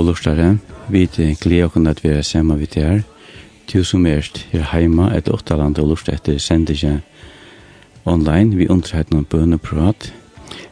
[0.00, 0.56] og lortare.
[0.88, 1.06] Vi
[1.40, 3.02] gleder oss at vi er sammen vidt her.
[3.72, 7.02] Du som er her heima et åttaland og lortare etter sendingen
[8.04, 8.56] online.
[8.56, 10.12] Vi undrer noen bøneprat.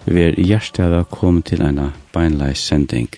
[0.06, 3.10] Vi er hjertet av å komme til en beinleis sending.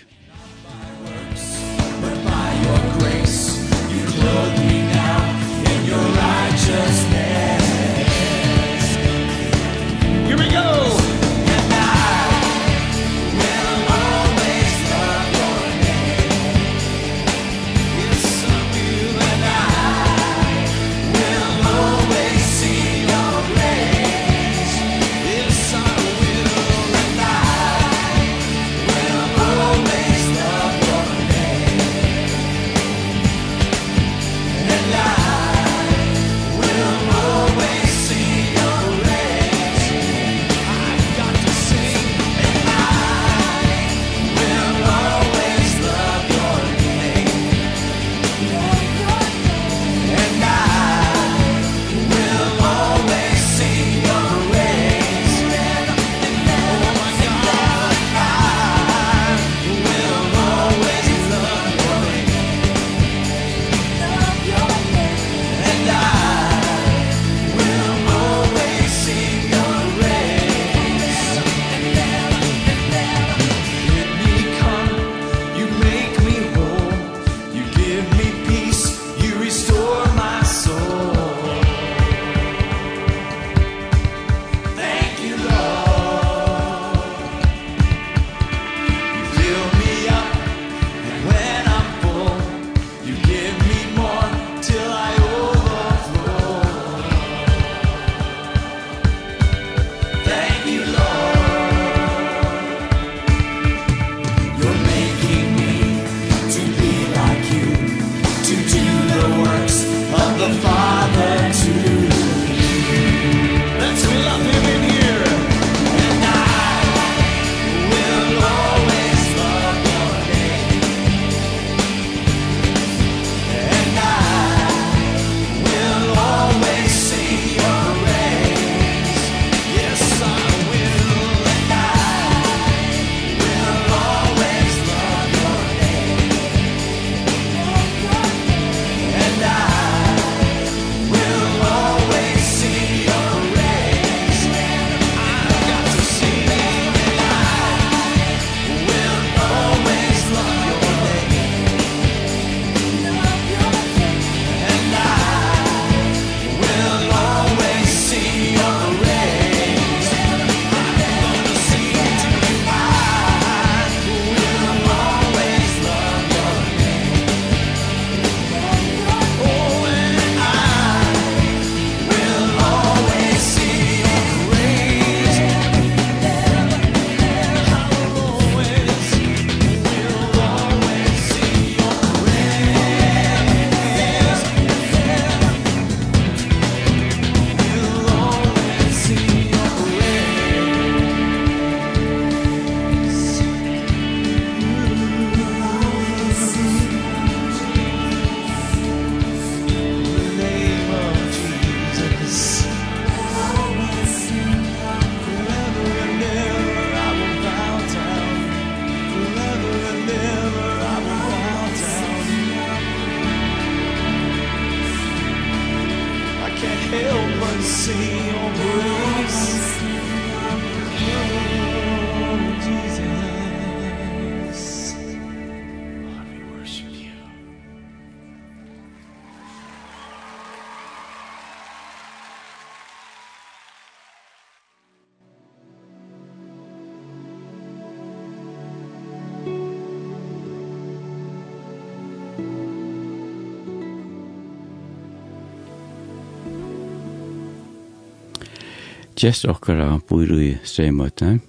[249.20, 251.40] gjest okkara bor i Streimøytene.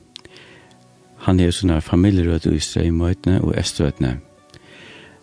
[1.25, 4.17] Han er sånne familierøde i Streimøytene og Estrøytene.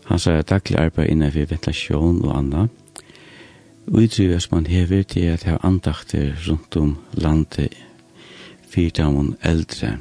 [0.08, 2.66] Han sier daglig arbeid innenfor ventilasjon og anna.
[3.88, 7.76] Utrygges man hever til at jeg har andakter rundt om landet
[8.68, 9.98] fyrt av eldre.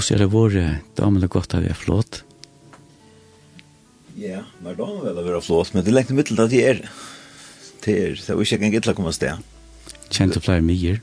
[0.00, 0.64] hvordan er det våre
[0.96, 2.22] damene godt av vi er flott?
[4.16, 6.62] Ja, men hver dame vil være flott, men det er lengt middel til at de
[6.64, 6.80] er.
[7.84, 9.44] Det er, det er ikke en gitt å komme sted.
[10.10, 10.98] Kjent du flere mye?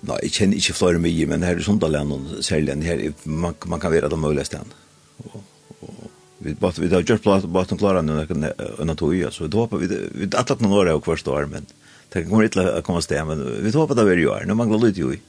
[0.00, 3.80] Nei, jeg kjenner ikke flere mye, men her i Sundalen og særlig, her, man, man
[3.80, 4.76] kan være det mulige stedene.
[5.20, 5.42] Og,
[5.84, 6.08] og
[6.40, 9.68] vi bara vi har gjort plats klare klara nu när när tog ju så då
[9.72, 11.66] vi vi att noen år av kvar står men
[12.12, 14.54] det kommer ikke til å komme sted, men vi håper det er jo her, nå
[14.54, 15.20] mangler går jo i.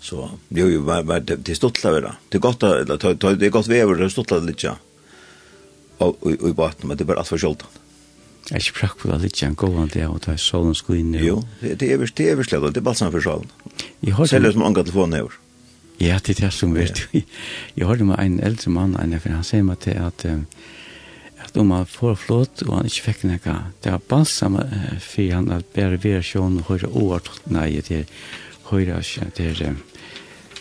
[0.00, 2.02] Så jo, jo, men det har ju til å være.
[2.02, 2.12] väl.
[2.28, 2.84] Det gott eller
[3.36, 4.76] det er godt vever, det stottla litt, ja.
[5.98, 7.56] Og i baten, men det er bare alt for för
[8.48, 10.98] Jeg er ikke prakk på det litt, en god an det och det solen skulle
[10.98, 11.14] in.
[11.14, 13.50] Jo, det er det er slett, det er bara sån för solen.
[14.00, 15.28] Jag har säljer som angår telefon nu.
[15.98, 17.08] Ja, det er det som vet.
[17.74, 20.24] Jag hörde med en eldre mann, en för han säger mig till att
[21.48, 24.58] at om han får flott og han ikke fikk noe, det var balsam
[25.00, 28.10] for han at bare være sjån og høre året, nei, det er
[28.68, 29.00] høyre,
[29.36, 29.78] det er um,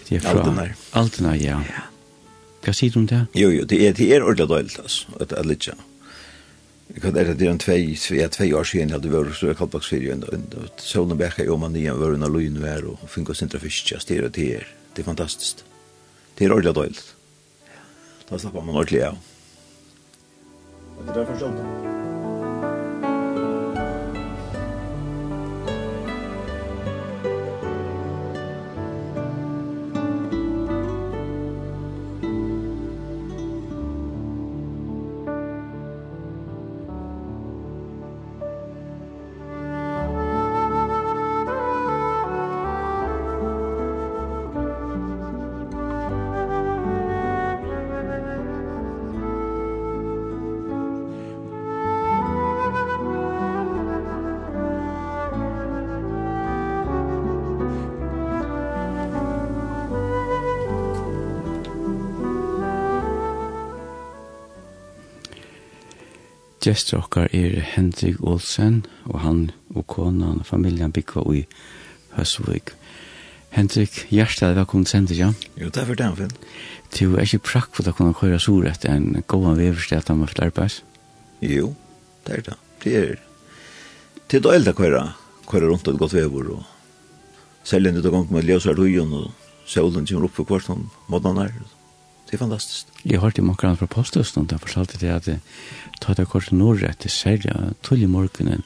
[0.07, 0.73] Det er fra Altenar.
[0.95, 1.59] Altenar, ja.
[1.67, 1.85] ja.
[2.63, 3.25] Hva sier du om det?
[3.35, 5.75] Jo, jo, det er, det er ordentlig døylt, altså, at det er litt ja.
[6.87, 7.81] Jeg kan er det er en tvei,
[8.15, 11.57] jeg tvei år siden jeg hadde vært så jeg kallbaks fyrir og sånne bekka jo
[11.59, 14.69] man igjen var under lojen vær og fink oss intra fisk ja, styrer det er
[14.95, 15.65] det er fantastisk
[16.39, 17.03] det er ordentlig døylt
[18.29, 19.19] da slapper man ordentlig av
[20.97, 22.16] Det er derfor sånn
[66.67, 69.37] Gjester okkar er Hendrik Olsen, og han
[69.71, 71.45] og konan og familjan byggva i
[72.17, 72.73] Høsvig.
[73.55, 75.29] Hendrik, hjertelig velkommen til Sender, ja?
[75.55, 76.33] Jo, det er for den, Finn.
[76.91, 80.19] Du er ikke prakk for å kunne køre så rett en gåan veverstid at han
[80.25, 80.81] var flerpæs?
[81.39, 81.71] Jo,
[82.27, 82.59] det er det.
[82.83, 83.15] Det er
[84.27, 85.05] det er døyld å køre,
[85.47, 89.31] køre rundt et godt vever, og selv om du går med ljøsar tøyen, og
[89.63, 91.76] solen kommer opp for hvert om måten er, og
[92.27, 92.89] Det er fantastisk.
[93.07, 95.29] Jeg hørte om akkurat fra posthusen, og han fortalte det at
[96.03, 98.65] ta det kort nordrett til Serja, tull i morgenen,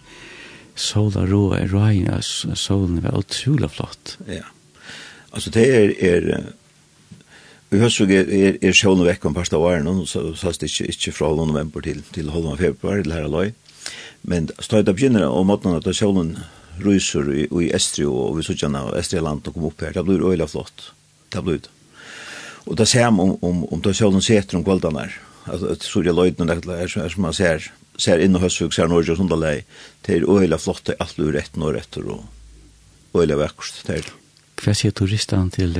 [0.75, 2.21] sola roa røyen, røyna,
[2.57, 4.15] solen var utrolig flott.
[4.25, 4.47] Ja,
[5.31, 6.53] altså det er, er
[7.71, 10.89] Vi har så er, er sjålen vekk om parsta åren, og så sast det ikke,
[10.91, 13.53] ikke fra halv november til, til halv februar, til her aløy.
[14.27, 16.33] Men støyt det begynner om måten at sjålen
[16.83, 20.03] ryser i, i Estri, og vi sier at Estri land og kom opp her, det
[20.03, 20.91] blir øyla flott.
[21.31, 21.71] Det blir det.
[22.65, 25.19] Og det ser man om, om, om det solen seter om kvaldanar.
[25.43, 29.11] Alltså att Surya Lloyden det er som man ser ser inn og hösvux ser Norge
[29.11, 29.63] og och Sundalei.
[30.05, 32.25] Det er öjla flott det i allt ur ett norr ett och
[33.13, 34.05] öjla verkost där.
[34.65, 35.73] Vad ser turistan till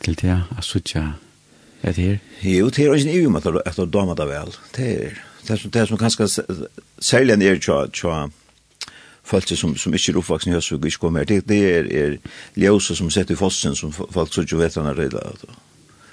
[0.00, 1.12] til det at sucha
[1.82, 2.18] er det her?
[2.40, 4.52] Jo, det är inte ju med att att damer det vel.
[4.76, 6.28] Det er det som det er som kanskje
[7.00, 8.28] særlig enn er tja tja
[9.26, 11.30] folk som, som ikke er oppvaksen i Høsvig og ikke kommer her.
[11.30, 12.16] Det, det er, er
[12.54, 15.44] ljøse som sett i fossen som folk så ikke vet han er redd av.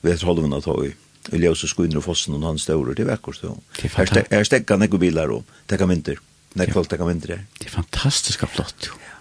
[0.04, 0.92] Vet holder man at ha i.
[1.32, 2.98] Og ljøse skoinner og fossen og han støvler.
[2.98, 4.26] Det er vekkert.
[4.34, 6.20] Her stekker han ikke biler og Tekka vinter.
[6.60, 7.46] Nei, folk tekka mynter her.
[7.58, 8.90] Det er fantastisk flott.
[8.90, 9.14] Ja.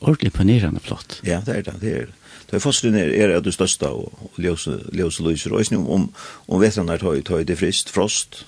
[0.00, 1.20] Ordentlig imponerende flott.
[1.24, 1.76] Ja, det er det.
[1.80, 2.16] Det er det.
[2.50, 5.54] Det er fossen er, er det største og ljøse, ljøse lyser.
[5.54, 6.06] Og om, om,
[6.48, 8.42] om vet han er tøy, tøy, det er frist, frost.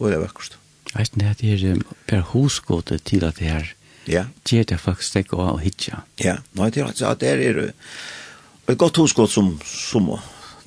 [0.00, 0.58] Og det er vekkert.
[0.92, 3.72] Jeg vet ikke, det er per hosgåte til at det her
[4.06, 4.24] ja.
[4.46, 6.04] gjør det faktisk ikke og hitja.
[6.20, 7.62] Ja, nei, det er altså at det er
[8.68, 10.12] et godt hosgåte som, som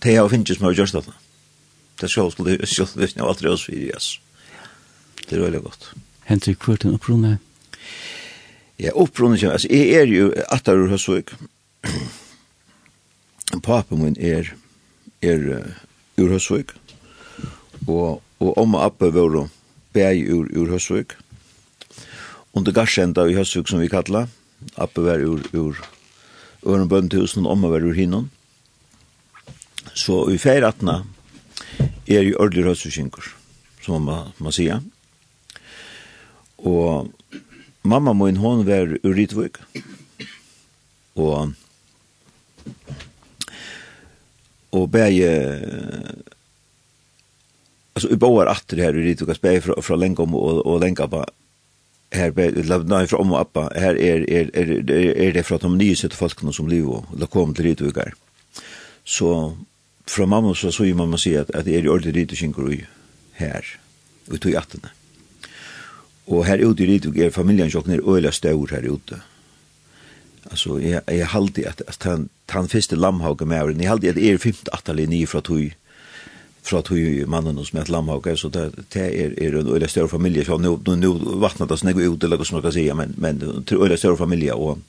[0.03, 1.17] det jeg finnes som har gjort det.
[2.01, 4.19] Det skal skulle det skal det er aldri oss videre, yes.
[5.29, 5.91] Det er veldig godt.
[6.27, 7.37] Henter du kvart en opprunne?
[8.79, 11.33] Ja, opprunne, altså, jeg er jo atter ur Høsvøk.
[13.63, 14.53] Papen min er,
[15.21, 15.73] er
[16.17, 16.75] ur Høsvøk.
[17.87, 19.47] Og, og om og oppe våre
[19.97, 21.15] bæg ur, ur Høsvøk.
[22.53, 24.29] Under garsenda i Høsvøk, som vi kallar.
[24.77, 25.77] Appe var ur, ur
[26.67, 28.29] Ørenbøndhusen, omme var ur hinnon.
[29.97, 31.01] Så i feiratna
[32.07, 33.25] er jo ordelig Høsvøkinkur,
[33.85, 34.83] som man, man sier.
[36.57, 37.09] Og
[37.81, 39.61] mamma min, hon var ur Ritvøk.
[41.17, 41.53] Og
[44.77, 45.21] og bæg
[47.97, 51.25] alltså i boar åter här i Rituka spä från från Lengom och och Lengaba
[52.11, 55.95] här be lövna från om appa här är är är är det från de nya
[55.95, 58.11] sitt folk som lever och la kom till Rituka
[59.03, 59.57] så
[60.05, 62.85] från mamma så så ju mamma säger att, att det är ju ordentligt i
[63.33, 63.65] här
[64.31, 64.89] ut i attarna
[66.27, 69.21] Og her ute i Rydvig er familjen jokken er øyla stor her ute.
[70.51, 74.19] Altså, jeg, jeg haldi at, at han, han första lamhauga med åren, jeg haldi at
[74.19, 75.71] er fymte atali ni fra tog
[76.67, 80.45] fra tog mannen som heter Lamhauke, så det, det er, er en øyla større familie,
[80.45, 83.13] så nå, nå, nå vattnet det snegg ut, eller hva som man kan si, men,
[83.17, 84.81] men det er øyla større familie, og,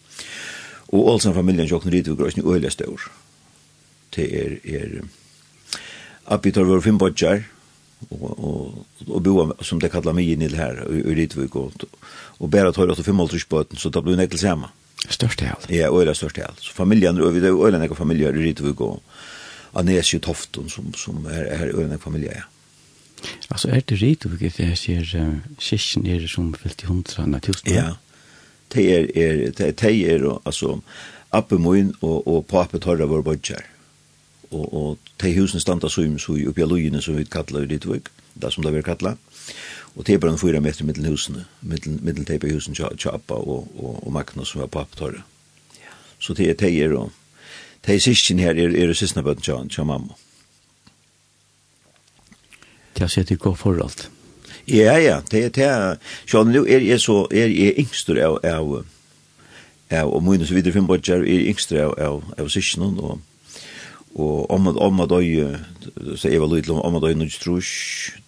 [0.88, 3.12] og Olsen-familien, Jokn Ridvig, er ikke øyla større.
[4.16, 4.98] Det er, er,
[6.34, 7.46] Abbi tar vår fem bodjar,
[8.10, 11.88] og, og, og boa, som det kallar mig inn her, i Ridvig, og,
[12.38, 14.74] og bæra tar 85 bøten, så det blir nekkel saman.
[15.06, 15.66] Størst hel.
[15.70, 16.56] Ja, øyla størst hel.
[16.58, 19.02] Så familien, øyla nekka familie, i Ridvig, og
[19.74, 22.46] Anes i Tofton som, som er, er øyne familie, ja.
[23.50, 25.08] Altså, er det rett og slett jeg ser
[25.58, 27.72] kyrkjen er som fyllt i hundra, tusen?
[27.74, 27.88] Ja,
[28.74, 30.78] det er, er, det er, altså,
[31.32, 33.64] Appe Moin og, og Pape Torra var bodger.
[34.50, 38.08] Og, og de husene standa så i så oppi av som vi kallar i Ritvøk,
[38.34, 39.18] det som det vi kallar.
[39.96, 43.34] Og det er bare en fyra meter mittel husene, mittel, mittel tepe husene til Appa
[43.34, 45.24] og, og, og Magnus som var Pape Torra.
[46.18, 47.12] Så det er, de er, og
[47.88, 50.16] de sysken her er, er sysna bøtten til han, til mamma.
[52.94, 54.08] Det har sett sikkert for alt.
[54.68, 58.38] Ja, ja, det, er det er, sjån, nu er jeg så, er jeg yngster av,
[58.44, 58.84] av,
[59.90, 63.20] av, og mine så videre fem bøtter, er yngster av, av, av sysken, og,
[64.18, 65.56] og om at om at øy
[66.16, 68.18] så Eva Lydl om at øy nu strusch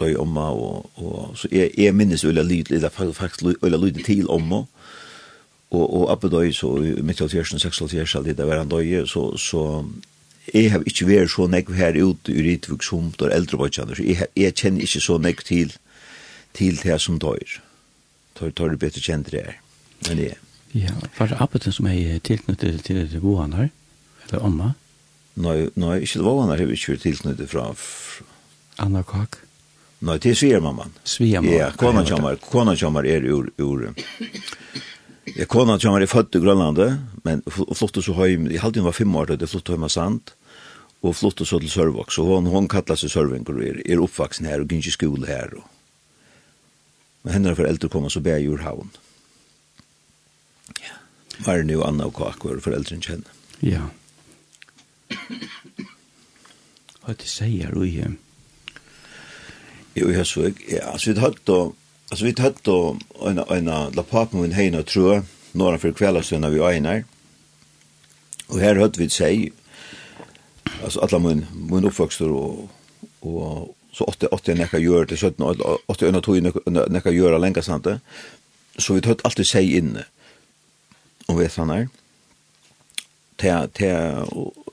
[0.00, 4.28] døy omma og og så er er minnes ulla det er faktisk ulla lyd til
[4.28, 4.64] omma
[5.70, 6.72] og, og oppe døy så
[7.06, 9.62] mitt av tjersen, seks av tjersen, det var han døy, så, så
[10.50, 14.06] jeg har ikke vært så nekv her ute i Ritvik som der eldre bøtjene, så
[14.06, 15.74] jeg, jeg kjenner ikke så nekv til,
[16.58, 17.60] til det som døyr.
[18.38, 19.60] Tar, tar du bedre kjent det er,
[20.08, 20.46] men det er.
[20.74, 23.70] Ja, var det Abbe som er tilknyttet til det Vohan her,
[24.28, 24.72] eller Omma?
[25.40, 27.70] Nei, nei, ikke Vohan her, jeg har ikke tilknyttet fra...
[28.80, 29.42] Anna Kak?
[30.00, 30.94] Nei, det er svigermamman.
[31.04, 31.58] Svigermamman.
[31.58, 33.90] Ja, kona kommer, kona kommer er ur, ur
[35.36, 38.96] Jeg kona til han var født i Grønlandet, men flottet så høy, i halvdien var
[38.96, 40.32] fem år det flottet høy med sand,
[41.02, 44.48] og flottet så til Sørvåk, så hon, hon kallet seg Sørvåk, og er, er oppvaksen
[44.50, 45.68] her, og gynns i skole her, og
[47.22, 48.90] Men henne foreldre kom og så bæg i Jurhavn.
[50.80, 50.96] Ja.
[51.44, 53.34] Marne og Anna og Kak var foreldrene kjenner.
[53.60, 53.90] Ja.
[57.00, 58.06] Hva er det sier du i?
[59.98, 60.64] Jo, jeg så ikke.
[60.78, 61.58] Ja, altså, vi hadde
[62.10, 63.64] Altså, vi hatt då en en
[63.94, 67.04] la papen min heina hejna tror några för kvällar sen vi einar.
[68.46, 69.52] Och här hött vi seg,
[70.84, 72.70] altså, alla min, min oppvokster och
[73.20, 75.44] og så åtte, åtta nekka gör til 17
[75.88, 76.42] åtta under tog
[76.90, 78.00] näka göra länka sant det.
[78.78, 80.04] Så vi hatt alltid seg inne.
[81.28, 81.88] Och vet han här.
[83.36, 84.14] Te te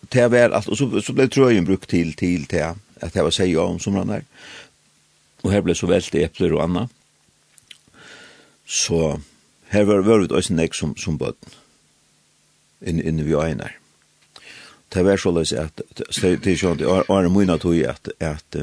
[0.10, 2.62] te var allt och så så blev tröjen brukt till till te
[3.01, 4.24] att det var sig om som rann där.
[5.41, 6.91] Och här blev så välte äpplen och annat
[8.67, 9.19] så
[9.71, 11.55] her var, var vi også nek som, som bøtten
[12.83, 13.77] inn, inne vi egnar.
[14.93, 18.59] Det var så løs at det er sånn at Are Moina tog at, at,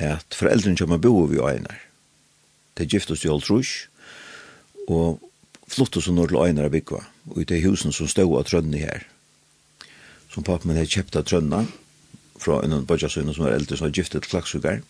[0.00, 1.80] at foreldrene kommer bo vi egnar.
[2.78, 3.88] Det giftes jo alt rusk
[4.88, 5.20] og
[5.72, 9.06] flottet som når til egnar er og i det husen som stod av trønne her
[10.32, 11.62] som pappa min hadde kjøpt av trønna
[12.40, 14.80] fra en bøtjasøyne som var eldre som var giftet til klaksugar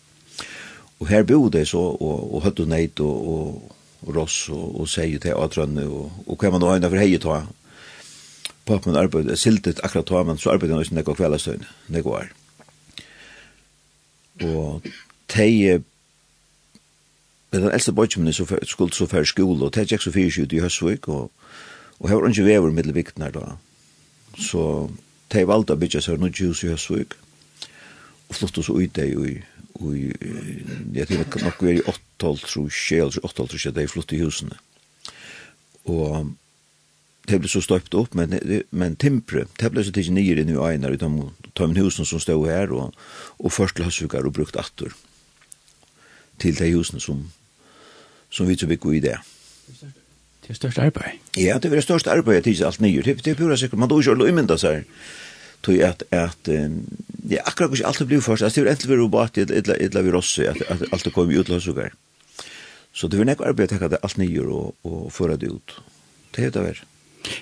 [0.99, 4.79] og her bo de så og, og høtte og neid og, og og ross og,
[4.81, 7.43] og seier til atrønne og, og hva man nå har innenfor heiet ta
[8.67, 12.29] pappen arbeid, siltet akkurat ta men så arbeidet han ikke nekko kveldastøyne nekko er
[14.43, 14.87] og
[15.31, 15.81] tei
[17.53, 20.59] Men den eldste bodgjumene skulle så færre skole, og det gikk så fyrir ut i
[20.59, 21.29] Høsvik, og,
[21.99, 23.43] og her var ikke vever middel vikten her da.
[24.41, 24.89] Så
[25.29, 27.13] de valgte å bytja seg noe hus i Høsvik,
[28.25, 29.35] og flott oss ut det i
[29.81, 30.11] i,
[30.93, 31.87] jeg tenker nok vi er i
[32.21, 34.59] 8-12-3, eller 8-12-3, det er flott i husene.
[35.89, 36.33] Og
[37.27, 38.35] det ble så støpt opp, men,
[38.71, 41.09] men timpre, det ble så tidlig nye inn i einar i de
[41.55, 42.93] tømmen husene som stod her, og,
[43.39, 44.93] og først løsvukar og brukt atter
[46.41, 47.27] til de husene som,
[48.29, 49.17] som vi så bygg i det.
[50.43, 51.21] Det er størst arbeid.
[51.39, 53.01] Ja, det er størst arbeid, det er alt nye.
[53.01, 54.83] Det er pura sikkert, man då ikke å imynda seg
[55.63, 56.49] tog at, at
[57.29, 60.11] ja, akkurat ikke alt blir først, altså det er egentlig vi robot, eller, eller vi
[60.11, 61.79] rosse, at, at alt kom ut løs og
[62.93, 65.79] Så det vil nok arbeide å det alt nye og, og føre det ut.
[66.35, 66.83] Det er det vært.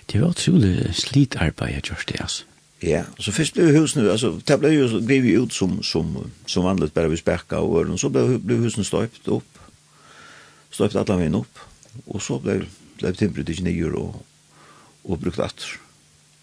[0.07, 2.43] Det var utrolig slitarbeid jeg just det, altså.
[2.81, 6.65] Ja, så først blev husen, altså det blev jo blev ju ut som som som
[6.65, 9.59] vanligt bare vi späcka og öron så blev blev husen stöpt opp
[10.71, 11.59] Stöpt alle veien opp
[12.07, 12.65] og så blev
[12.97, 14.25] blev timbret ikke 9 og
[15.03, 15.77] og brukt atter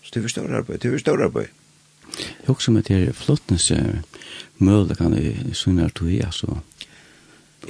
[0.02, 1.46] Så det var større arbeid, det var større arbeid.
[2.18, 3.72] Jeg husker meg til flottnes
[4.58, 6.58] møle kan jeg synne her tog i, altså.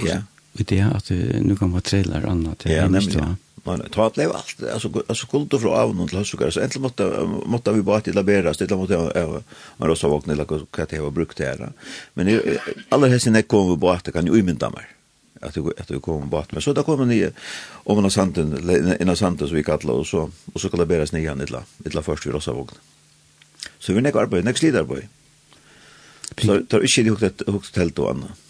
[0.04, 0.22] Ja.
[0.58, 1.10] Og det er at
[1.42, 3.20] nu kan man trailer annet til ja, nemlig,
[3.64, 7.28] Man tar att leva allt alltså alltså kult från avn och lösukar så äntligen måste
[7.46, 9.42] måste vi bara till bära så det måste
[9.76, 11.72] man rosa vakna eller vad det var brukt där.
[12.14, 12.40] Men
[12.88, 14.88] alla hästen är kommer bara att kan ju imenta mer
[15.40, 17.30] att det att det kommer bort men så där kommer ni
[17.84, 18.70] om man har santen
[19.00, 21.62] en av santen så vi kallar och så och så kallar beras ni igen illa
[21.86, 22.78] illa först vi rosa vakna.
[23.78, 25.08] Så vi nekker arbeid, nekker slidarbeid.
[26.38, 28.44] Så det er ikke det hukket hukket telt og annet.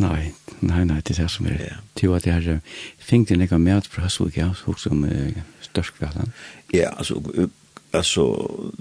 [0.00, 1.58] Nei, nei, nei, det er det som er.
[1.60, 1.78] Ja.
[1.98, 2.60] Det er at jeg har
[2.98, 6.32] fengt en ekka med fra Høsvig, ja, hukket som uh, størst kvelden.
[6.74, 7.20] Ja, altså,
[7.92, 8.26] altså,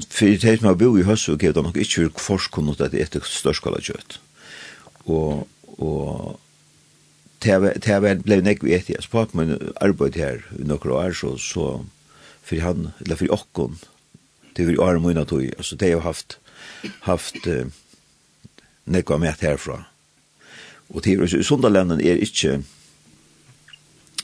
[0.10, 3.10] for det som har bo i Høsvig, er det nok ikke forskunnet at det er
[3.10, 4.20] et størst kvelden kjøtt.
[5.06, 6.40] Og, og,
[7.40, 11.38] til jeg ble nekk vi etter, jeg spart min arbeid her i nokre år, så,
[11.40, 11.80] så
[12.44, 13.80] for han, eller for åkken,
[14.58, 16.40] det var i året mina tog, altså det har haft,
[17.02, 17.66] haft uh,
[18.86, 19.84] nekva med herfra.
[20.90, 22.64] Og det var i Sundaländen er ikke,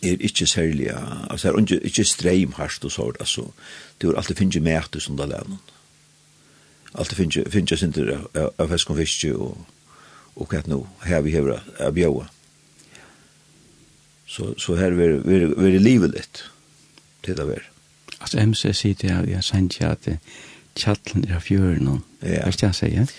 [0.03, 0.89] er ikke særlig,
[1.29, 3.51] altså er ikke, ikke streim harst og sånt, altså,
[4.01, 5.59] det er alltid finnes mät i Sundaländen.
[6.93, 9.65] Alltid finnes, finnes sinter av fisk og fisk og,
[10.35, 12.27] og hva nå, her vi hever av bjøa.
[14.25, 15.19] Så, så her var
[15.71, 16.43] det livet litt,
[17.23, 17.74] til det var.
[18.19, 20.07] Altså, MC sier det, jeg sendte ikke at
[20.75, 21.89] tjattlen er av fjøren,
[22.21, 23.17] hva skal jeg si?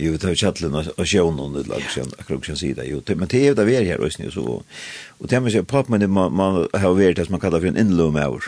[0.00, 3.28] Jo, det er tjattlen og sjøen, og det er akkurat som sier det, jo, men
[3.28, 4.44] det er det vi er her, og så,
[5.20, 7.68] og det er med seg, papp, men man har vært det som man kallar for
[7.68, 8.38] en innlom av,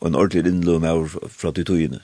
[0.00, 2.00] og en ordentlig innlom av fra de togene,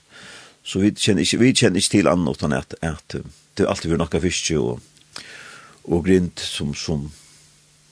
[0.62, 3.94] så vi kjenner ikke, vi kjenner ikke til annet utan at, at det er alltid
[3.94, 4.82] vi nokka fiske og,
[5.88, 7.08] og grint som, som,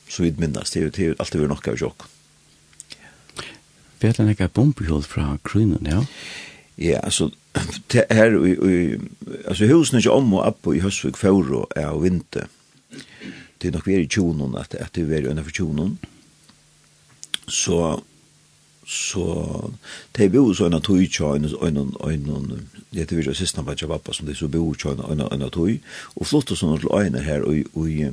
[0.09, 2.13] så vidt minnes, det er alltid vi nokka av sjokken
[4.01, 6.03] vet han ikke bombehjul fra krynen, ja?
[6.77, 7.31] Ja, altså,
[8.11, 8.99] her, i,
[9.47, 12.51] altså husen er ikke om og opp i Høsvig Fjord er av vinter.
[13.57, 15.97] Det er nok vi er i tjonen, at, at det er under for tjonen.
[17.49, 18.03] Så,
[18.85, 19.25] så,
[20.17, 21.49] det er bo så en av tog tja, en
[21.81, 24.93] av en, det er vi jo siste av pappa som det er så bo tja,
[24.93, 25.73] en av tog,
[26.17, 28.13] og flott og sånn til øyne her, og, og,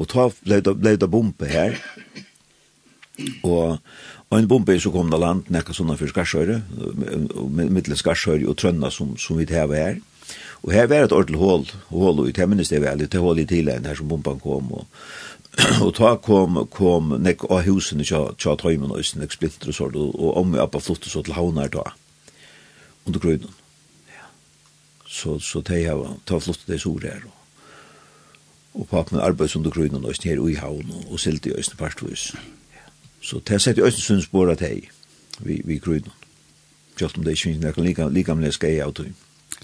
[0.00, 1.76] Og ta blei det, blei det bombe her.
[3.44, 3.80] Og,
[4.30, 6.62] og en bombe så kom det land nekka sånne for Skarsøyre,
[7.50, 9.98] mittel Skarsøyre og Trønna som, som vi teva her.
[10.62, 13.46] Og her var et ordentlig hål, hål ut, jeg minnes det vel, det hål i
[13.48, 14.84] tidligere her som bomben kom, og,
[15.84, 19.96] og ta kom, kom nek av husene tja, tja tøymen og nek splinter og sånt,
[19.98, 21.86] og, og om vi appa flottet så til havnar da,
[23.08, 23.56] under grunnen.
[24.12, 24.28] Ja.
[25.08, 27.39] Så, så de har ta flottet det sore her, og
[28.74, 32.32] og papen arbeids under grunnen og her i havn og silt i øyne partvis.
[33.20, 34.88] Så det sett i østen sunn spår at hei
[35.40, 36.12] vi, vi grunnen.
[36.98, 39.10] Kjølt om det ikke finnes nekken like likamlig skei av tog.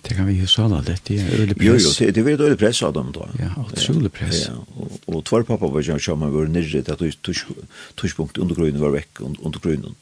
[0.03, 1.67] Det kan vi jo sala, det er øyelig press.
[1.67, 3.29] Jo, jo, det, det er øyelig press av dem da.
[3.41, 4.47] Ja, utrolig press.
[4.49, 7.49] Ja, og, og tvar pappa var jo sammen var nirre til at
[7.97, 9.97] tushpunkt under grunnen var vekk under grunnen.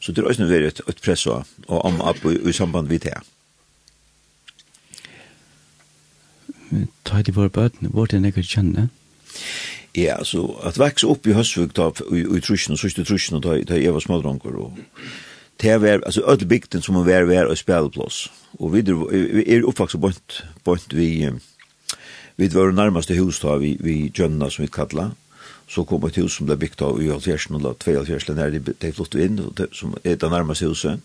[0.00, 3.16] Så det er øyelig press av om, om, om, i samband vid det.
[7.04, 8.88] ta de våre bøtene, hvor det nekker kjenne?
[9.96, 13.56] Ja, altså, at vekse opp i Høsvig, da, i, i trusjen, og sørste trusjen, da,
[13.66, 14.78] da jeg var smådranker, og
[15.62, 18.28] det var, altså, øde bygden som må være, vær og spelplass,
[18.58, 18.84] og vi
[19.46, 21.30] er oppvakset bort, bort vi,
[22.36, 25.16] vi var nærmeste hus da, vi, vi Gjønna, som vi kallet,
[25.68, 28.92] så kom et hus som ble bygd av i 70 og 72 når de, de
[28.96, 29.40] flott inn,
[29.76, 31.02] som er det nærmeste huset.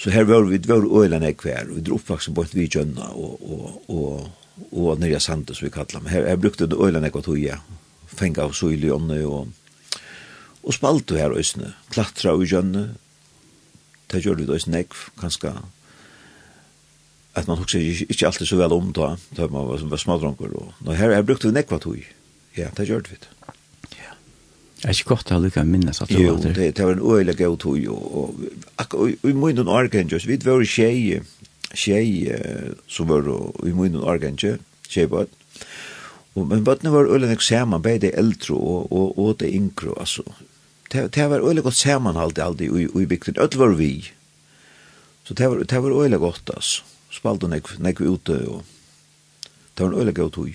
[0.00, 3.08] Så her var vi, det var øyne kvær, og vi dro oppvaksen på et vidgjønne,
[3.10, 4.39] og, og, og
[4.70, 6.14] og nere sandet, som vi kallar meg.
[6.14, 7.60] Jeg brukte det øyla nekva tøya,
[8.10, 9.50] fenga av søyli ånne, og,
[10.62, 12.90] og spalte her øysene, klatra og gjønne,
[14.10, 15.54] det gjør vi det øysene nekv, kanska,
[17.38, 20.72] at man hukse ikke alltid så vel om da, da man var, var smadronker, og
[20.82, 21.80] no, her, jeg brukte det nekva
[22.58, 23.28] ja, det gjør vi det.
[23.94, 24.16] Ja.
[24.82, 26.50] Er ikke godt å lykke minnes at det var det?
[26.50, 29.30] Jo, det, var en øyla gau tøy, og, og, og, og, og, og, og, og,
[29.70, 31.39] og, og, og, og,
[31.74, 32.30] tjej
[32.88, 33.26] som var
[33.66, 35.30] i munnen organge, tjejbad.
[36.34, 39.94] Og, men bøttene var øyne nek sammen, bare det eldre og, og, og det yngre,
[39.98, 40.24] altså.
[40.92, 43.92] Det, det var øyne godt sammen alltid, aldri og i bygden, Øyne var vi.
[45.24, 46.82] Så det var, det var øyne godt, altså.
[47.10, 48.62] Spalte nek, nek vi ute, og
[49.78, 50.54] det var øyne godt hui.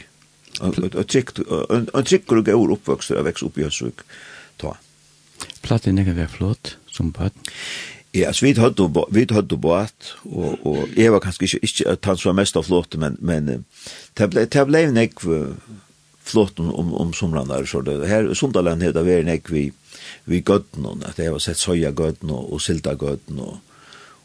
[0.64, 0.72] En
[1.04, 4.06] trikk og gaur oppvokst, og veks opp i Høsvik,
[4.60, 4.78] ta.
[5.66, 7.36] Platt er nek var flott, som bøtt.
[8.16, 12.06] Ja, så vi hadde vi hadde båt og og jeg var kanskje ikke ikke at
[12.06, 13.66] han så mest av flott men men
[14.18, 15.20] det ble det ble nek
[16.24, 17.12] flott om om, om
[17.48, 19.72] där så det här Sundaland heter det nek vi
[20.26, 23.58] vi gotten och att det var sett soja gotten och, och silta gotten och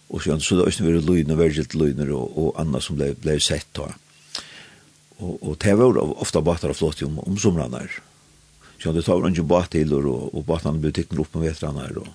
[0.08, 3.38] och så så det snur det lojna verget lojner och och annat som blev blev
[3.38, 3.88] sett då.
[5.16, 7.82] Och och det var ofta båtar av flott om om somrarna.
[8.82, 11.88] Så det tar en ju båt till och och båtarna blev täckna upp med vetrarna
[11.94, 12.06] då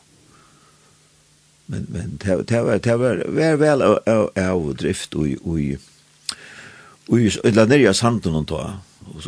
[1.66, 5.60] men men det det var det var väl väl av av drift och och
[7.08, 8.72] och ju illa ner i sanden då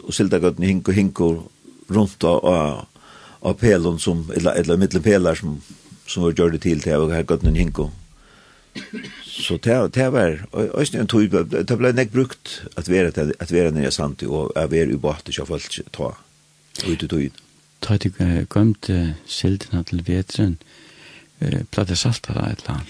[0.04, 1.44] och silta gott ni hinkor hinkor
[1.88, 2.44] runt och
[3.40, 5.62] av pelon som eller eller mittel pelar som
[6.08, 7.92] som var gjorde till det och här gott ni hinkor
[9.24, 11.30] så det det var och en tog
[11.66, 13.08] det blev näck brukt att vara
[13.40, 16.16] att vara ner i sanden och att vara i bort och folk ta
[16.86, 17.34] ut ut ut
[17.80, 18.12] Ta dig
[18.56, 18.90] gömt
[19.26, 20.58] silden till vetren
[21.40, 22.82] eh, platta salta där ett land.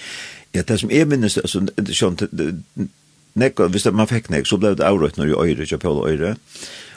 [0.51, 2.17] Ja, det som är minnes, altså, sånn,
[3.33, 6.09] nekka, visst det, man fick nek, så blev det avrøyt när ju öre jag på
[6.09, 6.35] öre.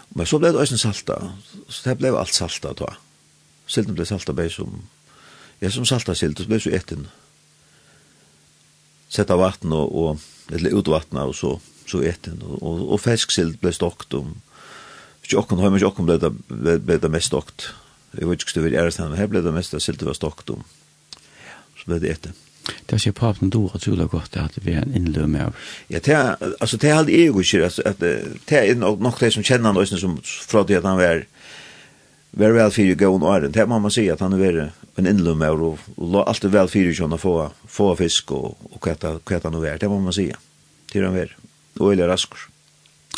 [0.09, 1.33] men så blev det øyne salta,
[1.69, 2.89] så det blev alt salta då.
[3.67, 4.83] Silten blev salta bei som,
[5.61, 7.07] ja, som salta silt, så blev så etin,
[9.09, 13.61] sett vatten og, og eller utvattna vattnet, og så, så etin, og, og, og fesksilt
[13.61, 14.35] blev stokt om,
[15.31, 17.69] Jokken, har man jokken ble det, ble det mest stokt.
[18.19, 20.51] Jeg vet ikke om det var ærestand, men her blev det mest av var stokt
[20.51, 20.65] om
[21.81, 22.39] så ble det etter.
[22.87, 25.57] Det er ikke papen du har tullet godt at vi er en innløm av.
[25.91, 29.21] Ja, det er, altså, det er aldri jeg ikke, altså, at, det er nok, nok
[29.21, 31.25] det som kjenner han, som fra det at han var,
[32.37, 33.55] var vel fyrir gåen åren.
[33.55, 34.63] Det må man si at han er
[34.99, 37.35] en innløm av, og, og alt er vel fyrir kjønn å få,
[37.71, 40.31] få fisk og, og hva han er, Det må man si,
[40.93, 41.37] til han var,
[41.81, 42.49] og eller rasker.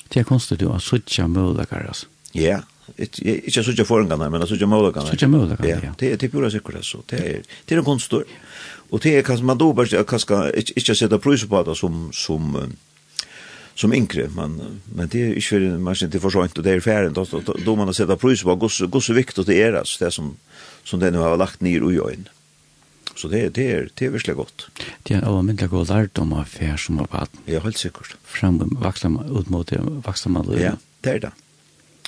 [0.09, 2.09] Det er konstigt du har suttja muligheter, altså.
[2.37, 2.62] Ja,
[2.96, 5.09] ikke suttja forengene, men suttja muligheter.
[5.09, 5.92] Suttja muligheter, ja.
[5.98, 7.03] Det er pura sikkert, altså.
[7.09, 8.29] Det er en konstigt.
[8.29, 8.52] Ja.
[8.93, 12.11] Og det er kanskje man då bare kanskje ikke, ikke sette pris på det som,
[12.13, 12.59] som,
[13.75, 17.15] som yngre, men, men det er ikke man ikke for sånt, og det er ferdig,
[17.17, 20.13] da, da, da man har sette pris på gos, så viktig det er, altså, det
[20.13, 20.37] som,
[20.85, 22.29] som det nu har lagt ned i øynene.
[23.17, 24.67] Så det, det, er, det er virkelig godt.
[25.05, 27.35] Det er en overmyndelig god lærdom av fer som har vært.
[27.47, 28.17] Ja, helt sikkert.
[28.25, 29.73] Frem ut mot
[30.07, 31.33] vaksne Ja, det er det.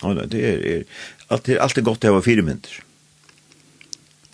[0.01, 0.83] Ja, det er, er
[1.29, 2.81] alt, er, alt er godt det var fire mynter.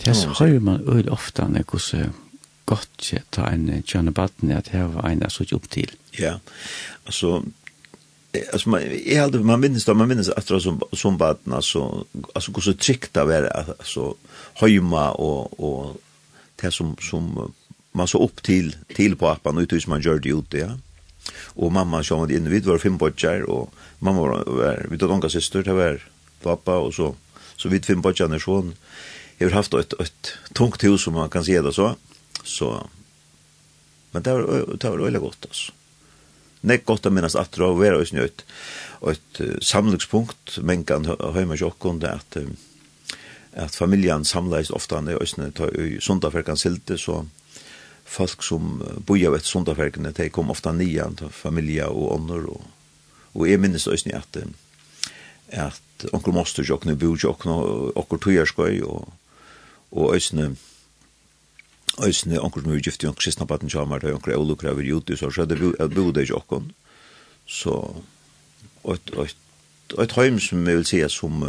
[0.01, 1.67] Det er så hører man øyne ofte når
[2.66, 5.90] godt ta en kjønne baden at det var en jeg opp til.
[6.18, 6.38] Ja,
[7.07, 7.42] altså,
[8.53, 12.07] alltså man är alltid man minns då man minns att det som som baden alltså
[12.35, 14.14] alltså hur så tryggt det var alltså
[14.55, 15.96] hemma och och
[16.57, 17.53] det som som
[17.92, 20.79] man så upp till till på appen och utus man gör det ute ja.
[21.44, 25.62] Och mamma sa var inne var fem pojkar och mamma var vi då unga syster
[25.62, 26.01] det var
[26.42, 27.14] pappa och så
[27.57, 28.73] så vid fem pojkar när så,
[29.38, 31.96] jag har haft ett ett tungt hus som man kan se det så.
[32.44, 32.72] Så,
[34.12, 35.76] men det var, det var veldig godt, altså.
[36.61, 38.42] Nek godt å minnes at det var også nødt
[39.00, 42.37] og et uh, samlingspunkt, men kan høyma sjokken, det at,
[43.57, 47.22] at familjan samleis ofta han er òsne, i sundaferken silte, så
[48.11, 52.66] folk som bor av et sundaferken, de kom ofta nian, familie og ånder, og,
[53.33, 54.42] og jeg minnes òsne at,
[55.48, 59.09] at onkel Moster jokkne, bo og onkel tujarskøy, og,
[59.90, 60.53] og også
[61.98, 65.16] Øysene, onker som er gift i onker kristne baden kjamar, og onker eulukra over judi,
[65.16, 66.70] så skjedde at det i okkon.
[67.46, 67.74] Så,
[68.85, 68.96] og
[69.98, 71.42] et heim som jeg vil si som,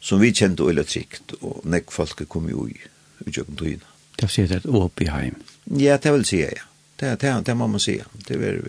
[0.00, 2.78] som vi kjente og trygt, og nek folk kom jo i,
[3.26, 3.86] i jøkken tøyina.
[4.20, 5.36] Det sier det et åpi heim?
[5.80, 6.66] Ja, det vil si, ja.
[7.00, 7.96] Det, det, det må man si,
[8.28, 8.60] det er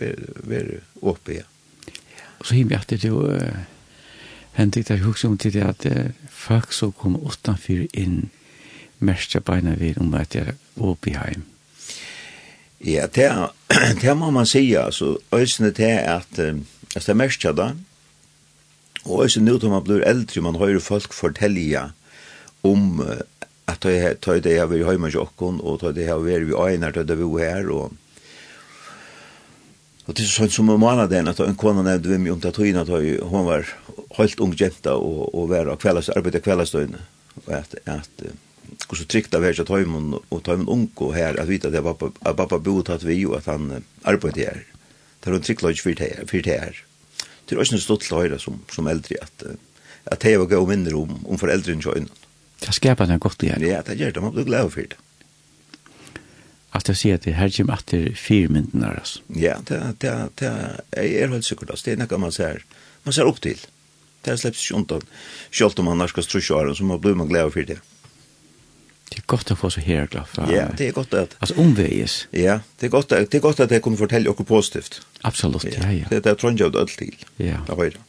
[0.48, 1.46] veldig åpi, ja.
[2.40, 3.22] Og så himmelig at det jo,
[4.56, 5.86] hendik det er jo hukse om til det at
[6.28, 8.30] folk som kom utanfyr inn,
[9.02, 11.44] mest beina vid om at jeg er oppe i heim.
[12.82, 13.28] Ja, det,
[14.02, 14.84] det må man säga.
[14.84, 16.56] altså, øysene til at, at
[16.94, 17.72] det er mest da,
[19.04, 21.90] og øysene nå til man blir eldre, man hører folk fortelle
[22.62, 23.02] om
[23.66, 26.52] att det tar det jag vill hemma jockon och tar det jag vill vi
[26.92, 27.92] til det vi er her, og
[30.06, 32.40] Og det er sånn som om annet den at en kvinna nevnte vi mye om
[32.42, 32.88] det tøyene, at
[33.30, 33.68] hun var
[34.18, 36.98] helt ung jenta og, og var kvällast, arbetade kvällastøyne.
[37.46, 38.22] Och at, att
[38.90, 42.12] hur så tryckta vi att hemma och ta en onko här att vita det pappa
[42.20, 44.64] att pappa bor att vi och att han arbetar här.
[45.20, 46.84] Det är en lite för det här för det här.
[47.44, 49.42] Det är också en stolt höra som som äldre att
[50.04, 52.08] att det var gå mindre om om föräldrar så innan.
[52.58, 53.60] Det skapar en gott igen.
[53.60, 54.96] Ja, det gör det man blir glad för det.
[56.70, 59.20] Att jag ser att det här gym att det fyra är alltså.
[59.26, 61.84] Ja, det, det, det är helt säkert.
[61.84, 62.64] Det är något man ser,
[63.02, 63.58] man ser upp till.
[64.22, 65.08] Det släpps inte undan.
[65.50, 67.78] Självt om man har ska strusja åren så man blir man glad för det.
[69.12, 70.52] Det är gott att få så här glad för.
[70.52, 71.36] Ja, det er godt at...
[71.38, 72.28] Alltså omväges.
[72.30, 75.02] Ja, det er godt det er godt at det kunne fortelle dere positivt.
[75.20, 75.64] Absolut.
[75.64, 76.06] Ja, ja.
[76.08, 77.16] Det är av det alt til.
[77.36, 77.60] Ja.
[77.66, 78.00] Det var det.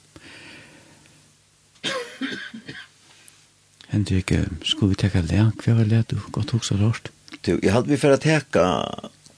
[3.88, 4.32] Hendrik,
[4.64, 5.52] skulle vi teka lær?
[5.60, 7.12] Hva var lær du godt tog så rart?
[7.46, 8.64] Du, jeg hadde vi for å teka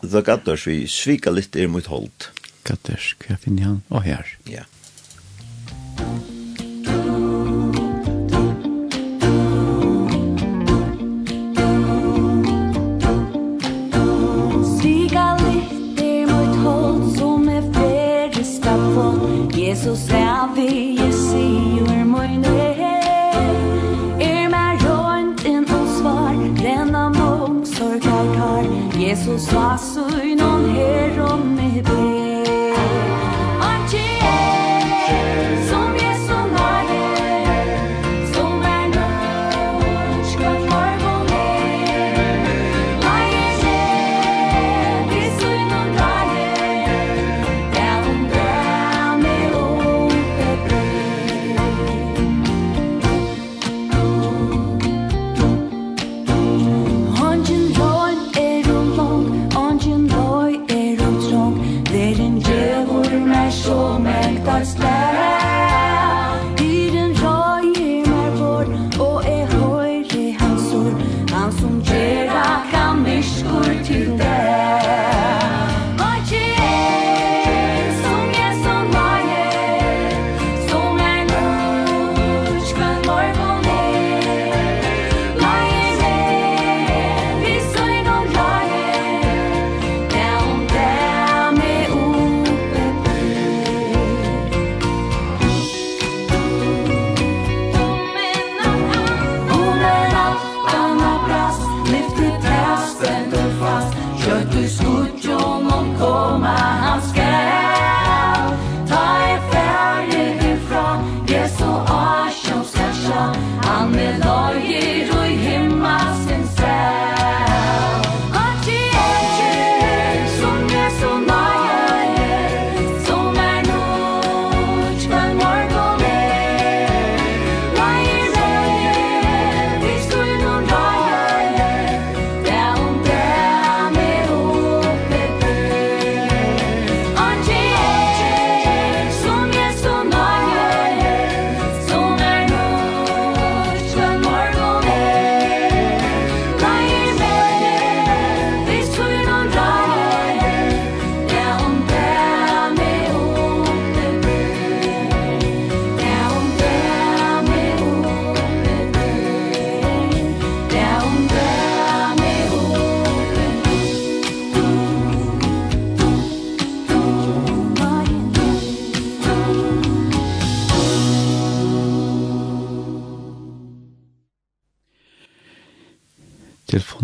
[0.06, 2.30] The Gadders, vi svika litt er mot holdt.
[2.64, 3.84] Gadders, hva finner han?
[3.90, 4.38] Å, her.
[4.46, 4.62] Ja.
[4.62, 6.35] Yeah.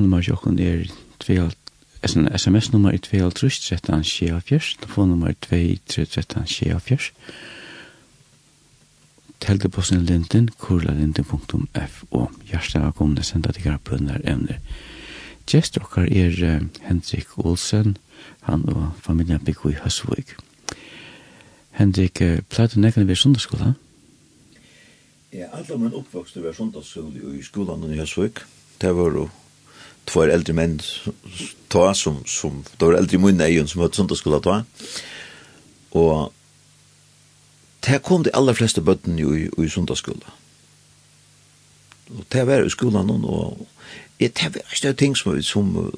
[0.02, 0.86] telefonnummer jo kun er
[1.20, 1.52] 2
[2.08, 7.12] SMS nummer 2 trust setan sjea fjørs, telefonnummer 2 trust setan sjea fjørs.
[9.40, 12.28] Telde på sin linten, kurlalinten.fo.
[12.50, 14.58] Hjertet har kommet sendt til grabbrunner emner.
[15.46, 17.98] Gjest okkar er uh, Hendrik Olsen,
[18.42, 20.38] han og familien bygg i Høsvøk
[21.72, 23.74] Hendrik, uh, pleide du nekken ved sundagsskola?
[25.34, 28.46] Ja, alle min oppvokste ved sundagsskola i skolan i Høsvøk
[28.82, 29.30] Det var jo
[30.06, 30.82] två äldre män
[31.68, 34.64] ta som som då var äldre mun nej som hade sånt skulle ta.
[35.90, 36.34] Och
[37.80, 40.28] där kom de allra flesta bötten ju i, i sundagsskola.
[42.08, 43.68] Och där var i skolan någon och
[44.18, 45.92] det där var det ting som som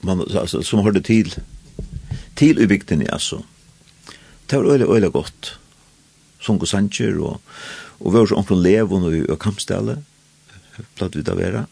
[0.00, 1.34] man alltså som hörde till
[2.34, 3.42] till i bygden alltså.
[4.46, 5.52] Det var öle öle gott.
[6.40, 7.42] Som går sancher och
[8.00, 10.02] och var så omkring Levon och, och kampställe.
[10.94, 11.66] Platt vi där vara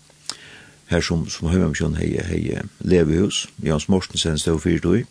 [0.89, 2.43] her som, som Høymamsjøen hei, hei
[2.81, 5.05] levehus, Jans Mortensen stod fyrt i.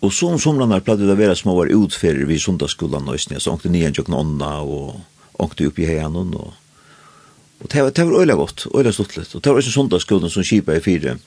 [0.00, 3.68] Og så som somrarna pladde det vera små var utferder vi sundagsskolan nøysene, så ångte
[3.72, 5.02] nian tjokken ånda og
[5.40, 6.56] ångte upp i heianon og
[7.60, 9.34] Og det var, det var øyla godt, øyla stuttlet.
[9.34, 11.18] Og det var også sundagsskolen som kipa i fire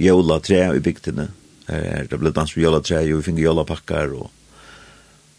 [0.00, 1.28] jævla tre i bygdene.
[1.68, 4.14] Her, her, det ble dans med jævla tre, og vi finner jævla pakkar.
[4.16, 4.30] Og,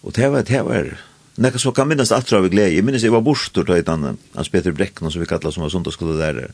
[0.04, 0.92] og det var, det var,
[1.36, 2.78] Nekka så kan minnast atra av glede.
[2.78, 5.74] Jeg minnes jeg var borstor da han, hans Peter Brekken, som vi kallar som var
[5.74, 6.48] sundagsskola der,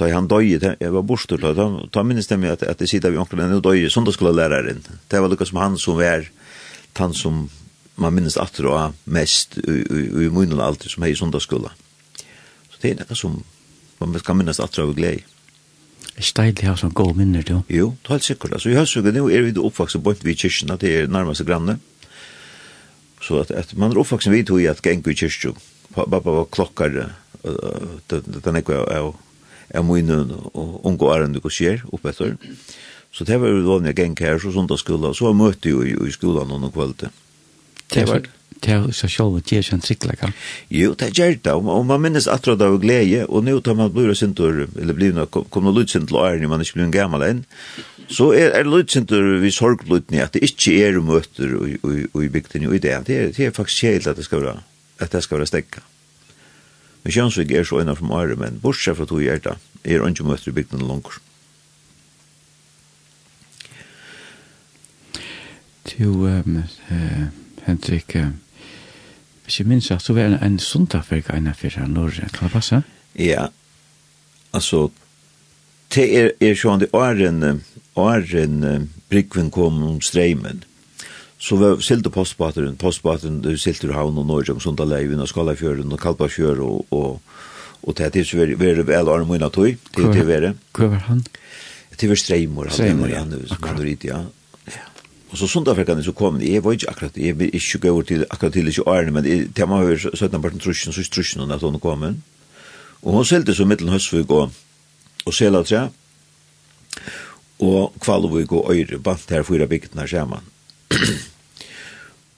[0.00, 3.20] da han døye, jeg var borstor da, da minnes jeg at, at jeg sitter vi
[3.22, 4.82] onkelen, nå døye sundagsskola læreren.
[4.82, 6.26] Det var lukka som han som var,
[6.98, 7.44] han som
[8.00, 11.70] man minnes attra av mest, i munnen alltid som hei sundagsskola.
[12.72, 13.42] Så det er nekka som
[14.00, 15.22] man kan minnast attra av glede.
[16.10, 17.60] Det er steilig å ha sånn god minner, du.
[17.70, 18.56] Jo, det er helt sikkert.
[18.56, 21.80] Altså, i høysugen, nå er vi oppvakset bort vid kyrkina, det er nærmeste grannet.
[23.20, 25.54] Så att, att man är uppvuxen vid hur att gänga i kyrkjum.
[25.94, 27.10] Pappa var klockare,
[28.42, 29.14] den är kvar
[29.74, 32.36] av munnen og unga æren du går opp etter.
[33.12, 36.12] Så det var jo vanlig geng her, så sånt av skulle så møtte jo i
[36.14, 37.10] skolan noen kvalitet.
[37.90, 38.30] Det var det
[38.60, 40.30] det er så sjálv og gjør sin trikklega.
[40.72, 43.92] Jo, det gjør det, og man minnes atra det av glede, og nå tar man
[43.94, 47.24] blod og sintor, eller blivna, kom noe lutsin til åren, man er ikke blivna gammal
[47.24, 47.40] enn,
[48.10, 52.30] så er, er lødsintur vi sorgblutni at det ikke er møter og, og, og i
[52.32, 52.96] bygdini og i det.
[53.06, 54.62] Det er, det er faktisk kjeilt at det skal være,
[54.98, 55.84] at det skal være stekka.
[57.04, 60.50] Men Kjønsvig er så enn av året, men bortsett fra to er er ikke møter
[60.50, 61.20] i bygdini langer.
[66.00, 67.24] Jo, um, uh,
[67.66, 68.30] Henrik, uh,
[69.44, 72.52] hvis jeg minns at du var en, en sundafverk ene for her Norge, kan det
[72.52, 72.82] passe?
[73.18, 73.48] Ja,
[74.52, 74.88] altså,
[75.94, 77.60] det er, er sånn det er en,
[77.98, 80.64] åren uh, brikven kom om streimen,
[81.40, 86.00] så var silte postbateren, postbateren, du silte ur havn og Norge, Sundaleiven og Skalafjøren og
[86.02, 87.38] Kalpafjør og, og,
[87.82, 90.52] og det er til å være vel åren mine tog, til å være.
[90.76, 91.24] Hva var han?
[91.96, 93.32] Til var være streimor, han var han,
[93.64, 94.20] han var ja.
[95.30, 98.52] Og så sundafrekkene så kom, jeg var ikke akkurat, jeg var ikke gøy til akkurat
[98.52, 102.02] til ikke årene, men til man hører 17 parten trusjen, så trusjen at hun kom.
[103.02, 104.50] Og hun selte så mittelen høstvig og,
[105.24, 105.86] og selatræ,
[107.60, 110.44] og Kvalvig og Øyre, bant her fyra bygdene sammen.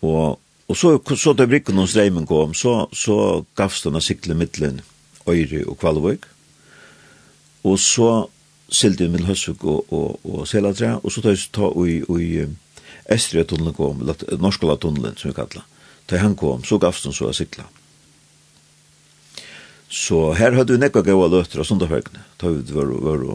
[0.02, 4.34] og, og så, så da brikken og streimen kom, så, så gavs den av sikle
[4.34, 4.80] middelen
[5.26, 6.18] Øyre og Kvalvig.
[7.62, 8.26] og så
[8.72, 12.46] sildi med høsvig og, og, og Selatra, og så tar vi ta i, i
[13.12, 14.02] Estria-tunnelen kom,
[14.40, 15.66] Norskola-tunnelen, som vi kallar.
[16.10, 17.68] Da han kom, så gavs den så av sikla.
[19.92, 23.26] Så her hadde vi nekka gaua løtter av sundaferkene, da vi var, var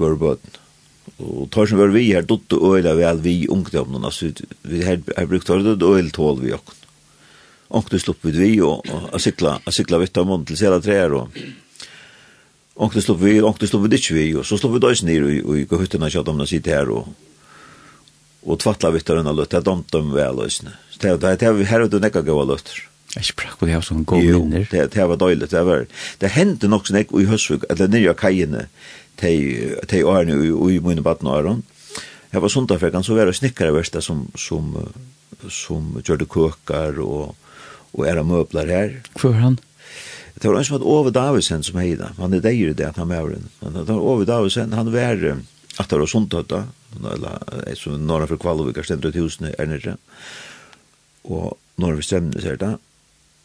[0.00, 0.58] var bøten.
[1.18, 4.30] Og tar som var vi her, dotte øyla vi all vi ungdommen, altså
[4.62, 6.74] vi her, her brukte det øyla tål vi okken.
[7.68, 11.12] Onkne slupp vi vi, og a sikla, a sikla vitt av munnen til sela treer,
[11.12, 11.34] og
[12.80, 15.56] onkne slupp vi, onkne slupp vi ditt vi, og så slupp vi døys nir, og
[15.58, 17.10] i hyttena kjatt om den sitte her, og
[18.48, 20.68] og tvattla vitt av unna løtt, det er domt dem vel, og
[21.02, 22.84] det er det vi her, og det nekka gav løtter.
[23.14, 24.64] Jeg er ikke bra, det er sånn god minner.
[24.68, 25.84] Jo, det var døylig, det var,
[26.22, 28.66] det hendte nok sånn, og i høsvig, eller nirja kajene,
[29.20, 30.38] de årene
[30.72, 31.62] i mine baden åren.
[32.32, 34.74] Jeg var sundafrekan, så var det snikkere verste som, som,
[35.48, 37.34] som gjør det køkar og,
[37.94, 38.98] og era møbler her.
[39.16, 39.58] Hvor han?
[40.38, 42.12] Det var en som hadde Ove Davisen som heida.
[42.18, 45.16] Han er deir i det, han er med Men det var Ove Davisen, han var
[45.78, 46.64] at det var sundtøtta,
[47.12, 49.96] eller som norra for Kvalvika, har stendt husene er nere.
[51.24, 52.72] Og norra for Stremnes er det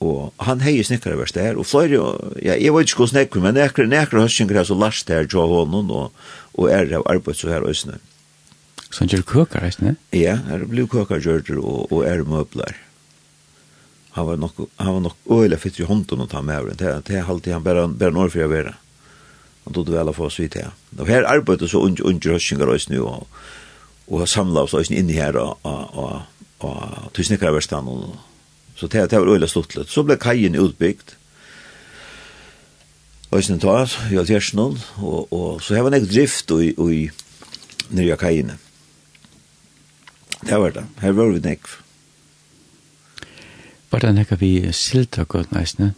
[0.04, 2.00] og han hei snikkar over der, og flere,
[2.44, 5.46] ja, jeg var ikke hos nekker, men nekker, nekker høstjengar er så last der, jo
[5.50, 8.00] honom, og, og er av arbeid så her òsne.
[8.90, 9.96] Så han gjør køkar, eisne?
[10.14, 12.76] Ja, er blir køkar gjørter, og, og er møbler.
[14.18, 16.94] Han var nok, han var nok øyla fyrt i hånden å ta med over, det,
[17.10, 18.76] det halte han bare, bare når for jeg vera.
[19.64, 20.76] Han tog det vel av oss vidt her.
[21.00, 23.26] Og her arbeidet så under, under høstjengar òsne, og,
[24.12, 26.14] og samla oss òsne inni her, og, og, og,
[26.60, 28.22] og, og, og, og, og, og, og,
[28.84, 29.88] Så det, det var øyla stuttlet.
[29.88, 31.14] Så ble kajen utbygd.
[33.32, 37.06] Øysen ta, i Altjersenån, og, og så her var nek drift i, i
[37.96, 38.58] nyrja kajene.
[40.44, 40.84] Det var det.
[41.00, 41.72] Her var vi nek.
[43.94, 45.94] Var det nek vi siltakot neisne?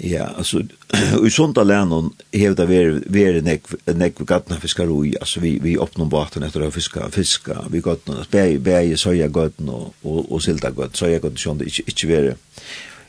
[0.00, 0.62] Ja, altså,
[1.26, 2.78] i sånt alene hevda vi
[3.10, 7.82] veri nekv gattna fiskar ui, altså vi, vi oppnum baten etter å fiska, fiska, vi
[7.82, 12.10] gattna, bæg, bæg, søya gattna og, og og silda gattna, søya gattna sjånda, ikkje, ikkje
[12.12, 12.36] veri,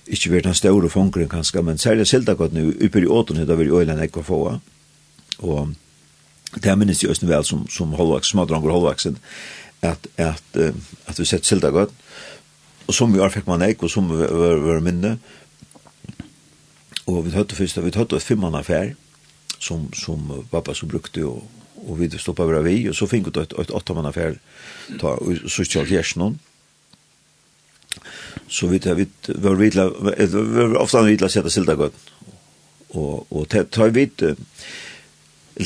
[0.09, 3.69] ikkje veri den store fongren kanska, men særlig silda gattna, upper i åten hevda veri
[3.69, 4.57] øyla nekva fåa,
[5.45, 5.75] og
[6.57, 9.21] det er minnes jeg også vel som, som holvaks, smadranger holdvaksen,
[9.85, 10.57] at, at,
[11.05, 12.09] at vi sett silda gattna,
[12.89, 15.38] og som vi har fikk man ekk, og som vi var, var minne, og
[17.09, 18.93] Og vi hørte først, vi hørte fem mann affær,
[19.59, 21.41] som, som pappa så brukte, og,
[21.87, 24.37] og vi stoppet over vi, og så fikk vi et, et åtta mann affær,
[25.01, 26.37] ta, og så kjølt gjersen
[28.49, 32.05] Så vi tar vidt, var vi var ofte vi til å sette sildagøtten.
[32.97, 34.37] Og, og tar vi til,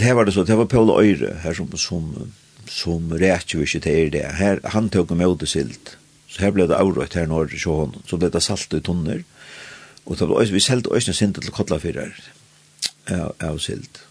[0.01, 2.31] her var det så, det var Paul Øyre, her som, som,
[2.67, 4.25] som rekker vi ikke til det.
[4.39, 5.97] Her, han tok med silt.
[6.27, 9.23] så her ble det avrøyt her når så hon så ble det salt i tunner,
[10.05, 12.11] Og det var også, vi selte også sinte til Kotlafyrer
[13.11, 14.01] av, av silt.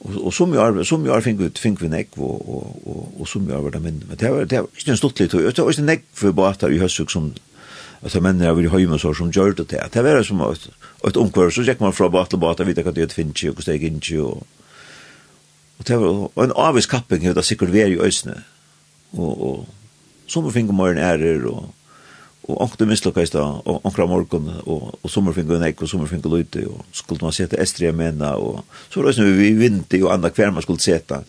[0.00, 3.06] Og, og som jo arbeid, som jo arbeid finner fink vi nekk, og, og, og,
[3.20, 4.02] og som jo arbeid minn.
[4.08, 6.36] Men det var, det var ikke en stort litt, og det var ikke nekk for
[6.36, 7.32] båtar i høstsuk som
[8.00, 9.90] at det mennene var i høyme så som gjør det til.
[9.92, 10.70] Det var som et,
[11.04, 13.66] et omkvar, så gikk man fra båt til båt, vidt hva det finnes ikke, og
[13.66, 14.46] steg ikke, og,
[15.78, 18.38] og det var, og en avvis kapping, det var sikkert vær i øsne,
[19.12, 21.74] og, og som vi finner morgen ærer, og,
[22.50, 26.64] og onkte mislukkast da, og onkra morgon, og, og sommerfinko en ekk, og sommerfingu lute,
[26.68, 30.32] og skulle man seta estri mena, og så var det som vi vinti og anna
[30.34, 31.22] hver man skulle seta,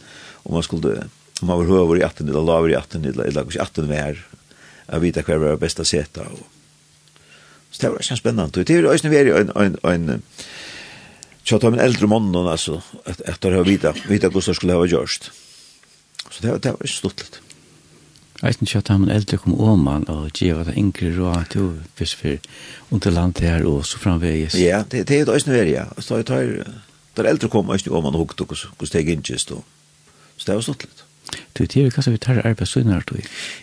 [0.43, 0.97] og man skulle,
[1.41, 4.25] om man var høver i 18, eller laver i 18, eller laver i 18 vær,
[4.91, 6.41] a vita hver var besta seta, og
[7.71, 10.23] så det var kjent spennende, det var også veri en, en, en,
[11.43, 15.31] Så tar min äldre mannen alltså att efter att vita vita Gustav skulle ha gjort.
[16.29, 17.41] Så det var det var stort.
[18.41, 21.67] Jeg vet ikke at han eldre kom om han og gjeva det yngre råd til
[21.97, 22.39] hvis vi
[22.89, 24.57] under landet her og så framveges.
[24.57, 25.85] Ja, det, det er det også nødvendig, ja.
[26.01, 26.49] Så jeg tar,
[27.17, 29.61] der eldre kom øyne åman og hukte og steg innkist og
[30.41, 31.03] så det var stått litt.
[31.53, 33.19] Du, det er jo kanskje vi tar arbeidssynner, du.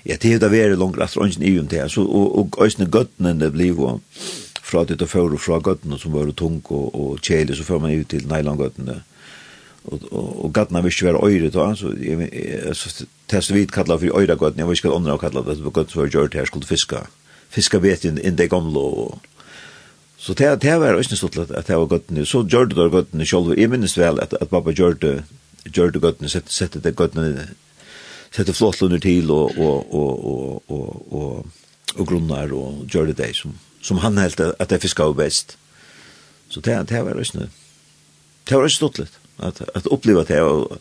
[0.07, 3.73] Ja, det er det veri langt rast røyne i om det, og øyne gøttene blir
[3.73, 3.97] jo
[4.63, 7.83] fra det og før og fra gøttene som var tung og, og kjelig, så får
[7.83, 9.01] man ut til neilangøttene.
[9.89, 13.67] Og, og, og gøttene vil ikke være øyre, så jeg, jeg, jeg, det som vi
[13.67, 16.13] kallar for øyragøtten, jeg vet ikke hva andre har kalla det, det var som for
[16.13, 17.03] gjort her, skulle fiska,
[17.51, 19.21] fiska vet inn, inn det gamle, og
[20.19, 23.27] så det, det var ikke stått at det var gøtten, så gjør det da gøtten
[23.27, 25.15] selv, jeg minnes vel at, at pappa gjør det,
[25.69, 27.39] gjør det gøtten, sette, sette det gøtten,
[28.35, 31.47] sette flott under til, og, og, og, og, og, og,
[31.95, 35.57] og grunnar, og gjør det det som, som han helt at det fiska var best.
[36.49, 37.47] Så det, det var ikke
[38.49, 40.81] det var ikke litt, at, at oppleva det, og,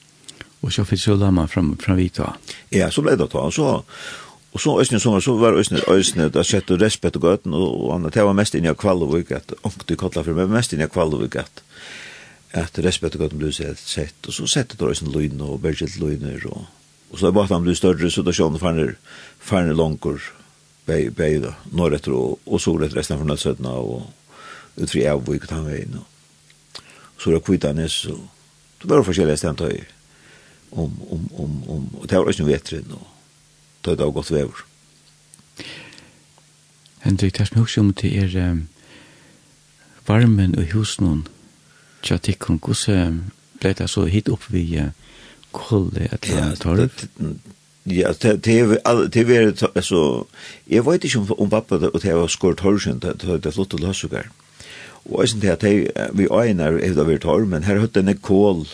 [0.61, 2.33] Och så fick så lamma fram från Vita.
[2.69, 3.83] Ja, så blev det då så
[4.51, 7.93] Og så Østene som så var Østene, Østene, da sett og respekt og gøten, og
[7.93, 9.53] han, det var mest inn i Kvallovik, at
[9.87, 11.61] du kallar for meg, mest inn i Kvallovik, at,
[12.51, 15.95] at respekt og gøten blev sett, sett, og så sett det Østene Løyne og Bergilt
[16.01, 16.67] Løyne, og,
[17.11, 18.97] og så er han blev større, så da sjående farner,
[19.39, 20.19] farner langer,
[20.85, 21.39] bei, bei
[21.71, 24.01] norr efter och och så det resten från Nødsøtna, och
[24.75, 28.17] utfri av avvik og tanveien, og så er det kvittanes, så
[28.83, 29.85] det var forskjellige stemt høy,
[30.71, 32.99] om, om, om, om, og det var ikke noe vetre nå,
[33.85, 34.65] det var godt vever.
[37.01, 38.67] Hendrik, det er husker om til er um,
[40.07, 41.25] varmen og husen
[42.05, 44.91] tja tikkun, hvordan ble det så hit opp vi uh,
[45.51, 47.01] kolde et eller annet torv?
[47.89, 50.27] Ja, det er vært, altså,
[50.69, 53.81] jeg vet ikke om, om pappa og det var skåret torvsyn, det var flott og
[53.81, 54.29] løsugar.
[55.09, 58.13] Og jeg synes det at vi øyner er det vært torv, men her høyt en
[58.21, 58.67] kål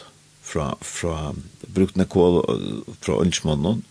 [0.43, 1.33] fra, fra
[1.77, 2.41] brukt en kål
[3.01, 3.83] fra ønsmannen,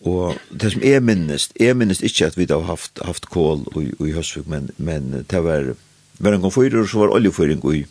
[0.00, 3.66] og det som er minnest, er minnest ikke at vi da har haft, haft kål
[3.76, 5.74] i, i Høsvik, men, men det var,
[6.18, 7.82] var en konfyrer, så var oljefyring i,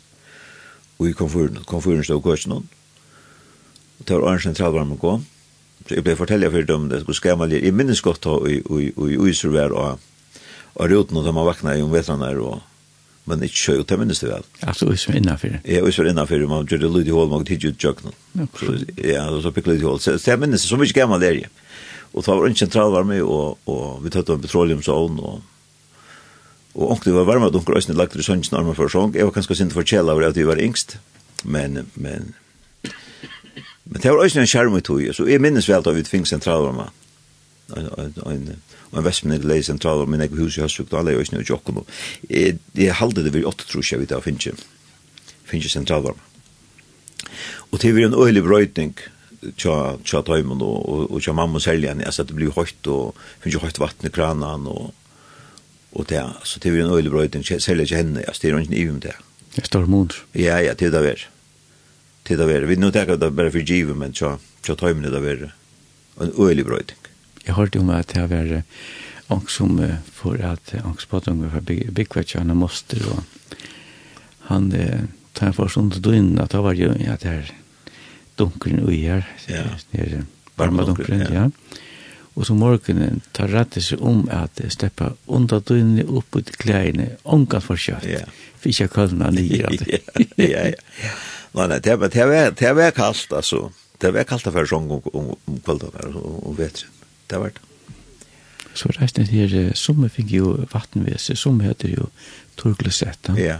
[1.05, 2.63] i konfyren, konfyren stod køsene,
[3.99, 5.19] og det var Arnsen Tralvarmen gå,
[5.85, 8.57] så jeg ble fortellet for dem, det skulle skremme litt, jeg minnes godt da i,
[8.57, 9.29] i, i, i, i,
[9.69, 9.93] og,
[10.75, 11.29] og, i, og, i, i,
[11.69, 12.68] i, i, i, i, og,
[13.29, 14.47] men ikke kjøy, og det minnes det vel.
[14.65, 15.59] Altså, vi som er innenfor.
[15.63, 18.17] Ja, vi som er innenfor, man gjør det lyd i hål, man tidlig ut jøkken.
[19.05, 20.01] Ja, og så pikk lyd i hål.
[20.03, 21.53] Så det minnes det, så mye gammel er jeg.
[22.09, 25.39] Og det var en sentralvarme, og, og vi tatt om petroleumsovn, og
[26.79, 29.15] Og onkel var varma dunker øsne lagt i sønns normer for sånn.
[29.17, 30.99] Jeg var kanskje sint for kjela over at vi var yngst.
[31.43, 32.33] Men, men,
[33.89, 35.01] men det var øsne en skjerm i tog.
[35.17, 36.85] Så jeg minnes vel at vi fink sentralvarma
[37.77, 41.19] en en en en vestmen vestmennig leie sentral, men jeg hus i Høsvik, alle er
[41.19, 41.83] jo ikke noe jokken.
[42.29, 44.53] Jeg halde det vi åtte tror jeg vi da Finche,
[45.45, 46.19] Finche sentralvarme.
[47.71, 48.95] Og det var en øyelig brøytning
[49.55, 53.55] tja tja tøymon og og og tja mamma seljan altså det blir høgt og finnes
[53.55, 54.93] jo høgt vatn i kranen og
[55.93, 58.81] og det så det blir en øylig brøyting selja ikke henne altså det er ikkje
[58.83, 59.15] ivum det
[59.55, 60.13] Det står mot.
[60.33, 61.27] Ja ja det der ver.
[62.27, 62.65] Det der ver.
[62.65, 65.53] Vi nå tenker det bare for givet men tja tja tøymon det ver.
[66.21, 67.08] En øylig brøyting.
[67.49, 68.51] Jeg hørte om at jeg var
[69.33, 69.79] ångs som
[70.13, 73.23] for at ångs på at unge var byggvært han måste og
[74.49, 74.69] han
[75.37, 77.49] tar for sånt døgn at det var jo at det er
[78.37, 80.19] dunkeren ui her det er
[80.57, 81.47] varma dunkeren ja
[82.37, 87.65] og så morgenen tar rattet seg om at steppa under døgnene opp ut klærne ångan
[87.65, 88.21] for kjøtt ja.
[88.61, 89.73] for ikke kølna nye ja,
[90.37, 91.17] ja, ja.
[91.57, 93.71] Nei, nei, det var, det var, det var kallt, altså.
[93.99, 95.31] Det var kallt for sånn om
[95.65, 96.98] kvelden, og vet ikke
[97.29, 97.65] det var det.
[98.73, 102.05] Så resten her, som fikk jo vattenvese, som heter jo
[102.59, 103.33] Torglesetta.
[103.39, 103.57] Ja,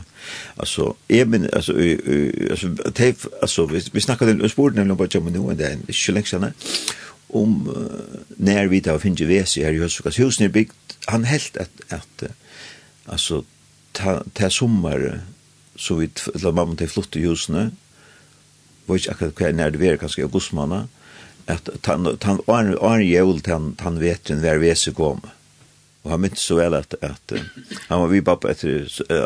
[0.57, 5.11] altså, jeg men, altså, altså, det, altså vi, vi snakket om sport, nemlig om bare
[5.13, 6.53] jammen nå, det er ikke lenge siden,
[7.29, 7.57] om
[8.37, 12.29] når vi da finner vese her i Høsvukas husen er bygd, han helt at, at
[13.07, 13.43] altså,
[13.93, 15.19] ta, ta sommer,
[15.75, 17.69] så vi, eller mamma, de flott i husene,
[18.87, 20.89] var ikke akkurat hva jeg nærde vi er, kanskje augustmåned,
[21.49, 25.21] at han han var jul han han vet när vi kom.
[26.01, 27.31] Och han minns så väl att att
[27.87, 28.67] han var vi pappa efter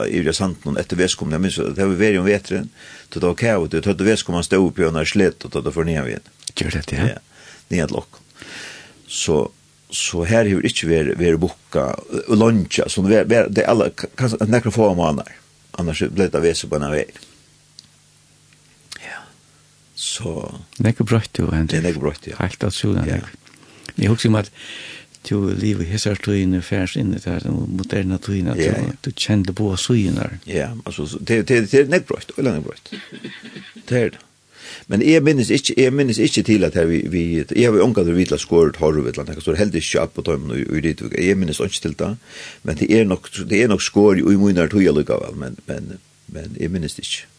[0.07, 2.69] i det sant någon efter väskom när minns det var väl om vetren
[3.09, 5.83] då då kaot då då väskom han stod upp i när slett och då för
[5.83, 6.19] ner vid.
[6.55, 7.07] Gör det ja.
[7.07, 7.19] Ja.
[7.67, 8.09] Ned lock.
[9.07, 9.51] Så
[9.89, 11.95] så här hur inte vi vi boka
[12.27, 13.01] luncha så
[13.49, 15.33] det alla kan några få månader
[15.71, 17.13] annars blir det väskom på en väg.
[20.03, 20.33] Så...
[20.83, 21.71] Nekker brøtt jo, Henrik.
[21.71, 22.41] Det er nekker brøtt, ja.
[22.41, 23.21] Helt at sånn, Ja.
[23.93, 24.49] Jeg husker om at
[25.29, 28.89] du liv i hessar tøyene færs inn i det her moderne tøyene, at yeah.
[28.89, 30.37] du, du kjente på søyen der.
[30.49, 32.93] Ja, altså, det, det, det er nekker brøtt, eller nekker brøtt.
[33.89, 34.23] Det er det.
[34.89, 38.09] Men jeg minnes ikke, jeg minnes ikke til at vi, vi, jeg har jo omgatt
[38.15, 40.79] vi til skåret har horv, eller noe, så er heldig ikke opp på tøymen og
[40.79, 42.15] i ditt, jeg minnes ikke til det,
[42.63, 45.95] men det er nok, det er nok skår i munner tøy lukka, men, men,
[46.33, 47.29] men jeg minnes ikke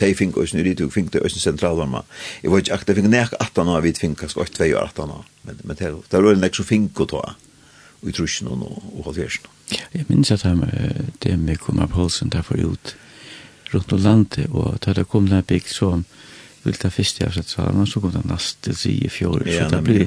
[0.00, 2.02] de fink oss snur i tog fink det østen sentralvarma.
[2.42, 4.88] Jeg var ikke akkurat, jeg fink nek 18 år, vi fink kanskje 8, 2 år
[4.88, 7.22] 18 år, men, men det er jo nek som fink å ta,
[8.02, 8.64] og i trusjen og,
[8.96, 9.50] og halvfjersen.
[9.92, 10.64] Jeg minns at han,
[11.22, 12.96] det med Kumar Poulsen der derfor ut
[13.72, 15.94] rundt om landet, og da det kom den bygg så
[16.62, 19.42] vil ta fyrst i avsett salen, og så kom det nast til si i fjor,
[19.48, 20.04] så det blir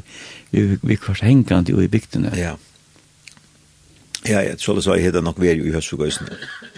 [0.52, 2.32] vi, vi kvart hengande i bygdene.
[2.40, 2.56] Ja,
[4.26, 6.34] ja, ja, så det sa jeg heter nok veri i høstfugøysene.
[6.34, 6.74] Ja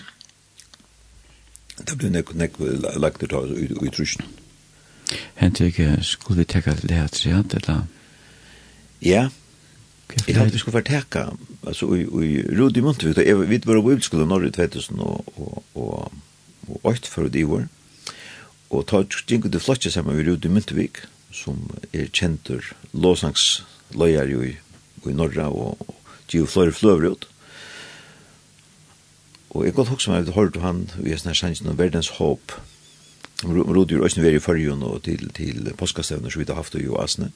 [1.88, 2.60] det blir nek nek
[3.00, 4.26] lagt ut av i trusjen.
[5.40, 7.86] Hent ikke, skulle vi teka det her treant, eller?
[9.02, 9.30] Ja,
[10.28, 11.30] jeg hadde vi skulle teka,
[11.68, 15.64] altså, i Rudi Muntvik, vi var på utskola Norge 2000 og
[16.68, 17.68] og 8 for det i år,
[18.70, 21.00] og ta gingu til flotje saman vi Rudi Muntvik,
[21.32, 21.60] som
[21.94, 24.58] er kjentur låsangsløyar i,
[25.08, 27.37] i Norra, og, og, og, og, og, og, og,
[29.58, 32.54] Og jeg godt hoksa meg at jeg hørte han i en sannsyn om verdens håp.
[33.42, 36.78] Han rodde jo også veri i fargen og til, til påskastevner som vi har haft
[36.78, 37.32] i Asne.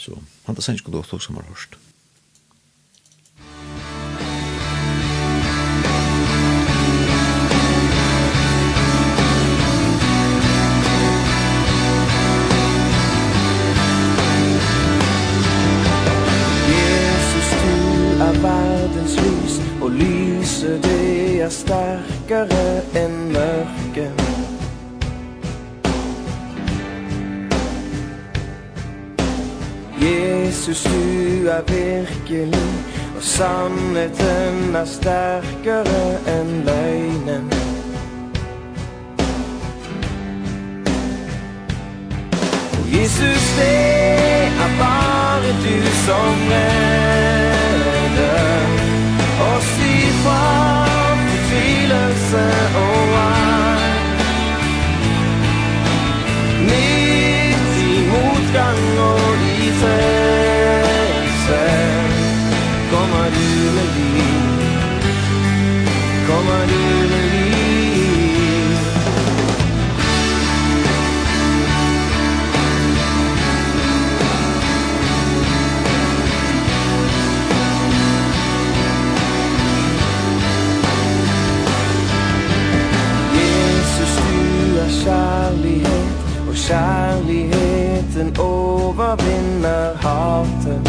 [0.00, 0.16] Så
[0.46, 1.76] han tar sannsyn kunne godt hoksa meg hørst.
[22.28, 24.10] mørkere enn mørke
[30.00, 32.60] Jesus, du er virkelig
[33.16, 37.50] Og sannheten er sterkere enn løgnen
[42.92, 43.74] Jesus, det
[44.48, 47.47] er bare du som er
[52.28, 54.16] Herzen oh ein
[56.66, 58.36] Mit die og
[59.08, 61.62] und die Felse
[62.90, 64.58] Komm mal du, Melin
[66.26, 66.97] Komm mal du,
[86.48, 90.80] Og kjærligheten overvinner hatet.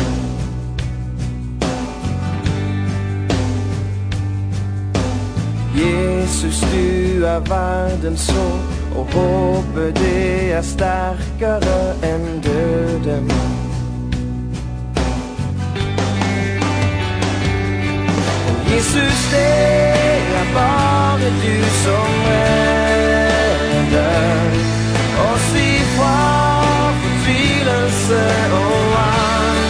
[5.75, 8.59] Jesus, du er verdens sår
[8.95, 13.31] Og håpet det er sterkere enn døden
[18.69, 19.53] Jesus, det
[20.39, 22.79] er bare du som redder.
[25.99, 28.23] Hvor fortvilelse
[28.59, 29.67] og vang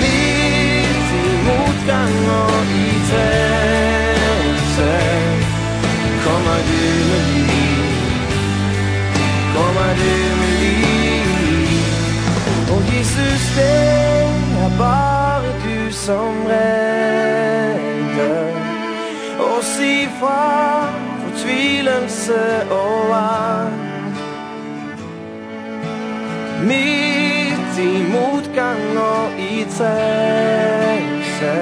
[0.00, 4.92] Midt i modgang og i tævelse
[6.26, 7.84] Kommer du med liv?
[9.54, 10.94] Kommer du med liv?
[12.72, 14.04] Og Jesus, det
[14.64, 17.04] er bare du som redder.
[19.40, 20.44] Os ifra
[21.22, 22.83] fortvilelse og
[26.74, 31.56] mitt i motgang og i trengse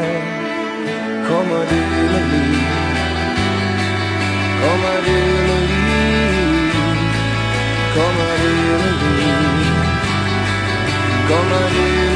[1.29, 1.81] Kommer du
[2.13, 2.57] med liv?
[4.63, 6.75] Kommer du med liv?
[7.95, 9.33] Kommer du med liv?
[11.29, 12.12] Kommer du med liv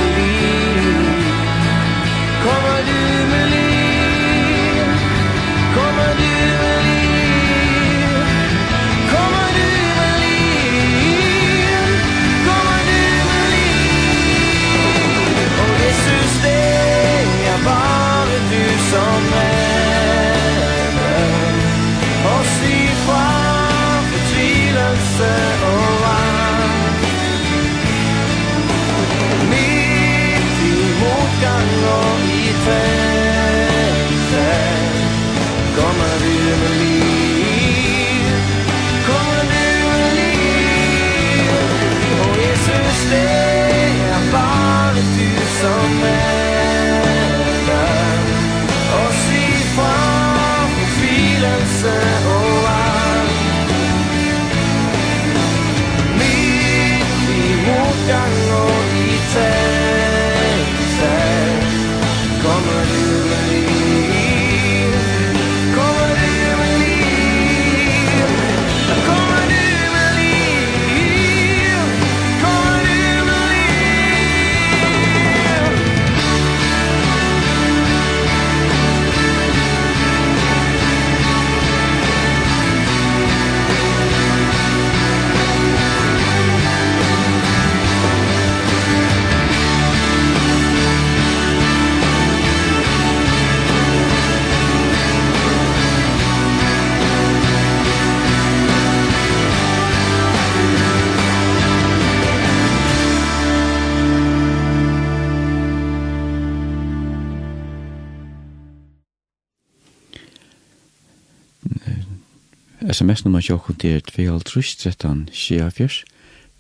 [113.07, 116.01] sms-nummer tjokk og det er 2.13 skjefjørs,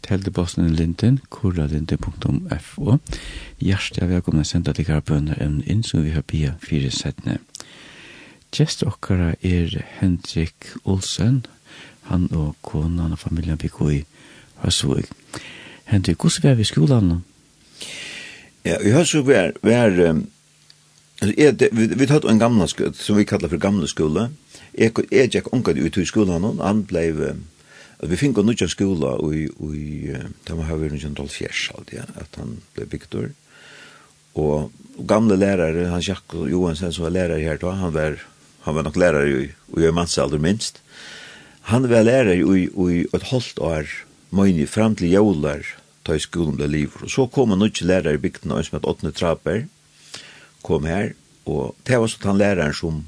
[0.06, 2.98] teldebossen linden, kurralinden.fo.
[3.58, 7.40] Hjertelig er velkommen å sende til bønner en inn som vi har bia fire settene.
[8.54, 11.42] Gjest okkara er Hendrik Olsen,
[12.12, 14.00] han og konan og familien vi går i
[14.62, 15.08] Høsvig.
[15.90, 17.12] Hendrik, hvordan var vi i skolan?
[18.62, 20.28] Ja, i Høsvig var, var um,
[21.26, 24.30] vi, vi tatt en gamla skole, som vi kallar for gamla skole,
[24.76, 27.06] Jeg, jeg gikk omkring ut i skolen, og han ble...
[28.02, 29.74] vi fikk en nødvendig skole, og, og
[30.46, 33.30] det var vi jo en dolfjers, at han ble Viktor.
[34.36, 38.20] Og, og gamle lærere, han Jack Johansen, som var lærere her da, han var,
[38.66, 39.48] han var nok lærere i,
[39.80, 40.82] i mannsalder minst.
[41.72, 43.88] Han var lærere i, i et halvt år,
[44.36, 45.64] møyne fram til jævlar,
[46.04, 47.00] ta i skolen ble livet.
[47.02, 49.64] Og så kom han ikke lærere i bygden, og som het Åtne Traper,
[50.66, 51.14] kom her,
[51.46, 53.04] og det var sånn han læreren som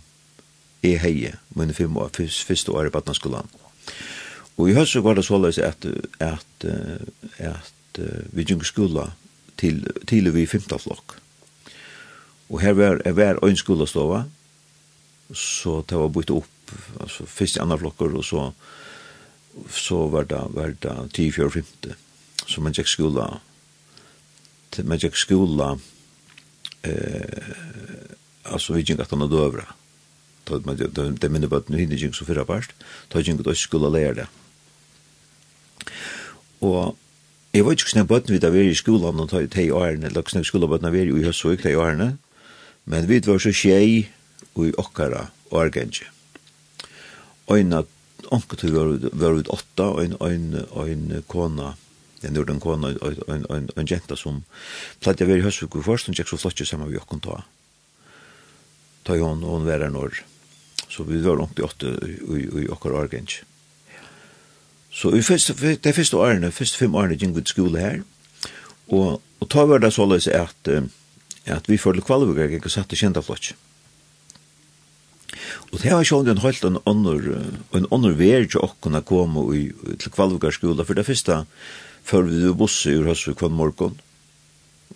[0.82, 2.10] jeg heie mine fem år,
[2.46, 3.48] første år i skolan.
[4.58, 5.86] Og i høst så var det såleis at,
[6.18, 8.00] at, at, at
[8.32, 9.12] vi gikk skola
[9.58, 11.18] til, til vi i femta flokk.
[12.48, 14.24] Og her var, var en skolastova,
[15.34, 18.50] så det var bytt opp, altså først i andre flokker, og så,
[19.70, 21.96] så var det, var det 10, 4, 5.
[22.48, 23.28] Så man gikk skola,
[24.84, 25.74] man gikk skola,
[26.88, 27.52] eh,
[28.48, 29.77] altså vi gikk at han hadde øvret
[30.48, 30.80] ta man
[31.20, 32.72] det minne bort nu hinner så förra bast
[33.08, 34.28] ta jag inte skulle lära det
[36.60, 36.96] och
[37.52, 40.26] Jeg var ikke snakk bøtten vidt av er i skolan og tog i årene, eller
[40.28, 42.10] snakk skolan bøtten av er i høstvøk i årene,
[42.84, 44.10] men vi var så tjei
[44.52, 46.10] og okkara årgenge.
[47.48, 47.82] Øyna,
[48.30, 51.72] onke tog var ut åtta, og en kona,
[52.22, 53.16] en den kona, og
[53.56, 54.44] en jenta som
[55.00, 57.40] platt jeg var i høstvøk i først, hun tjekk så flott saman vi okkon ta.
[59.08, 60.20] Ta i hon, og hon var.
[60.88, 63.44] Så vi var rundt i åtte i i okkar årgjensk.
[64.90, 67.98] Så i første, de første årene, første fem årene gikk vi til skole her,
[68.88, 70.70] og, og ta var det såleis at,
[71.44, 73.52] at vi følte kvalvugger gikk og satt i kjenta flott.
[75.68, 77.28] Og det var sjån en helt en ånder,
[77.76, 79.68] en ånder ver til åkken å komme i,
[80.00, 81.42] til kvalvugger skole, for det første
[82.08, 83.98] før vi var busse ur høst kvann morgen,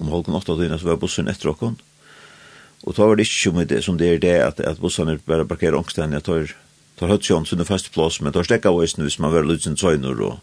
[0.01, 1.92] om halvkon åtta døgnet så var bussen etter åkken, og
[2.83, 5.47] Og da var det ikke med det som det er det at, at bussene bare
[5.47, 6.55] parkerer ångstene, jeg tar,
[6.99, 10.19] tar høtsjån sin fast plass, men tar stekka veisen hvis man var litt lutsen søgner
[10.19, 10.41] og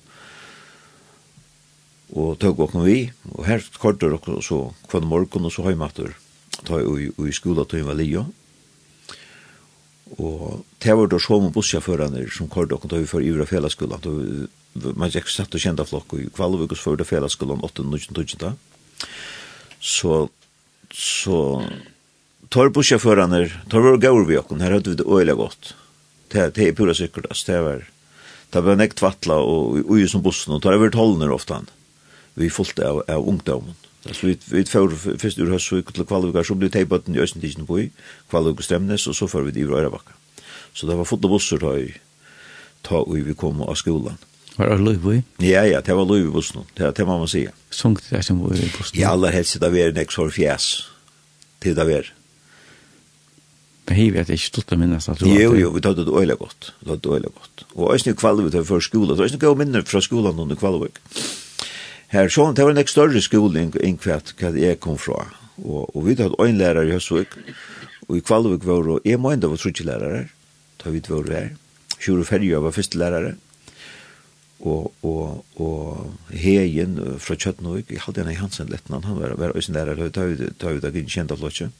[2.09, 4.59] og tog åkken vi, og her kortet og så
[4.89, 6.15] kvann morgen og så høymatter
[6.65, 8.25] ta i, i skola til var lio
[10.17, 14.01] og det var da så med bussjåførene som kortet åkken tog for ivra fjellasskolan
[14.97, 18.57] man gikk satt og kjente flokk i Kvalvøkos for det fjellasskolan 8-19-20
[19.79, 20.17] så
[20.89, 21.37] så
[22.53, 25.73] tar bussjåførene, tar våre gaur vi okken, her hadde vi det øyelig godt.
[26.29, 27.83] Det, det er pura sikkert, altså, det var,
[28.53, 31.69] det var nekt vattla og ui som bussen, og tar over tolner ofta han.
[32.39, 33.77] Vi fulgte av, av ungdommen.
[34.07, 37.83] Altså, vi, vi fjør først ur høstsvik til Kvalvukar, så ble teibøtten i Østentidsen på
[37.83, 37.89] i,
[38.31, 40.15] Kvalvukar stemnes, og så før vi det i Røyrabakka.
[40.73, 41.75] Så det var fullt av busser da,
[42.85, 44.17] ta ui vi kom av skolan.
[44.59, 45.21] Var det Løyvøy?
[45.43, 47.51] Ja, ja, det var Løyvøy bussen, det, det må man sige.
[47.71, 48.97] Sungt det som var i bussen?
[48.99, 50.71] Ja, aller helst det var en eksor fjes,
[51.63, 52.09] det det var.
[53.89, 55.97] Men hei vi at jeg ikke stått å minnes at du Jo, jo, vi tatt
[55.97, 56.67] det øyla godt.
[56.77, 57.63] Vi tatt det øyla godt.
[57.73, 59.15] Og æsne kvalvet her før skola.
[59.15, 60.99] Det var æsne gode minner fra skolan under kvalvet.
[62.13, 65.25] Her, sånn, det var en større skole enn kvart hva jeg kom fra.
[65.63, 67.33] Og, og vi tatt en lærer i Høsvik.
[68.05, 70.23] Og i kvalvet var det, jeg må enda var trutje lærere.
[70.83, 71.51] Da vi var her.
[71.97, 73.35] Sjur og Ferja var første lærere.
[74.69, 79.57] Og, og, og Hegen fra Kjøttenhøyk, jeg hadde en i Hansen lettene, han var, var
[79.57, 81.73] øyne lærere, da vi da gikk kjent av flottet.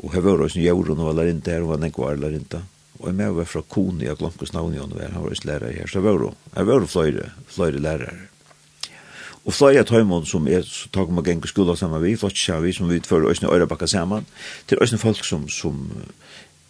[0.00, 2.62] Og her var også en og var inte her, og var nekvar eller inte.
[3.00, 5.48] Og jeg med var fra Kone, jeg glemte hos navn i ånden, han var også
[5.48, 5.86] lærere her.
[5.86, 8.14] Så jeg var, jeg var flere, flere lærere.
[9.44, 12.62] Og flere av tøymon som er, så tar man geng skola sammen vi, flott kjær
[12.62, 14.26] vi, som vi utfører òsne øyrepakka sammen,
[14.70, 15.80] til òsne folk som, som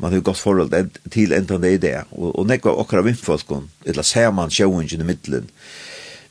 [0.01, 0.73] man har gått forhold
[1.13, 1.99] til enda det i det.
[2.17, 5.51] Og, og nekva okra vindfolkon, eller saman sjøvingen i middelen,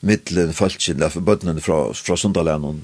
[0.01, 2.81] middelen, middelen, middelen, middelen, middelen, middelen, middelen, middelen,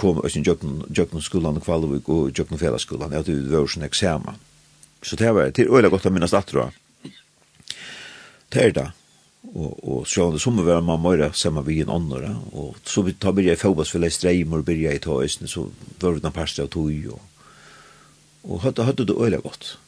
[0.00, 3.84] kom ösen jøkken, jökn skolan och kvalvik og jøkken fela skolan att det var sånn
[3.84, 4.34] examen.
[5.02, 6.44] Så det var til øyla till öle gott att minnas Det
[8.60, 8.92] er Tärda
[9.54, 13.12] Og, og så det som var mamma och samma vi en annan Og så vi
[13.12, 15.70] tar börja i fotbolls för Leicester och börja i ta så
[16.00, 17.20] var det en pasta och tog och
[18.42, 19.78] och hade hade det öle gott.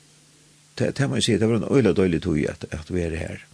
[0.74, 3.16] Det det man ju se det var en öle dålig tog att att vi är
[3.16, 3.46] här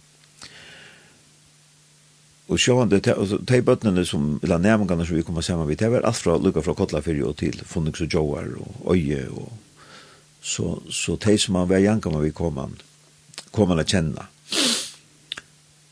[2.49, 6.17] og sjående, de bøttene som, la nærmengene som vi kommer sammen med, det var alt
[6.17, 9.51] fra lukka fra Kotlafyrje og til Funnings og Joar og Øye, og
[10.41, 12.73] så, så de som man var janka med vi kom han,
[13.53, 14.25] kom han å kjenne.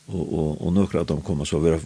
[0.08, 1.76] Og, og, og nøkker av dem kom, så vi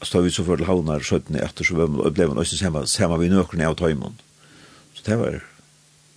[0.00, 3.28] stod vi så for til havnar 17 etter, så ble man også sammen, sammen vi
[3.30, 4.16] nøkkerne av tøymon.
[4.96, 5.42] Så det var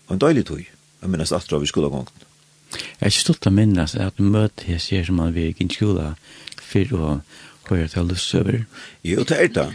[0.09, 2.25] en døylig tøy, jeg minnes at vi skulle ha gongt.
[2.71, 6.13] Jeg er ikke stolt av minnes at møte jeg ser som man vil i skola,
[6.69, 7.13] for å
[7.69, 8.63] hva til det alle søver?
[9.05, 9.67] Jo, det er det.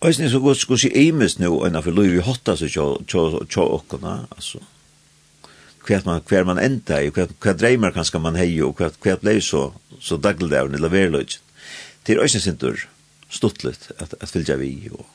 [0.00, 3.62] Og jeg så godt skulle si Eimes nå, enn for Louis vi hotta seg til
[3.64, 4.60] åkkerne, altså.
[5.88, 9.18] Hver man, hver man enda i, hver, hver dreimer kanskje man hei, og hver, hver
[9.22, 11.38] blei så, så daglig dagligdavn, eller verløyt.
[12.06, 12.84] Til øyne sindur,
[13.30, 15.06] stuttlet, at, at fylgja vi, og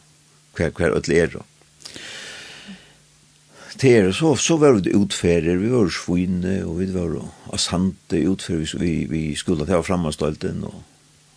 [0.57, 1.45] hver, hver ødel er, og
[3.78, 8.80] ter så, så var det utfärder vi var svinne och vi var då sante utfärder
[8.80, 10.84] vi, vi skulle ta framhåndstolten, og,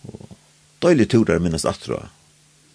[0.07, 0.35] og
[0.83, 2.07] døylig turer minnes atra.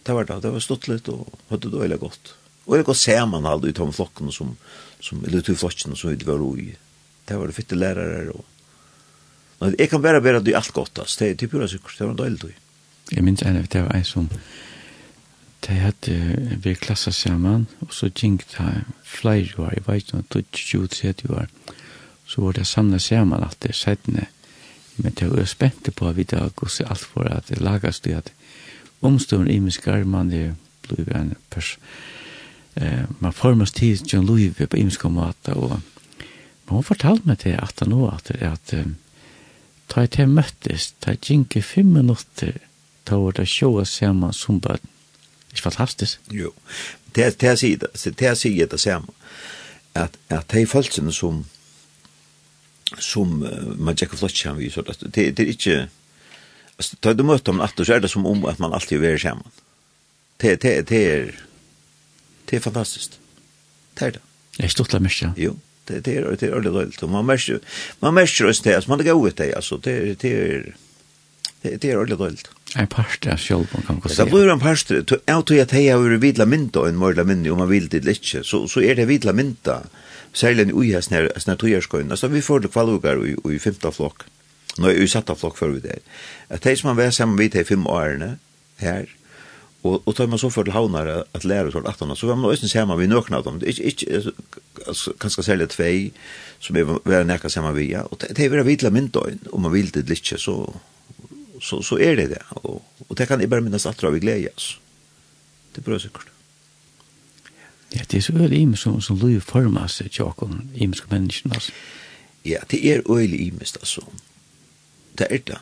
[0.02, 2.34] Det var det, det var stått litt, og hadde det døylig godt.
[2.66, 4.56] Og det går ser man aldri ut av flokken som,
[5.00, 6.72] som eller ut av flokken som vi var i.
[7.26, 8.48] Det var det fitte lærere, og
[9.62, 12.06] Nei, jeg kan bare være at det er alt godt, det er pura sikkert, det
[12.06, 12.54] var en døylig tøy.
[13.12, 14.24] Jeg minns en av det var en som
[15.62, 21.34] Det hadde vi klassa sammen, og så gikk det flere år, jeg vet ikke, 20-30
[21.34, 21.46] år.
[22.26, 24.26] Så var det samlet sammen at det sættene,
[24.96, 28.00] men det var spent på at vi da gos i alt for at det lagas
[28.00, 28.32] det at
[29.02, 31.80] omstående i min skarman det blir en person.
[32.74, 35.80] eh, man formas tid John Louis på imiska måte og
[36.66, 38.96] men hun fortalte meg til at nå at, at um,
[39.88, 42.58] ta jeg til møttes ta jeg gikk fem minutter
[43.04, 44.88] ta var det sjåa saman som bøtten
[45.52, 46.20] Ikke fantastisk?
[46.30, 46.52] Jo.
[47.14, 49.12] Det er sier det, det samme.
[49.94, 51.44] At, at de følelsene som
[52.98, 55.88] som uh, man Jack flott kjem vi så det det er ikke
[56.78, 59.18] altså tar du møter man åter så er det som om at man alltid är
[59.18, 59.52] samman.
[60.40, 61.32] Det det det er,
[62.50, 63.18] det er fantastisk.
[63.98, 64.20] Det er det.
[64.58, 65.32] Jeg er stort lämmer sig.
[65.36, 65.56] Jo,
[65.88, 67.02] det det er, det är det roligt.
[67.02, 67.58] Man merker,
[68.00, 70.72] man merker just det, man er gøy ut det altså, det det er,
[71.62, 72.50] det är roligt roligt.
[72.78, 74.24] En parste av man kan gå se.
[74.24, 77.24] Det blir en parst, jeg tror at jeg har vært vidla mynda och en mørla
[77.24, 79.82] mynda om man vil det litt, Så, så er det vidla mynda.
[80.32, 82.10] særlig i ujas när, när togjerskøyen.
[82.10, 84.24] Altså, vi får det kvallugar i, i femta flokk,
[84.78, 85.98] Nå er vi satt av flokk før vi der.
[86.48, 88.38] At de som har vært sammen vidt i fem årene
[88.80, 89.10] her,
[89.82, 92.50] og, og tar man så for til havnar at lære til 18 så var man
[92.50, 93.58] også sammen vi nøkna av dem.
[93.60, 96.12] Det er ikke, ikke kanskje særlig tvei
[96.62, 98.06] som er vært nekka sammen vi, ja.
[98.08, 100.54] Og det er vært vidla myndøyen, om man vil det ikke, så
[101.62, 102.42] så, så er det det.
[102.50, 104.78] Og, og det kan jeg bare minnes at vi gleder oss.
[105.72, 106.32] Det er bra sikkert.
[107.94, 111.54] Ja, det er så øyelig imes som, som lov former seg til åkken, imeske menneskene,
[111.54, 111.72] altså.
[112.44, 114.02] Ja, det er øyelig imes, altså.
[115.18, 115.58] Det er det.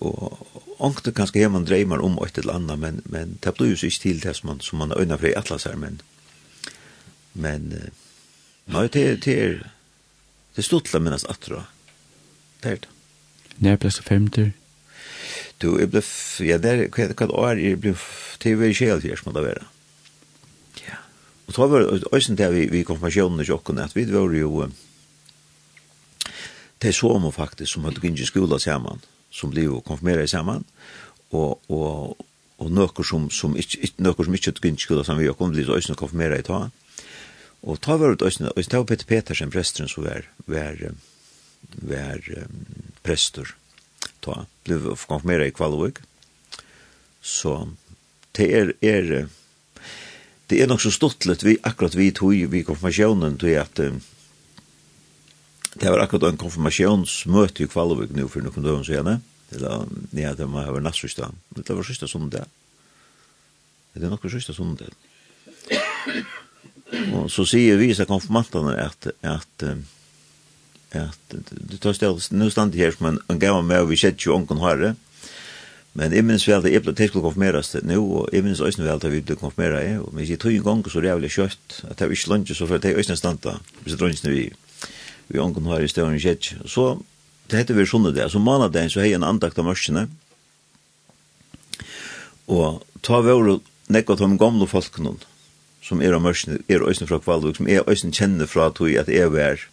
[0.00, 0.46] Og
[0.78, 3.86] ångte kanskje har man dreimer om et eller annet, men, men det blir jo så
[3.86, 6.00] ikke til det som man, som man har øyner fra i atlas her, men,
[7.34, 7.74] men,
[8.66, 9.58] nei, det er, det er,
[10.56, 12.88] det er stort til å minnes at det er det.
[13.58, 14.50] Nærplast og femter,
[15.60, 16.00] Du, jeg ble,
[16.46, 17.92] ja, der, hva hva år, jeg ble,
[18.40, 19.66] det var ikke helt gjørs, må det være.
[20.86, 21.00] Ja.
[21.46, 24.70] Og så var det også det vi, vi konfirmasjonen i sjokken, at vi var jo,
[26.80, 30.32] det er så man faktisk, som hadde gitt i skola sammen, som ble jo konfirmeret
[30.32, 30.64] sammen,
[31.36, 32.16] og, og,
[32.56, 35.52] og nøkker som, som ikke, nøkker som ikke hadde gitt i skola sammen, vi kom
[35.52, 36.62] til å også konfirmeret i ta.
[37.68, 40.80] Og ta var det også, og det var Peter Petersen, presteren, som var, var,
[41.84, 42.48] var, var
[43.04, 43.52] prester,
[44.20, 45.98] ta blev konfirmera i Kvalvik.
[47.20, 47.68] Så
[48.32, 49.28] det är är
[50.46, 53.80] det är nog så stortligt vi akkurat vi tog vi konfirmationen tog att
[55.74, 59.22] det var akkurat en konfirmationsmöte i Kvalvik nu för någon dag sedan.
[59.50, 61.08] Eller ja, det var över nästa
[61.48, 62.44] Det var sista söndag.
[63.92, 64.90] Det är nog sista söndag.
[67.12, 69.62] Och så säger vi så konfirmanterna att att
[70.96, 74.24] at du tar stels, nu stand her som en, en gammel med, og vi sett
[74.24, 74.94] jo onken harre,
[75.98, 78.62] men jeg minns vel at jeg ble til å konfirmeres det nå, og jeg minns
[78.62, 81.32] også vel at vi ble konfirmeret jeg, og men jeg tog en gang så rævlig
[81.34, 84.44] kjøtt, at jeg ikke lønner så for at jeg også standa, hvis jeg drønner vi,
[85.30, 86.86] vi onken harre i stedet og sett, så
[87.50, 90.06] det heter vi sånne det, så manadagen så har jeg en andakt av mørkene,
[92.50, 93.58] og ta våre
[93.90, 95.16] nekva til de gamle folkene,
[95.82, 99.34] som er av mørkene, er også fra Kvalvik, som er også kjenner fra at jeg
[99.34, 99.66] er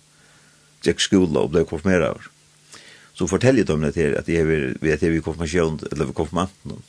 [0.88, 2.16] gikk skola og ble konfirmeret.
[2.16, 2.34] av.
[3.18, 4.46] Så forteller de det til at jeg
[4.82, 6.82] vet jeg vi konfirmasjon, eller konfirmanten.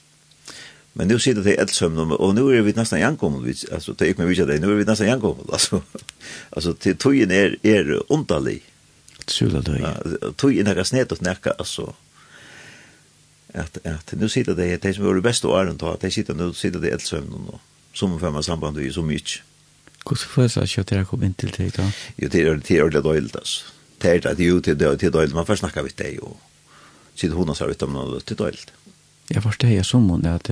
[0.95, 4.09] Men nu sitter det ett sömn og nu er vi nesten gjenkommet, altså, det er
[4.09, 5.81] ikke med vilka det nu er vi nesten gjenkommet, altså.
[6.53, 8.63] Altså, til togjen er, er underlig.
[9.29, 9.81] Sula døy.
[9.81, 9.95] Ja,
[10.37, 11.93] tojen är snedt og näka altså.
[13.49, 16.53] At, at nu sitter det de som er det beste åren då att sitter nu
[16.53, 17.61] sitter det ett sömn og
[17.95, 19.43] som för man samband i så mye.
[20.05, 21.91] Hvordan føles det at jeg kom inn til dig da?
[22.17, 23.65] Jo det er det är det då alltså
[24.03, 26.37] det at jo til det til døgnet, man først snakka vi det jo.
[27.15, 28.73] Sitt hun har ut om noe til døgnet.
[29.31, 30.51] Jeg forstår jeg som hun at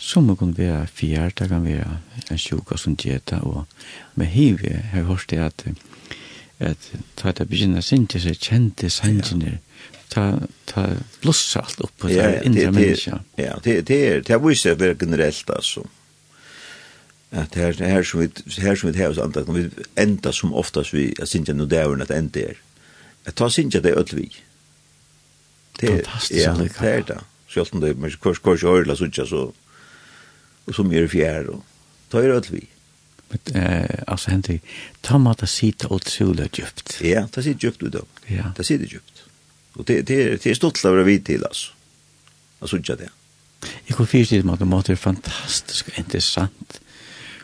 [0.00, 1.98] som hun kan være fjert, det kan være
[2.30, 3.66] en sjuka som gjeta, og
[4.14, 5.64] med hiv, jeg har hørt det at
[6.60, 9.58] at ta det begynner sinte seg kjente sangene,
[10.12, 10.34] ta,
[10.68, 10.90] ta
[11.22, 13.22] blussa alt opp på det indre menneska.
[13.40, 15.99] Ja, det er, det er, det er, det er, det er, det er, det er,
[17.30, 18.28] at her, her som vi
[18.58, 22.02] her som vi har oss antakna, vi enda som oftast vi at sinja no dævren
[22.02, 22.58] at enda er.
[23.26, 24.32] At ta sinja det ødvig.
[25.80, 27.20] Det er ja, det er det.
[27.48, 29.50] Sjølt om det er kors kors øyla sunja så
[30.66, 31.64] og så mye fjær og
[32.10, 32.66] ta er vi
[33.30, 34.62] Men eh, altså Henrik,
[35.02, 36.96] ta mat at sita utrolig djupt.
[37.00, 38.00] Ja, det sitter djupt ut da.
[38.28, 38.50] Ja.
[38.56, 39.22] det sitter djupt.
[39.74, 41.70] Og det, det, det er stolt av å vite til, altså.
[42.60, 43.08] Jeg sunja det.
[43.86, 46.79] Jeg kunne fyrst i det, man, det er fantastisk interessant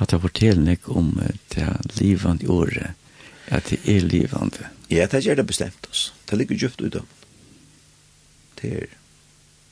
[0.00, 1.12] at jeg forteller meg om
[1.54, 1.68] det
[1.98, 2.94] livende året,
[3.52, 4.70] at det er livende.
[4.90, 6.12] Ja, det er det bestemt oss.
[6.30, 7.06] Det ligger djupt ut av.
[8.60, 8.96] Det er,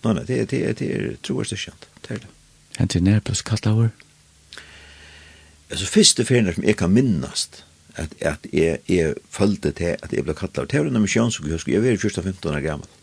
[0.04, 1.88] nei, nei, det er, det er, det er troer styrkjent.
[2.04, 2.30] Det er det.
[2.78, 3.90] Hent til nærpest kattlaver?
[5.70, 7.64] Altså, første ferien som jeg kan minnast,
[7.94, 11.78] at, at jeg, jeg følte til at jeg ble kattlaver, det var en misjonsukhøsk, jeg
[11.80, 12.12] husker.
[12.12, 12.96] Jeg var 14-15 år gammel.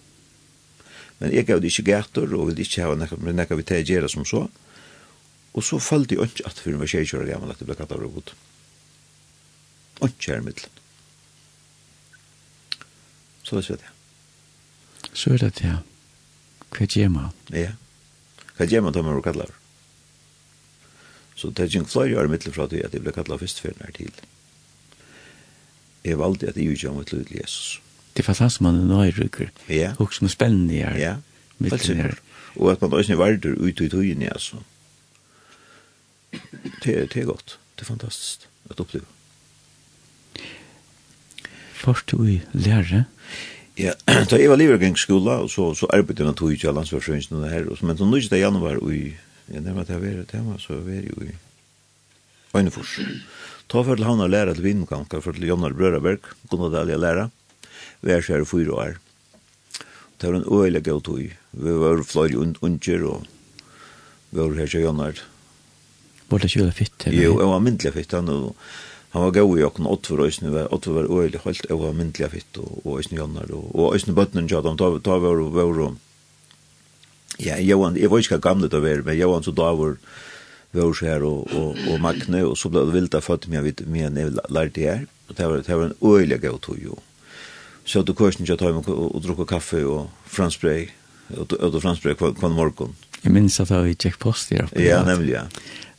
[1.19, 4.09] Men jeg gav det ikke gator, og ville ikke ha nekka vi til å gjøre
[4.11, 4.45] som så.
[5.57, 8.33] Og så følte jeg ikke at for meg tjejkjører gammel at det ble kattet robot.
[9.97, 10.09] god.
[10.09, 10.83] Ikke her i middelen.
[13.43, 13.93] Så vet jeg det.
[15.13, 15.77] Så er det det, ja.
[16.75, 17.33] Hva gjør man?
[17.49, 17.71] Ja.
[18.57, 19.55] Hva gjør man da man blir kattet?
[21.37, 23.41] Så det er ikke flere år i middelen fra det at jeg ble kattet over
[23.41, 24.13] først ferien her til.
[26.05, 27.81] Jeg valgte at jeg gjør meg til Jesus.
[28.13, 29.49] Det er fantastisk man er nøyrykker.
[29.73, 29.93] Ja.
[29.97, 30.97] Og som er spennende her.
[31.01, 31.17] Ja.
[31.57, 32.17] Middelen her.
[32.55, 34.61] Og at man også er verder ut i tøyene, altså.
[34.61, 34.76] Ja
[36.31, 37.59] det, er, det er godt.
[37.75, 39.05] Det er fantastisk at oppleve.
[41.77, 43.05] Først du i lærer?
[43.77, 43.93] Ja,
[44.29, 47.53] da jeg var livergangsskola, og så, så arbeidde jeg tog ikke av landsforsøringen og det
[47.53, 49.13] her, og, men så nødde jeg det januar, i,
[49.53, 51.35] jeg nærmer at jeg var et tema, så var jo i
[52.57, 52.97] Øynefors.
[53.69, 57.29] Ta for til han og lærer til Vindkanker, for til Jonar Brøraberg, Gunnar det alle
[58.01, 58.97] Vi er seg i fyra år.
[60.17, 61.21] Det var en øyelig gøy tog.
[61.51, 63.25] Vi var flere unger, og
[64.31, 65.21] vi var her til Jonar,
[66.29, 67.07] Var det kjøle fitt?
[67.13, 68.15] Jo, jeg var myndelig fitt.
[68.17, 68.55] Han, og,
[69.13, 71.69] han var gøy i åkken Ottvar, og Øysene var, Ottvar var øyelig holdt.
[71.69, 74.99] Jeg var myndelig fitt, og, og Øysene Jannar, og, og Øysene Bøtnen, ja, da var
[74.99, 75.95] det var
[77.37, 79.97] Ja, Johan, jeg var ikke gamle da var, men Johan så da var
[80.73, 84.17] var så her, og, og, og Magne, og så ble det vilt av født med
[84.17, 86.97] en lærte her, og det var, det var en øyelig gau tog jo.
[87.87, 90.89] Så du kursen jag tar mig og dricka kaffe og franspray
[91.37, 92.95] og, og franspray kvar kvar morgon.
[93.21, 94.83] Jag minns att jag gick post oppe.
[94.83, 95.47] Ja, nemlig, Ja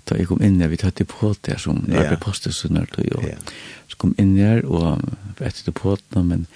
[0.09, 2.02] da jeg kom inn her, vi tatt i påte her som ja.
[2.02, 3.36] arbeid postet sånn her, og ja.
[3.90, 5.04] så kom inn her, og
[5.38, 6.46] etter til påte, men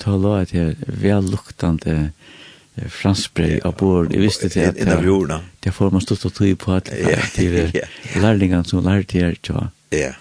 [0.00, 2.10] ta la et her velluktende
[2.92, 6.74] franskbrei av bord, jeg visste til at det, det får man stått og tog på
[6.76, 7.22] at ja.
[7.38, 7.46] det
[7.80, 9.70] er lærlingene som lærte her, ja.
[9.96, 10.12] Ja,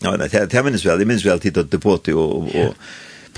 [0.00, 2.74] ja, det det minnes vel, det minnes vel tid at det påte, og, og,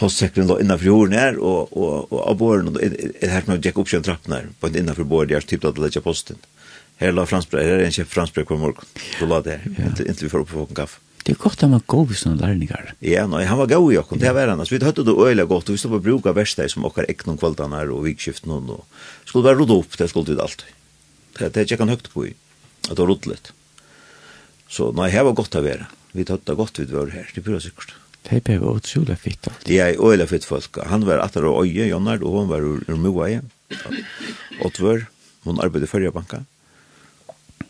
[0.03, 3.53] postsektorn då innanför jorden her, og, og, og av borgen og det er her som
[3.55, 5.97] jeg gikk opp kjønn trappen her, på en trapp när jeg har typt at det
[5.97, 6.37] att posten.
[6.37, 6.62] Mm.
[7.01, 8.93] Her la franskbrød, her er en kjøpt franskbrød hver morgen.
[9.19, 11.01] Så la det her, inntil, inntil vi får opp på en kaffe.
[11.23, 12.93] Det er godt han var god i sånne lærninger.
[13.07, 14.63] Ja, nei, han var god i okken, det var han.
[14.67, 17.35] Vi hadde det øyelig godt, og vi stod på å bruke verste som okker ekne
[17.35, 18.87] om kveldene her, og vikskiften og noe.
[19.23, 20.73] Skulle bare rodde opp, det skulle vi alltid.
[21.39, 22.33] Det, det er ikke han høyt på i,
[22.89, 23.53] at det var rodde litt.
[24.73, 25.87] Så nei, her var godt å være.
[26.13, 27.95] Vi hadde det godt vi var her, det burde sikkert.
[28.27, 29.71] Det ble jo utrolig fitt alt.
[29.71, 30.79] Ja, øyelig fitt folk.
[30.91, 33.43] Han var atter og øye, Jonnard, og hun var ur, ur Moaie.
[34.63, 35.07] Og tvør,
[35.47, 36.43] hun arbeidde i Førjebanka.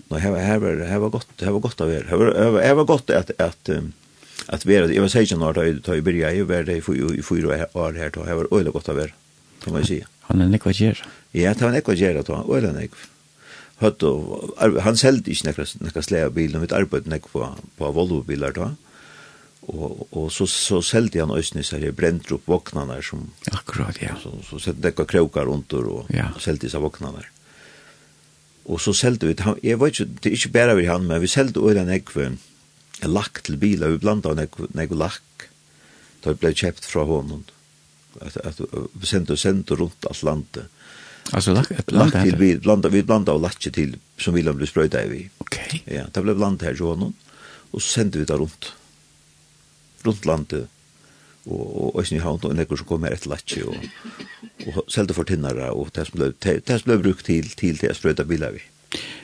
[0.09, 2.07] Nei, her var her var her var gott, her var gott av er.
[2.09, 3.70] Her var her var gott att att
[4.47, 7.22] att vara det var säkert när det tar ju börja ju var det för i
[7.22, 8.24] fyra år här då.
[8.24, 9.14] Här var öle gott av er.
[9.64, 10.07] Kan man säga.
[10.20, 11.05] Han är nekva ger.
[11.32, 12.55] Ja, det var nekva ger då.
[12.57, 12.90] Öle nek.
[13.76, 18.22] Hött och han sålde ju nekva nekva släga bilen med arbete nek på på Volvo
[18.22, 18.70] bilar då.
[19.61, 24.14] Och och så så sålde han ösnis här i Brentrup våknarna som Akkurat ja.
[24.22, 26.07] Så så sätter det krokar runt och
[26.38, 27.18] sålde dessa våknarna.
[27.22, 27.41] Ja.
[28.71, 31.23] Og så selte vi, han, jeg vet ikke, det er ikke bare vi han, men
[31.23, 32.29] vi selte øyne nekve,
[33.03, 35.49] lakk til bilar, vi blanda nekve, nekve lakk,
[36.23, 37.43] da vi ble kjept fra hånden.
[38.21, 40.69] At, at, vi sendte og sendte rundt alt landet.
[41.33, 45.03] Altså lakk, lakk til bil, blanda, vi blanda og lakk til, som William ble sprøyta
[45.03, 45.11] i.
[45.11, 45.23] vi.
[45.43, 45.59] Ok.
[45.87, 47.17] Ja, det ble blanda her til hånden,
[47.73, 48.73] og så sendte vi det rundt.
[50.07, 50.71] Rundt landet,
[51.47, 53.74] og og sin hand og nekkur som kom her et latje og
[54.66, 57.95] og seldu for tinnara og det som blev det som blev brukt til til til
[57.95, 58.61] sprøyta bilar vi.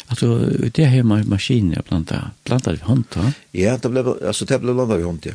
[0.09, 0.39] Alltså
[0.77, 3.33] det här med maskiner planta planta vi hand då.
[3.53, 5.33] Ja, det blev alltså det blev landa vi hand ja.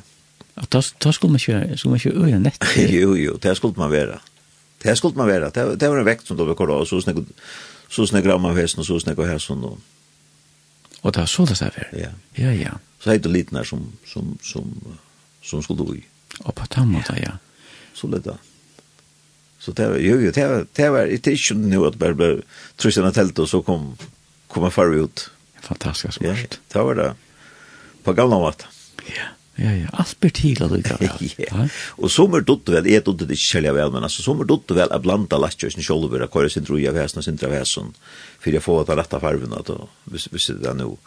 [0.55, 2.63] Att tas tas skulle man köra skulle man öra nett.
[2.89, 4.19] jo jo, det skulle man vara.
[4.83, 5.49] Det skulle man vara.
[5.49, 7.17] Det det var en vekt som då vi kollade så snakk
[7.89, 9.77] så snägg gramma hästen og så snägg och hästen och
[11.01, 11.87] Och det har såldes här.
[11.91, 12.09] Ja.
[12.43, 12.71] Ja, ja.
[12.99, 14.97] Så heter det lite när som som som
[15.41, 15.97] som skulle du.
[15.97, 16.03] i.
[16.41, 17.37] Og på den måten, ja.
[17.93, 18.39] Så litt da.
[19.63, 22.17] Så det var, jo, jo, det var, det var, det er ikke noe at bare
[22.19, 22.31] ble
[22.81, 23.93] trusen av teltet, og så kom,
[24.51, 25.27] kom en farve ut.
[25.63, 26.57] Fantastisk smart.
[26.57, 27.05] Ja, det var det.
[28.03, 28.67] På gamla måte.
[29.07, 29.91] Ja, ja, ja.
[30.01, 30.99] Alt blir tidlig at du kan
[31.45, 31.67] Ja.
[31.95, 34.49] Og så sommer dutt vel, jeg dutt det ikke kjellig vel, men altså, så sommer
[34.49, 37.93] dutt vel er blanda lastkjøsen kjolver, og køyre sin droja vesen og sin travesen,
[38.43, 40.97] for jeg får ta rette farven, at og, hvis, hvis det er noe,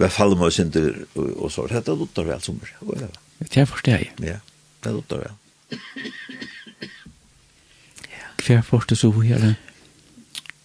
[0.00, 3.12] hva faller meg og sin og og så, det er dutt vel som sommer.
[3.42, 4.14] Det er forstår jeg.
[4.24, 4.38] Ja.
[4.82, 5.80] Det lukter vel.
[8.42, 9.54] Hva er første så hun gjør det?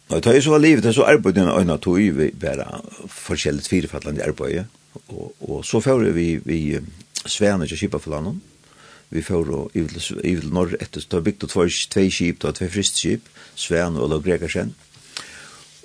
[0.07, 2.65] Og det er så var livet, det er så arbeidet en øyne tog vi bare
[3.11, 4.63] forskjellig tvirfattende arbeid.
[5.07, 6.79] Og, og så fører vi, vi
[7.25, 8.41] svene til Kipafalanen, for landet.
[9.09, 9.67] Vi fører
[10.23, 13.29] i vil norr etter, det er bygd og tvei kjip, det er tvei frist skip
[13.55, 14.73] svene og grekersen.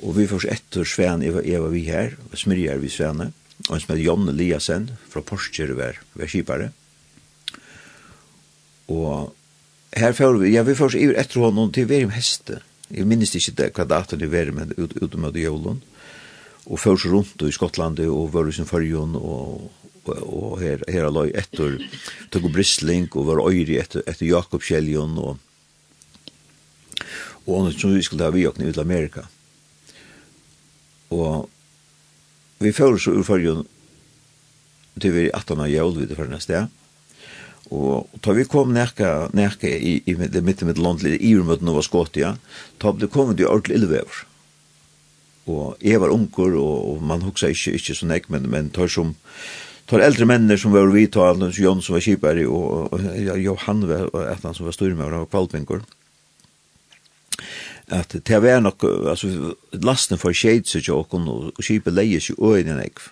[0.03, 3.33] Og vi fører etter svene, jeg var vi her, smyrjer vi svene,
[3.69, 6.73] og en som heter Jonne Liasen fra Porsche, var, var kjipare.
[8.93, 9.33] Og
[9.97, 12.61] her får vi, ja, vi får iver etter honom til verim heste.
[12.93, 15.81] Jeg minnes ikke det, hva datan er men ut, ut møte jævlen.
[16.67, 19.71] Og får rundt i Skottlandet og var i sin fargen og,
[20.05, 21.81] og, og her, her er løy etter
[22.31, 25.41] tog bristling og var øyri etter, etter Jakob Kjellion og
[27.43, 29.25] og annet som vi skulle ha vi åkne ut til Amerika.
[31.11, 31.49] Og
[32.63, 33.65] vi får så ur fargen
[35.03, 36.82] til vi 18 av jævlen vi det fyrir neste, ja
[37.73, 41.71] Og, og da vi kom nærka, nærka i, i det midten med landlige i urmøtten
[41.73, 42.35] over Skåtia,
[42.83, 44.25] da ble kommet i ordentlig illevever.
[45.49, 48.93] Og jeg var unger, og, og man hoksa ikke, ikke så nek, men, men tar
[48.93, 49.17] som
[49.91, 53.35] tar eldre människor som var vi tar Anders Jon som var skipare og, og ja,
[53.37, 55.83] Johan var et han som var styrmare med var kvalpinkor.
[57.93, 62.55] At det var nok altså lasten for shades og jo kon og skipe leies jo
[62.55, 63.03] øyne nek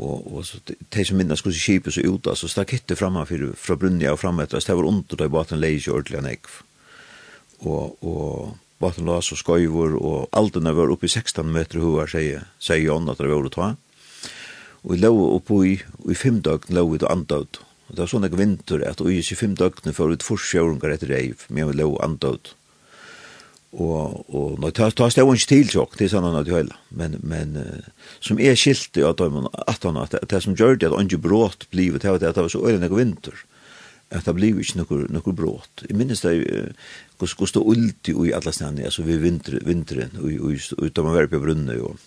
[0.00, 3.50] og, og så de som minnes skulle skipet så ut, så stakk hitte framme for,
[3.60, 6.20] fra Brunja og framme etter, så det var ondt da i baten leie ikke ordentlig
[6.20, 6.58] enn ekv.
[7.68, 12.46] Og, og baten la så skøyvor og aldene var oppe i 16 meter hva, sier,
[12.62, 13.72] sier Jon at det var å ta.
[14.80, 15.74] Og jeg lå oppe i,
[16.08, 17.60] i fem døgn lå vi og andød.
[17.90, 21.12] Og det var sånn ek vinter at og i fem døgn for ut forsjøringar etter
[21.12, 22.54] reiv, men jeg lå andød
[23.72, 27.86] og og nei ta ta ikke til jokk til sånn at høla men men uh,
[28.20, 31.98] som er skilt at dømmen at han at det som gjorde at onge brått bliv
[31.98, 33.44] det at det var så øyne vinter
[34.10, 36.74] at det blir ikke noe noe brått i minst det
[37.18, 41.14] kos skulle stå ult i alla stanna altså vi vinter vinteren og og utom å
[41.14, 41.98] være på brunne og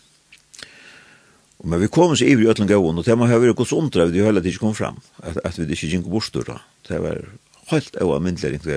[1.63, 4.11] Og men vi kom så ivrig ötlen gåon, og det man høyver gos ondra vi
[4.11, 6.59] det jo heller ikke kom fram, at, at vi ikke gikk bort da.
[6.89, 7.23] Det var
[7.71, 8.67] helt av myndelig ringt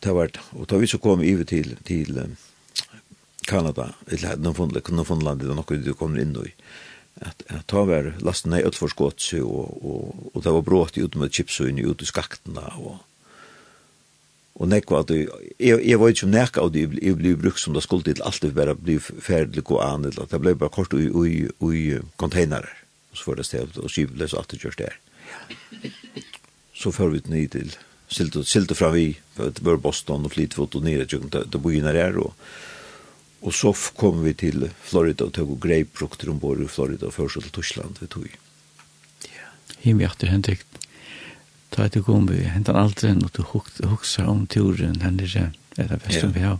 [0.00, 2.36] det var, og da vi så kom iver til, til um,
[3.48, 6.52] Kanada, eller Nordfondland, Nordfondland, det er noe du kommer inn i,
[7.20, 11.32] at, at ta var lasten i Øtforskåtse, og, og, og det var brått ut med
[11.36, 13.00] chips og inn ut i skaktene, og,
[14.60, 15.28] og nekva at jeg,
[15.58, 18.52] jeg var ikke som nekka og jeg, ble brukt som det skulle til alt det
[18.56, 21.84] bare bli ferdig og an eller det ble bare kort i
[22.20, 22.74] containerer
[23.10, 24.98] og så var det stedet og skipet ble så at det kjørt der
[26.76, 27.72] så får vi ned til
[28.10, 32.34] siltu siltu fra vi bør Boston og Fleetwood og nere tjukken det byene der og
[33.40, 37.54] og så kom vi til Florida og tog greipbrukter ombord i Florida og først til
[37.56, 39.46] Tyskland vi tog ja.
[39.80, 40.66] Him hjertet hentet
[41.70, 43.42] ta et kom vi hentet den og du
[43.88, 46.58] huksa om turen hentet etter vesten vi har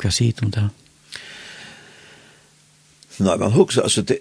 [0.00, 0.68] hva sier du om det?
[3.20, 4.18] Nej, man huxar, alltså, det,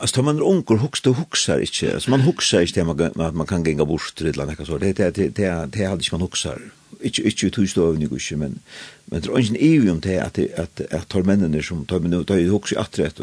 [0.00, 1.94] alltså tar man unger huxar, det huxar inte.
[1.94, 4.78] Alltså man huxar inte att man, man kan gänga bort eller något så.
[4.78, 6.62] Det, det, det, det, det är man huxar.
[7.00, 8.58] Inte, inte ut hus ni men,
[9.04, 12.24] men det är inte evig om det att, att, att, tar männen som tar men
[12.24, 13.20] tar ju huxar att rätt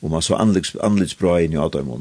[0.00, 2.00] och man så anligs anligs bra in i Adam och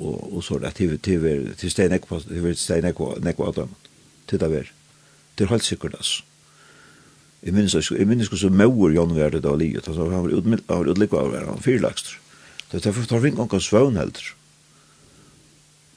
[0.00, 3.68] och och, så där till till till Stenek på till Stenek och Neko Adam
[4.26, 4.72] till där.
[5.34, 6.22] Det är helt säkert alltså.
[7.40, 10.36] Jeg minnes ikke, jeg minnes ikke så mauer Jan Verde da livet, altså han var
[10.36, 12.18] utmiddel, av var utlikva av han fyrlagster.
[12.70, 14.34] Det er for tar vink onka svøvn heldur.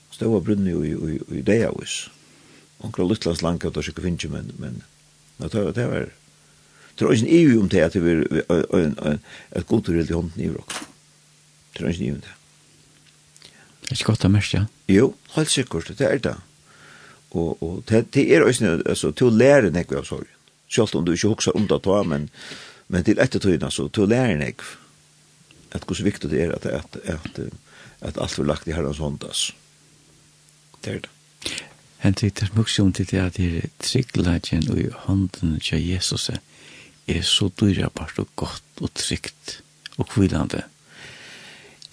[0.09, 2.07] Så det var brunni i, i, i dea hos.
[2.83, 4.81] Onka luttlands at det ikke finnes, men, men,
[5.39, 6.07] det var, det var,
[6.95, 8.03] det var ikke en iu om det at det
[8.47, 9.19] var
[9.51, 10.79] et godtur i hånden i vrok.
[11.75, 12.37] Det var ikke en iu om det.
[13.83, 14.65] Det er ikke godt å merke, ja?
[14.87, 16.37] Jo, helt sikkert, det er det.
[17.33, 20.31] Og, og det, det er også, altså, til å lære nekve av sorgen
[20.73, 22.29] selv om du ikke husker om det ta, men,
[22.87, 24.65] men til ettertøyene, så til å lære deg
[25.73, 27.39] at hvor viktig det er at, at, at,
[28.01, 29.47] at alt blir lagt i herrens håndas.
[30.83, 31.13] Det er det.
[32.03, 36.29] Hent i det muksjon til det at det er tryggleggen og i hånden til Jesus
[36.29, 39.61] er så dyrabart og godt og trygt
[39.97, 40.65] og kvilande.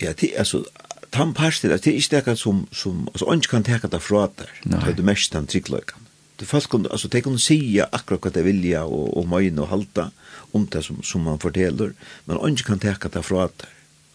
[0.01, 0.65] Ja, det er altså,
[1.13, 4.51] tan parstil, det er ikke det som, som altså, ånd kan teka det fra der,
[4.65, 6.00] det er det mest den tryggløyga
[6.47, 10.11] folk kunde alltså det kunde säga akkurat vad det vilja och och möjn och halta
[10.53, 11.93] om det som som man fortäller
[12.25, 13.67] men han kan ta det från att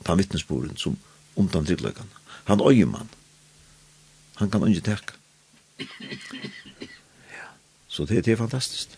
[0.03, 0.97] ta vittnesbörden som
[1.35, 2.07] om den tryggläggan.
[2.25, 3.09] Han öjer man.
[4.33, 4.97] Han kan inte ta
[5.77, 7.45] Ja.
[7.87, 8.97] Så det, det är fantastiskt.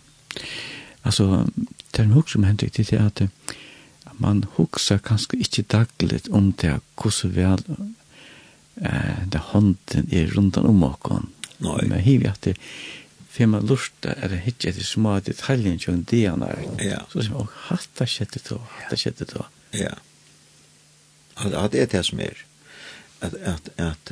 [1.01, 1.47] Alltså
[1.91, 2.99] det är nog som händer det det
[4.03, 7.63] att man hugsar kanske inte dagligt om det hur så väl
[8.75, 11.23] eh, det hånden är runt om och
[11.57, 11.87] Nei.
[11.87, 12.57] Men hiv at det
[13.37, 16.59] för man lusta är det hittar det små detaljer som det är när.
[16.79, 16.99] Ja.
[17.11, 19.45] Så som och hatta köttet då, hatta köttet då.
[19.71, 19.93] Ja.
[21.33, 22.45] Att det är det som är
[23.19, 24.11] att att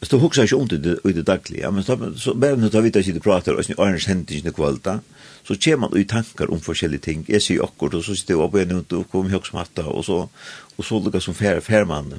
[0.00, 2.90] att stå huxar ju inte det i det dagliga men så så bara när vi
[2.90, 5.00] tar sig det pratar och så är det hänt inte kvalta
[5.46, 8.50] så kör man ut tankar om olika ting är så akkurat och så sitter jag
[8.50, 10.28] på en och kommer ihåg smatta och så
[10.76, 12.18] och så lukar som fär färman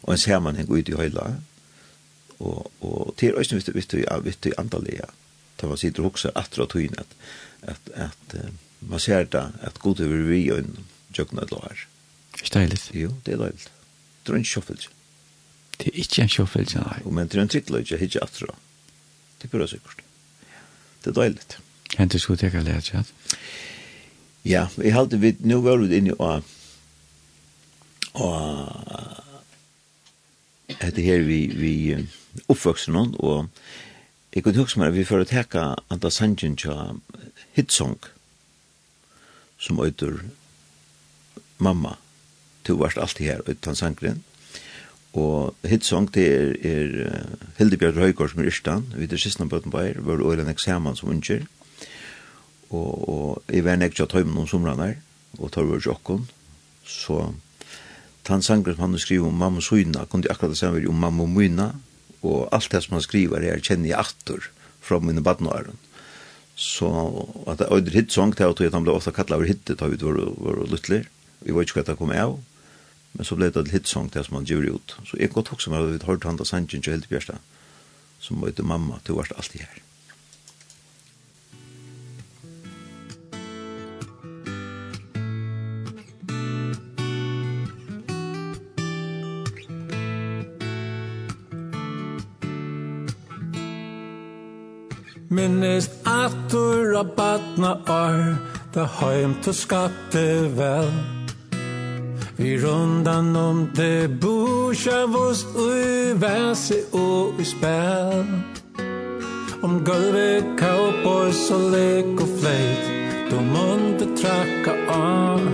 [0.00, 1.36] och en ser man en går ut i hela
[2.38, 5.06] och och till oss nu visst du ja visst antaliga
[5.60, 7.14] det man sitter också att dra tog in att
[7.62, 8.40] att uh,
[8.78, 10.76] man ser det att god över vi och en
[11.12, 11.86] jökna lår.
[12.44, 12.90] Stejligt.
[12.92, 13.70] Jo, det är dåligt.
[14.22, 14.76] Det är en shuffle.
[15.76, 16.84] Det är inte en shuffle, nej.
[17.04, 18.54] Och men det är en tricklöjt, jag hittar att dra.
[19.38, 20.02] Det är bra säkert.
[21.02, 21.58] Det är dåligt.
[21.82, 23.02] Kan du skulle jag lärt sig?
[24.42, 26.42] Ja, vi hade vi nu var vi inne och
[28.12, 28.68] och
[30.66, 32.06] det här vi vi
[32.46, 33.46] uppvuxen och
[34.34, 36.92] Jeg kunne huske meg at vi får teka anta sangen tja
[37.56, 37.98] hitsong
[39.58, 40.20] som øyder
[41.58, 41.96] mamma.
[42.64, 44.22] To varst alltid her utan sangren
[45.12, 47.24] og hitsong det er, er
[47.58, 48.84] Hildebjørn Høygaard som er yrstan.
[48.94, 51.46] Vi er siste bøten på her var øyla nek saman som unger
[52.70, 54.98] og, og jeg var nek tja tøymen om somran her
[55.38, 56.28] og tar vare jokkon
[56.86, 57.32] så
[58.24, 61.72] tan sangren som han skriver om mamma søyna kunne jeg akkurat samme om mamma møyna
[62.22, 64.50] og alt det som han skriver er kjenner jeg atter
[64.84, 65.78] fra mine badnåren.
[66.60, 66.90] Så
[67.48, 70.00] at det øyder hitt sång til at han ble ofte kallet over hittet da vi
[70.02, 71.06] var, var luttler.
[71.40, 72.36] Vi var ikke hva det kom av,
[73.16, 74.96] men så ble det et hitt sång til som han gjør ut.
[75.08, 77.40] Så jeg godt også med at vi har hørt han da sannsyn til Hildebjørstad,
[78.20, 79.80] som var ute mamma, du varst alltid her.
[95.30, 98.36] Minnes atur av badna ar
[98.74, 100.24] Da heim to skapte
[100.58, 100.90] vel.
[102.36, 108.26] Vi rundan om det busha vos Ui vese og i spel.
[109.62, 112.86] Om gulve cowboys og lek og fleit
[113.30, 115.44] Du munde trakka av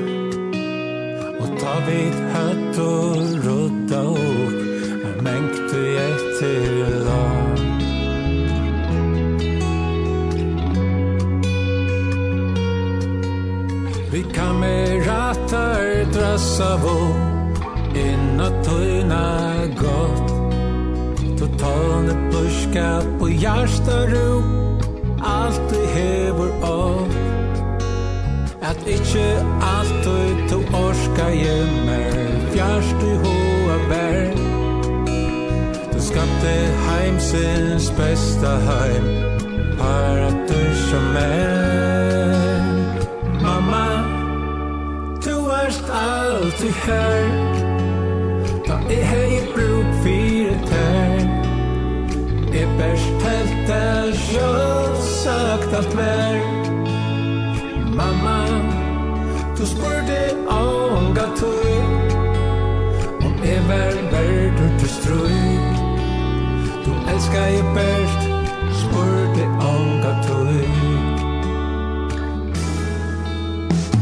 [1.43, 4.57] Og ta vid hatt og rutta opp
[5.11, 7.06] Er mengte etter
[14.17, 16.97] Vi kan med rattar drassa vå
[17.95, 19.27] Inna tøyna
[19.77, 20.31] gott.
[21.39, 24.41] Totalne buska på hjärsta ro.
[25.21, 27.13] Allt du hever av
[28.63, 29.27] At ikkje
[29.61, 32.17] allt du to orska gjemmer
[32.55, 34.33] Fjärst du hoa bär
[35.93, 36.57] Du skapte
[36.89, 39.13] heimsins bästa heim.
[39.77, 42.36] Paratur som er.
[45.67, 47.27] värst allt i här
[48.67, 51.19] Ja, jeg har i bruk fire et her
[52.53, 56.41] Jeg bæst helt er sjøl sagt alt mer
[57.99, 58.39] Mamma,
[59.59, 61.77] du spurte ånga tøy
[63.27, 65.57] Om jeg var verdt og til strøy
[66.85, 68.23] Du elskar jeg bæst,
[68.83, 70.86] spurte ånga tøy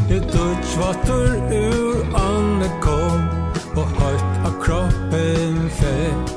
[0.09, 3.21] Jeg dutch vatter ur anne kom
[3.75, 6.35] Og høyt av kroppen fett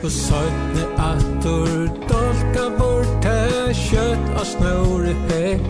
[0.00, 5.68] Og søytne atter Dolka bort he Kjøtt av snore hek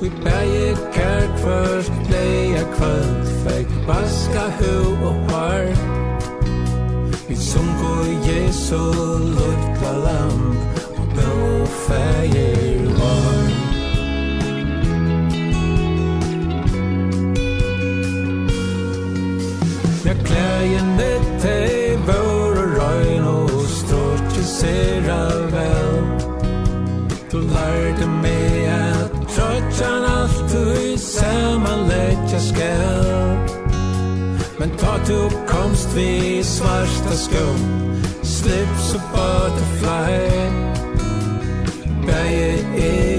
[0.00, 4.72] Vi bæje kær først Leia kvöld Fekk vaska hu
[5.10, 5.68] og har
[7.28, 7.92] Vi sunko
[8.30, 8.80] Jesu
[9.36, 10.56] Lukta lam
[10.96, 12.83] Og blå fægir
[20.64, 25.18] Veien ditt til vår og røgn og stråkisera
[25.52, 25.98] vel.
[27.32, 33.36] Du lærte meg at trøtjan alt du i saman letja skal.
[34.56, 35.20] Men ta du
[35.52, 37.60] komst vi svarsta skum
[38.22, 40.16] Slips og butterfly
[42.06, 42.52] Bæje
[42.88, 43.13] er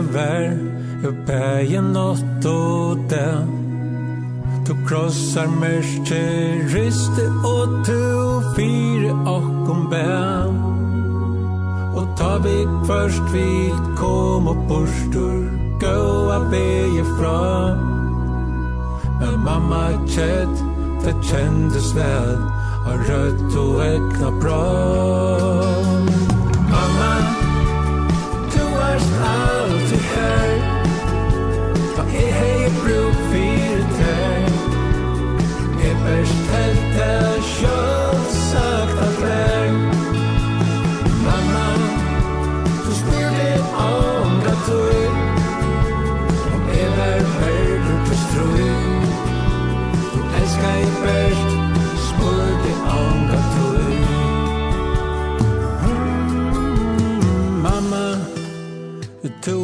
[0.00, 0.58] vär
[1.04, 3.46] Uppe i nåt och det
[4.66, 8.20] Du krossar mörster riste och du
[8.56, 10.46] Fyre och om bär
[11.96, 17.76] Och ta vi först vid Kom och borstor Gåa be fra
[19.20, 20.64] Men mamma kjett
[21.04, 22.36] Det kändes väl
[22.86, 25.89] Har rött och äckna bra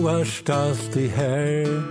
[0.08, 1.82] erst alltid her.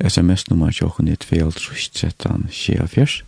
[0.00, 3.22] SMS-nummer tjokken i 2.13.24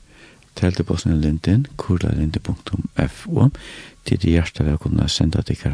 [0.55, 3.49] Teltebossen i Linden, kurlalinde.fo
[4.05, 5.65] Tid i hjertet velkomna sende deg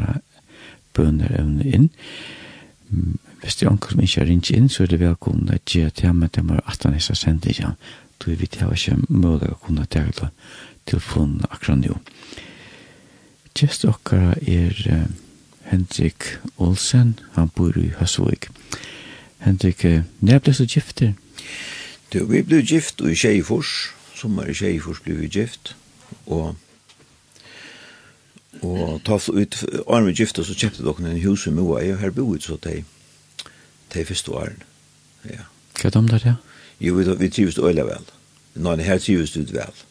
[0.97, 1.89] bønner evne inn.
[3.41, 5.93] Hvis det er anker som ikke er ringt inn, så er det velkomne at jeg
[5.93, 7.75] til ham, med dem er at han ikke sender ikke
[8.17, 10.29] Du vet jeg ikke mulig å kunne ta til
[10.85, 11.99] telefonen akkurat nå
[13.57, 14.73] Gjest okkara er
[15.71, 18.47] Hendrik Olsen, han bor i Høsvåg.
[19.43, 19.83] Henrik,
[20.19, 21.13] når ble så gift der?
[22.13, 25.75] Du, vi ble gift i Kjeifors, sommer i Kjeifors ble vi gift,
[26.25, 26.55] og
[28.65, 32.31] og ta ut arme gifta så kjøpte dere en hus i Moa, og her bor
[32.31, 32.83] vi så til
[33.93, 34.65] de første årene.
[35.29, 35.45] Ja.
[35.77, 36.33] Hva er det om det, ja?
[36.81, 38.09] Jo, vi, vi trives det øyla vel.
[38.55, 39.83] Nå, her trives det vel.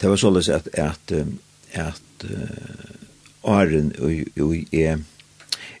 [0.00, 1.24] Det var således at, at, at,
[1.72, 2.26] at
[3.44, 5.02] åren og jeg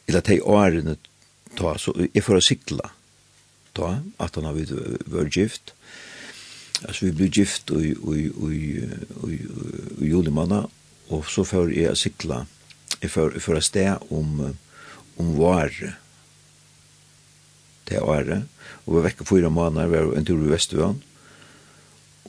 [0.06, 0.96] eller de årene
[1.56, 2.90] ta, så jeg for å sikla
[3.74, 4.58] ta, at han har
[5.10, 5.72] vært gift.
[6.84, 8.58] Altså vi ble gift i i, i,
[9.30, 9.38] i,
[10.04, 10.64] i julimanna
[11.12, 12.44] og så får jeg å sikla
[13.00, 14.40] jeg får å sted om
[15.20, 15.92] om vare
[17.88, 18.48] det året
[18.84, 21.00] og vi vekk fyra måneder vi var en tur i Vestervann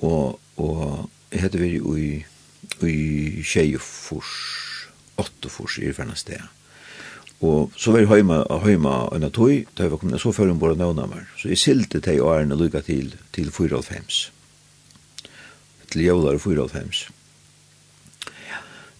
[0.03, 2.09] og, og jeg heter vi i
[2.85, 4.74] i tjejfors
[5.21, 6.41] åtte fors i færna sted.
[7.43, 10.61] Og så var jeg hjemme, heima enn tog, da jeg var kommet, så før hun
[10.61, 11.27] bare nøvna meg.
[11.39, 14.29] Så jeg silte til årene lykka til, til 4,5.
[15.91, 17.05] Til jævlar 4,5.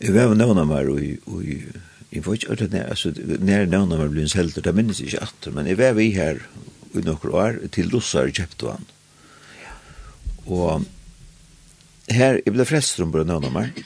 [0.04, 1.46] Jeg var nøvna meg, og, og
[2.12, 5.24] jeg var ikke ørt, altså, nær nøvna meg ble en selter, det minnes jeg ikke
[5.30, 6.44] atter, men jeg var vi her
[6.96, 8.92] i noen år, til Lossar kjøpte han.
[10.46, 10.86] Og
[12.12, 13.80] her, jeg ble frest om bare nøvna meg,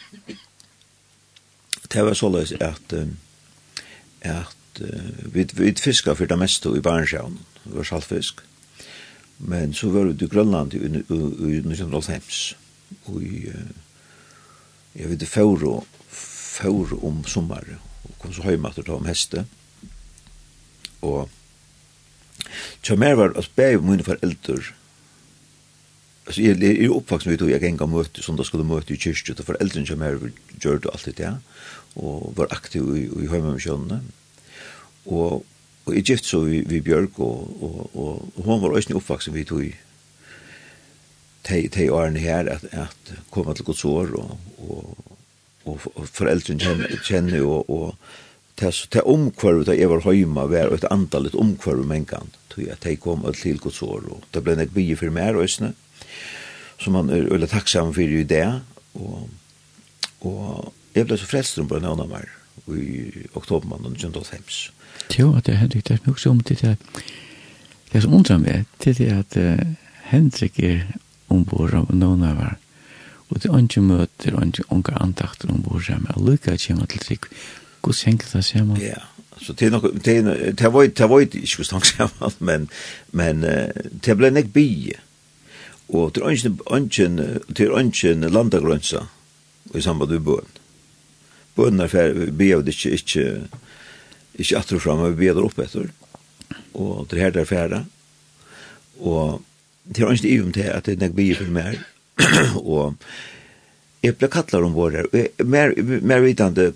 [1.93, 2.93] det var såleis løs at,
[4.21, 4.81] at
[5.33, 8.43] vi, vi fiskar for det meste i Barnsjøen, det var saltfisk.
[9.39, 12.21] Men så var det i Grønland i 1905,
[13.05, 13.47] og i,
[14.95, 17.63] jeg vet, før, før om sommer,
[18.03, 19.45] og kom så hjemme etter om heste.
[21.01, 21.29] Og
[22.83, 24.61] så mer var at begge mine foreldre,
[26.29, 28.97] Altså, Alltså jag är uppvuxen med att jag gänga møte, som da skulle møte i
[28.97, 31.37] kyrkje, og foreldrene som är gjorde allt det där
[31.95, 34.01] og var aktiv i, i hjemmemissionnene.
[35.09, 35.45] Og,
[35.85, 39.33] og i gift så vi, vi Bjørk, og, og, og, og hun var også oppvaksen
[39.33, 39.69] vi tog
[41.49, 45.13] tei tei årene her at, at komme til Guds år og, og,
[45.65, 47.95] og, og foreldrene kjenner, kjenner og, og
[48.59, 53.25] til, til omkvarvet av Evar Høyma var et andalit omkvarvet mengan tog at tei kom
[53.39, 55.73] til Guds år og det ble nek bygge for mer øsne
[56.79, 58.45] som man er øyla takksam for i det
[58.99, 59.29] og,
[60.27, 62.29] og Jeg ble så frelst om på en annen mer
[62.67, 64.71] i oktober oktobermannen 1985.
[65.17, 67.03] Jo, at det er Henrik, det er nok så til det at
[67.93, 69.37] det som undrer meg, til det er at
[70.11, 70.83] Henrik er
[71.29, 72.57] ombord av noen av hver.
[73.29, 76.17] Og det er ikke møter, og ikke unge antakter ombord av meg.
[76.17, 77.29] Lykke at kommer til trygg.
[77.81, 78.81] Hvordan henger det sammen?
[78.81, 79.01] Ja,
[79.41, 82.69] så det er nok, det er, det var, det var ikke hvordan sammen, men,
[83.11, 83.41] men
[84.05, 84.93] det ble nek bi.
[85.89, 87.13] Og det er ikke,
[87.49, 89.05] det er ikke landagrønsa
[89.75, 90.58] i samband med bøen.
[91.59, 93.47] Og underfär bev det inte inte
[94.33, 95.89] inte att tro fram vi bedrar upp efter.
[96.71, 97.85] Och det här der färda.
[98.99, 99.41] Och
[99.83, 101.85] det har inte ivum til att det nägg blir för mer.
[102.55, 102.93] och
[104.01, 105.07] Jag ble kallar om vår.
[105.43, 106.71] Mer, mer vitande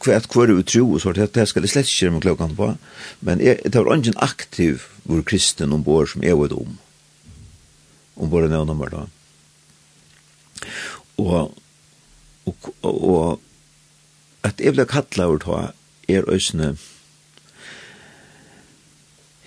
[0.00, 2.74] kvart kvar ut tro og så att det skal det slett inte med klockan på.
[3.20, 6.78] Men det var en aktiv vår kristen ombord som jag vet om.
[8.14, 9.08] Om är nummer da.
[11.16, 11.50] Og
[12.44, 13.40] och, och, och
[14.46, 15.60] at jeg ble kattla over ta
[16.08, 16.74] er øsne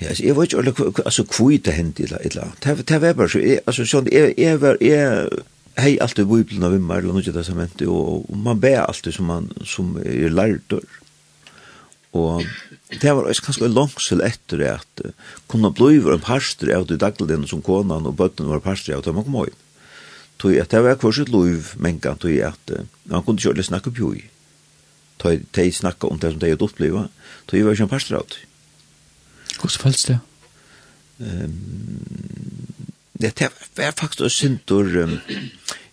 [0.01, 3.29] Ja, altså, jeg vet ikke ordentlig, altså, hvor det hendte, eller, eller, det var bare
[3.31, 5.29] så, altså, sånn, jeg, jeg var, jeg,
[5.79, 9.47] hei alltid Bibelen av vimmar, eller noe testamentet, og, og man ber alltid som man,
[9.63, 10.83] som er lærdur,
[12.15, 12.43] og
[13.01, 15.01] det var også ganske langsel etter det, at
[15.51, 19.15] kunne bli en parster av det dagligene som konan og bøtten var parster av det,
[19.15, 19.51] man kom høy.
[20.39, 22.71] Tog at det var kvart sitt lov, men kan tog at
[23.07, 24.23] man kunne ikke ordentlig snakke på høy
[25.17, 27.11] ta ta snakka om det som de har upplevt
[27.49, 28.37] så jag var ju en pastor åt
[29.61, 30.19] hur så fälls det
[31.19, 32.65] ehm
[33.13, 35.19] det var faktiskt syntor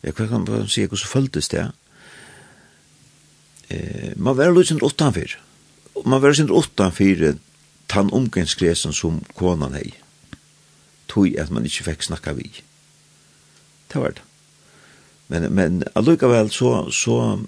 [0.00, 1.72] jag kan bara se hur så följdes det
[3.68, 5.38] eh man var lutsen utanför
[6.04, 7.36] man var sin utanför
[7.86, 9.94] tan omgangskresen som konan hei
[11.06, 12.50] tog at man ikke fikk snakka vi
[13.92, 14.22] det var det
[15.26, 17.40] men, men allukavell så, så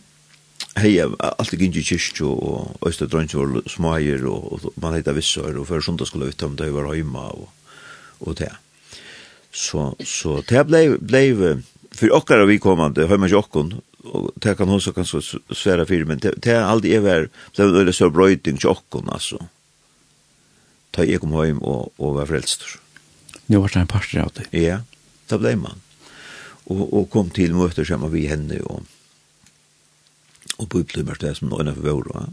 [0.77, 5.15] hei, alt gikk inn i kyrkju, og Øystein Drønns var smager, og, og man heita
[5.17, 7.49] vissar, og før sundag skulle ut om det var heima, og,
[8.21, 8.53] og det.
[9.55, 11.29] Så, så det blei, blei,
[11.95, 15.21] for okkar av vikommande, heima ikke okkon, og det kan hon så kan så
[15.51, 19.47] svära för men det är aldrig är väl så det är så bröting chockon alltså
[20.91, 22.65] ta jag kom hem och och var frälst
[23.47, 24.81] nu var det en pastor av det ja
[25.27, 25.81] det blev man
[26.65, 28.83] och och kom till möter som vi henne och
[30.59, 32.27] og bøyblei mest det som nøyna for våra,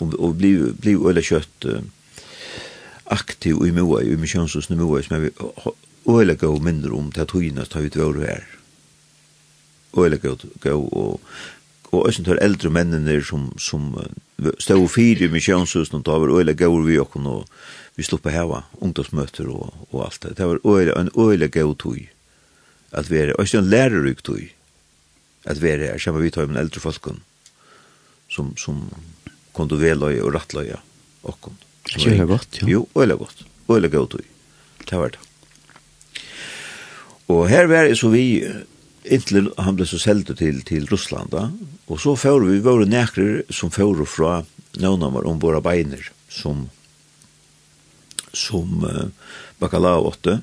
[0.00, 1.80] og, og bli, bli øyla kjøtt uh,
[3.12, 5.32] aktiv i moa, i misjonshusen i moa, som vi
[6.08, 8.46] øyla gav mindre om til at høyna tar ut våra her.
[9.98, 11.20] Øyla gav og
[11.92, 13.90] og æsne tør eldre mennene som, som
[14.58, 17.44] stod fire i misjonshus og tar øyla gav vi okken og
[17.96, 20.38] vi sluppa heva ungdomsmøter og, og alt det.
[20.38, 22.08] Det var øyla, en øyla gav tøy
[22.92, 24.48] at vi er, og æsne en lærerryk tøy
[25.44, 27.20] at vi er her, kjemmer vi tar med eldre folkene
[28.32, 28.80] som, som
[29.56, 30.78] kunde veløye og rattløye
[31.28, 31.58] okkom.
[31.92, 32.68] Det er godt, ja.
[32.70, 33.44] Jo, øyla godt.
[33.70, 34.16] Øyla godt,
[34.88, 35.20] det var det.
[37.32, 38.42] Og her var det så vi
[39.02, 41.48] inntil han ble så selgt til, til Russland, da.
[41.88, 44.42] og så fører vi våre nekrer som fører fra
[44.78, 46.68] nøvnammer om våre beiner, som,
[48.32, 49.10] som uh,
[49.60, 50.38] bakalau åtte,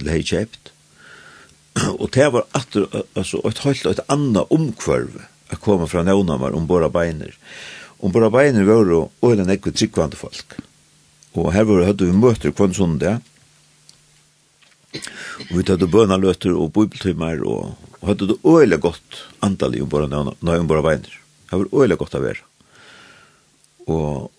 [0.00, 0.72] eller hei kjøpt,
[2.00, 2.76] og det var at,
[3.14, 7.34] altså, et helt et annet omkvarve komme fra nøvnammer om våre beiner.
[8.00, 10.56] Om våre beiner var jo øyne nekve tryggvande folk.
[11.34, 13.18] Og her var det vi møter kvann det,
[15.50, 19.82] Og vi tatt bøna løter og bibeltimer og, og hadde det øyne godt antall i
[19.82, 21.14] om båra, om båra beiner.
[21.50, 22.42] Det var øyne godt å være.
[23.86, 24.30] Og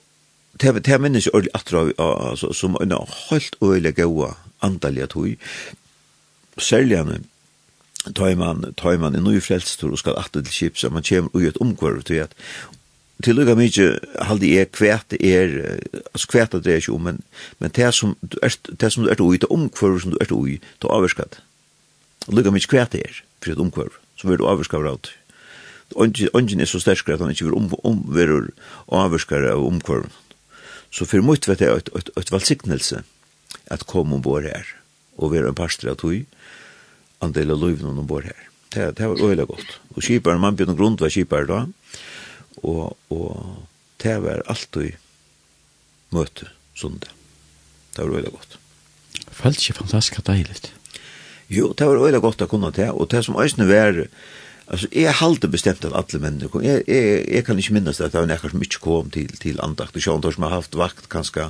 [0.61, 2.93] det, det minnes jeg ordentlig atra altså, som en
[3.29, 5.37] helt øyne gode antall i at hui.
[6.59, 7.27] Særlig han
[8.15, 11.47] tar man, tar man en ny frelsestur og skal atle til kipsa, man kommer ui
[11.47, 12.35] et omkvarv til at
[13.21, 13.87] til lukka mykje
[14.25, 15.51] halde er kvæt er,
[16.13, 17.21] altså kvæt det er ikke men,
[17.59, 20.33] men det som du er, det som du er ui, det omkvarv som du er
[20.33, 21.41] ui, det er avvarskat.
[22.27, 25.13] Lukka mykje kvæt er, for et omkvarv, så vil du avvarskav raut.
[25.95, 28.51] Ongen er så sterskare at han ikke vil om, om, vil
[28.87, 30.09] avvarskare av omkvarv.
[30.91, 33.03] Så for mye vet jeg et, et, et valsignelse
[33.71, 34.65] at kom ombord her,
[35.17, 36.25] og være en parster av tog,
[37.25, 38.47] andel av løyven om bor her.
[38.71, 39.77] Det, det var øyelig godt.
[39.95, 41.61] Og kiparen, man begynner grunn var kiparen da,
[42.63, 43.65] og, og
[44.03, 44.97] det var alltid
[46.11, 48.57] møte sånn Det var øyelig godt.
[49.31, 50.71] Følte ikke fantastisk deilig.
[51.51, 54.05] Jo, det var øyelig godt å kunne det, og det som øyne var,
[54.71, 56.63] altså, jeg halte bestemt at alle mennene kom.
[56.63, 59.59] Jeg, jeg, jeg kan ikke minnes at det var nekker som ikke kom til, til
[59.63, 61.49] andakt, og sånn, som har haft vakt, kanskje,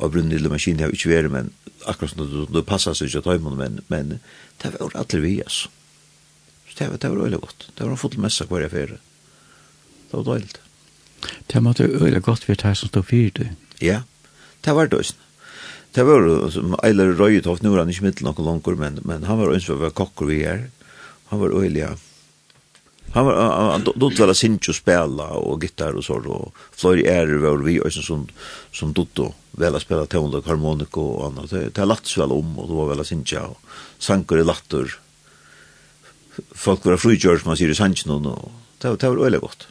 [0.00, 1.50] av brunnen lille maskinen, jeg har ikke vært, men
[1.88, 4.14] akkurat som det, det passer seg ikke å ta imen, men, men
[4.62, 5.68] det var alle vi, altså.
[6.68, 7.70] Så det var, det var veldig godt.
[7.74, 8.98] Det var en full messa hver jeg fyrir.
[10.10, 10.60] Det var døyligt.
[11.52, 13.44] Det måtte øyelig godt vi tar som stod fyrir du.
[13.80, 14.02] Ja,
[14.64, 15.18] det var døysen.
[15.94, 19.40] Det var som Eiler Røyetoft, nu var han ikke middel noen langer, men, men han
[19.40, 20.68] var øyelig var kokkur vi er.
[21.32, 21.88] Han var øyelig,
[23.12, 23.34] Han var
[23.72, 27.80] han vel väl og ju spela og gitar og så og Floyd Air var vi
[27.80, 28.28] och som
[28.72, 31.50] som dotto vel att spela toner och harmonika och annat.
[31.50, 33.56] Det er lagt vel om og det var vel sin og
[33.98, 34.98] Sankor i latter.
[36.54, 38.50] Folk var frukjørs, man sier i sannsyn og
[38.80, 39.66] det var øyelig godt.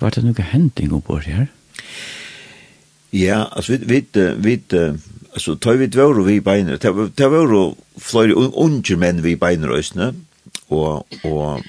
[0.00, 1.46] Var det noe hending oppå her?
[3.12, 4.60] Ja, altså vi, vi, vi,
[5.32, 10.14] altså tar vi dvore vi beiner, det var jo flere unger menn vi beiner øsne,
[10.68, 11.64] og, og,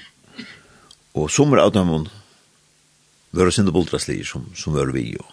[1.16, 1.92] og sommer av dem
[3.36, 5.28] var sinde boldraslier som, som var vi, og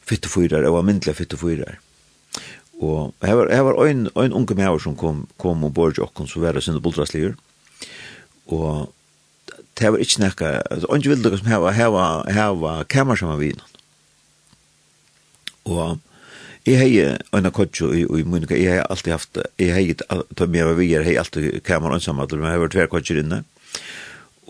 [0.00, 1.80] fitte fyttefyrer, og var myndelig fyttefyrer.
[2.80, 6.28] Og her var, her var en, en unge med som kom, kom og borg okken,
[6.28, 7.36] så var det sinde boldraslier,
[8.48, 8.92] og
[9.78, 13.40] det var ikke nekka, altså, ikke ville det som heva, heva, heva kammer som var
[13.40, 13.52] vi,
[15.68, 16.00] og
[16.68, 20.46] Jeg har en av kodjo i, i Munika, jeg har alltid haft, jeg har ta
[20.46, 23.42] med av vi, jeg har alltid kameran ansammadel, men jeg har vært tver kodjo inne.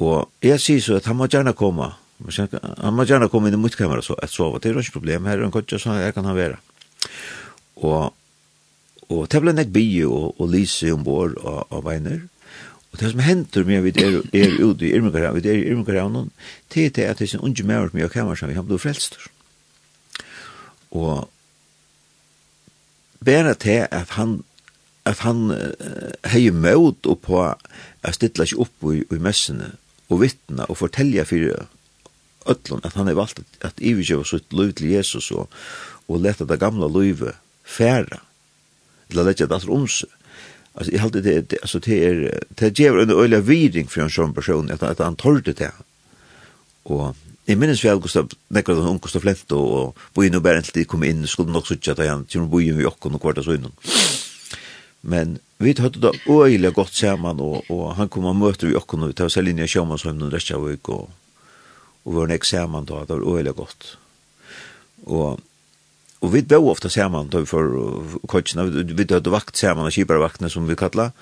[0.00, 3.62] Og jeg sier så at han må gjerne komme, han må gjerne komme inn i
[3.62, 6.16] mitt kamera så, at sove, det er ikke problem, her er en kodjo, så jeg
[6.16, 6.58] kan han være.
[7.86, 8.10] Og,
[9.08, 12.26] og det ble nek bie og, og lise ombord av, av veiner,
[12.90, 16.30] Og det som hender med vi er, er ute i Irmekaravn, vi er i Irmekaravn,
[16.74, 18.82] det er at det er en unge med oss med kamera som vi har blivit
[18.82, 19.18] frelst.
[20.90, 21.28] Og
[23.24, 24.40] bare til at han
[25.08, 29.72] at han uh, hei møt og på at stilla seg opp i, i messene
[30.10, 31.66] og vittna og fortelja fyrir
[32.50, 35.48] öllum at han har valgt at, at ivergjøva sitt liv til Jesus og,
[36.08, 38.20] og leta det gamla livet færa
[39.10, 40.16] til å letja det om seg
[40.72, 44.34] Alltså jag hade det, alltså det är det ger en öliga viring för en sån
[44.34, 45.72] person att att han torde det
[46.82, 47.16] og
[47.50, 50.76] Jeg minnes vi av Gustav, nekkar den unge Gustav Flento, og bojen og bæren til
[50.76, 53.72] de kom inn, skulle nok sutja da han, til bojen vi okken og så unnan.
[55.02, 59.02] Men vi høyde da øyelig godt sammen, og, og han kom og møter vi okken,
[59.02, 61.10] og vi tar seg noen sjåmanshøyden av uke, og,
[62.04, 63.90] og vi var nek sammen da, det var øyelig godt.
[65.08, 65.42] Og,
[66.20, 67.68] og vi bo ofta sammen da vi får
[68.30, 71.18] kodsina, vi, vi høyde vakt sammen, og kibarvaktene som vi kallet,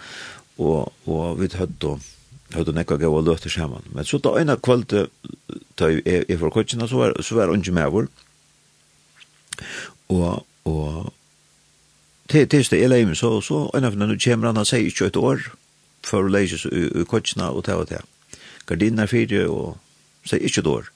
[0.58, 1.96] og, og vi høyde
[2.54, 3.84] høyde nekka gav og løte saman.
[3.92, 4.88] Men så da ena kvöld
[5.78, 8.08] da jeg er fra kutsina, så var, så var unge med vår.
[10.08, 11.12] Og, og
[12.28, 15.16] til tilst det leim så, så en av nu kjemmer han, han sier ikke et
[15.16, 15.42] år,
[16.06, 18.02] for å leise i kutsina og ta og ta.
[18.68, 19.78] Gardinen er fyrir og
[20.28, 20.90] sier ikke et år.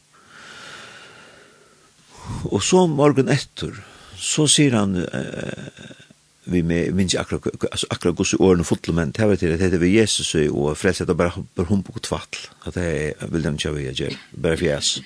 [2.52, 3.74] Og så morgen etter,
[4.16, 6.01] så sier han, eh,
[6.44, 9.64] vi med minns akkurat alltså akkurat gosse åren och fotlo men det var till det
[9.64, 13.58] heter vi Jesus og frälsat och bara bara hon på tvattl att det vill den
[13.58, 15.00] köra jag bara fjäs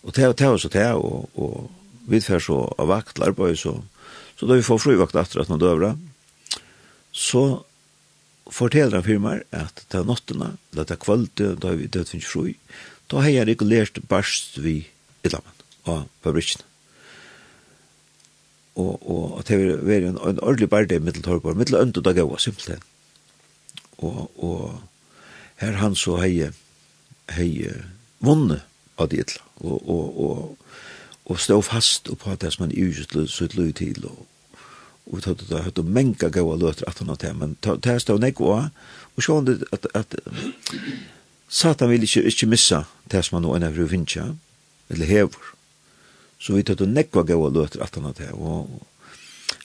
[0.00, 1.70] och det det så det och och
[2.08, 3.82] vi för så av vaktlar på så
[4.36, 5.98] så då vi får fru vakt efter att man dövra
[7.12, 7.64] så
[8.50, 12.54] fortäller han firmar att ta notterna låta kvalitet, da vi død finnes fru
[13.10, 14.86] da har jeg regulert barst vi
[15.22, 16.69] i lamman och fabriken
[18.80, 22.18] og, og at det var en, en ordentlig barde i Middeltorgborg, middel ønd og dag
[22.22, 22.82] av, simpelthen.
[23.98, 24.80] Og, og
[25.60, 26.48] her han så hei,
[27.36, 27.50] hei
[28.24, 28.62] vunne
[29.00, 30.56] av det, og, og, og,
[31.30, 34.26] og stå fast og på det som han i uget sitt løy til, og,
[35.06, 38.00] og vi tatt det høyt og menga gaua løter at han har men det her
[38.02, 38.70] stå nek og,
[39.16, 40.16] og sjå han det at, at
[41.50, 44.36] Satan vil ikke, ikke missa det som han nå er nevru finnes,
[44.90, 45.54] eller hever,
[46.40, 48.32] Så vi tatt og nekva gav og løter alt annet her.
[48.34, 48.70] Og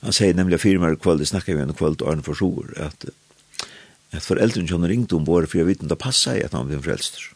[0.01, 3.07] han sier nemlig firmer mer kvöld, det snakker vi en kvöld og Arne Forsor, at,
[4.11, 6.67] at foreldren kjønner ringte om våre for jeg vet ikke, det passa i at han
[6.69, 7.31] blir frelster.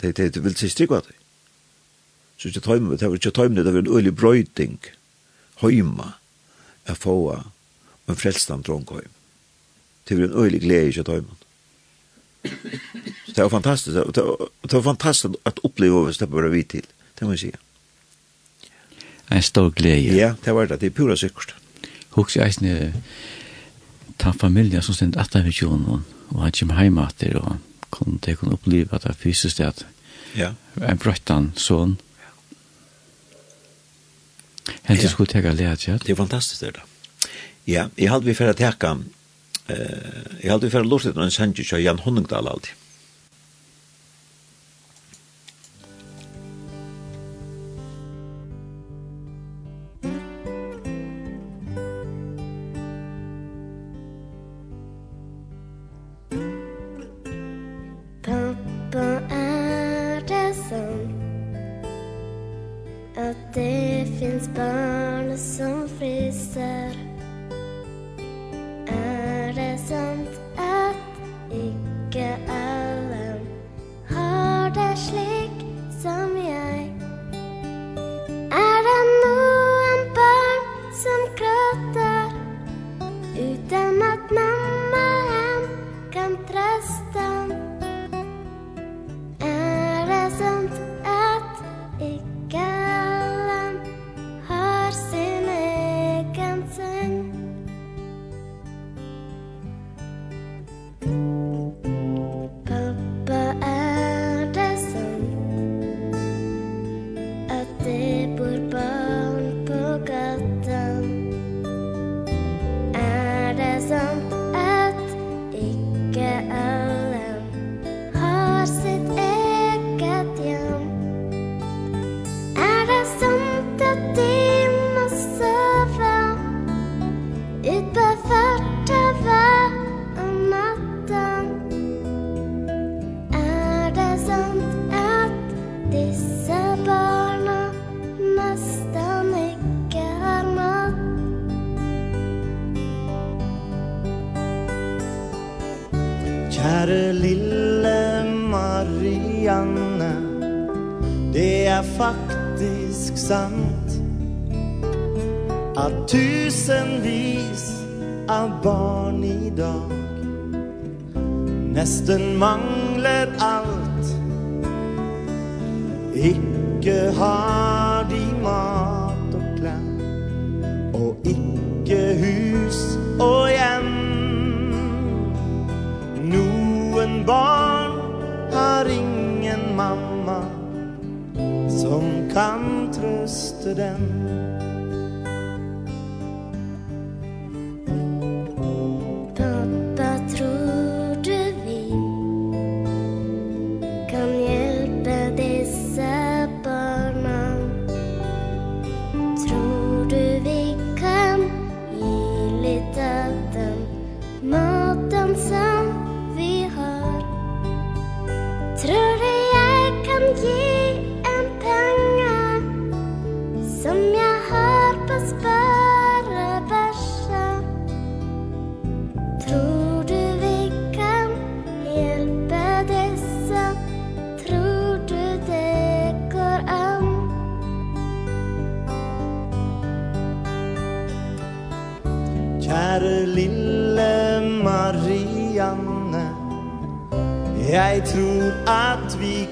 [0.00, 1.16] Det er det vil si strikva det.
[2.40, 4.78] Så ikke tøyme, det var ikke tøyme, det var en øylig brøyting,
[5.60, 6.14] høyma,
[6.88, 7.16] jeg få
[8.08, 9.12] en frelstan dronghøym.
[10.08, 11.36] Det var en øylig glede ikke tøyme.
[13.26, 16.86] Så det var fantastisk, det var fantastisk at oppleve over det bare vi til,
[17.18, 17.69] det må jeg sige
[19.30, 20.16] en stor glede.
[20.16, 20.80] Ja, det var det.
[20.80, 21.54] Det er pura sikkert.
[22.16, 22.92] Hoks jeg eisne
[24.20, 27.56] ta familien som stendt at vi tjonen, og han kommer hjemme etter og
[27.90, 29.84] kunne det kunne oppleve at det fysisk at
[30.36, 30.52] ja.
[30.82, 31.96] en brøttan sånn.
[34.86, 35.12] Hentis ja.
[35.14, 36.04] skulle tega lea tjad.
[36.04, 36.86] Det er fantastisk det da.
[37.66, 38.96] Ja, jeg halte vi for å teka,
[39.70, 42.79] jeg halte vi for fyrir lortet en sendjus av Jan Honningdal alltid.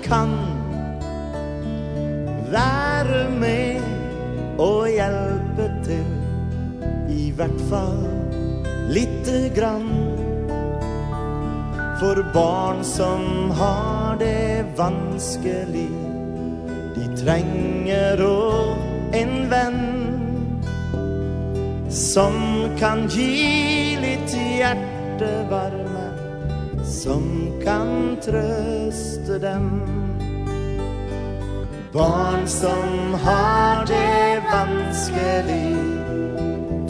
[0.08, 0.28] kan
[2.52, 3.80] Være med
[4.58, 6.06] og hjelpe til
[7.12, 8.06] I hvert fall
[8.88, 9.90] lite grann.
[12.00, 15.90] For barn som har det vanskelig
[16.94, 18.76] De trenger å
[19.18, 19.80] en venn
[21.90, 22.38] Som
[22.78, 26.06] kan gi litt hjertevarme
[26.86, 27.26] Som
[27.64, 29.82] kan trøst til dem.
[31.92, 35.76] Barn som har det vanskelig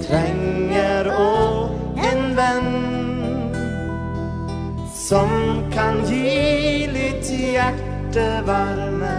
[0.08, 1.70] Trenger og
[2.08, 2.74] en venn
[4.94, 5.30] Som
[5.72, 9.16] kan gi litt hjertevarme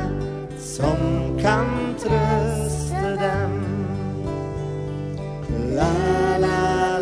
[0.60, 1.04] Som
[1.42, 1.68] kan
[2.04, 3.60] trøste dem.
[5.76, 5.94] La
[6.44, 6.60] la
[6.98, 6.99] la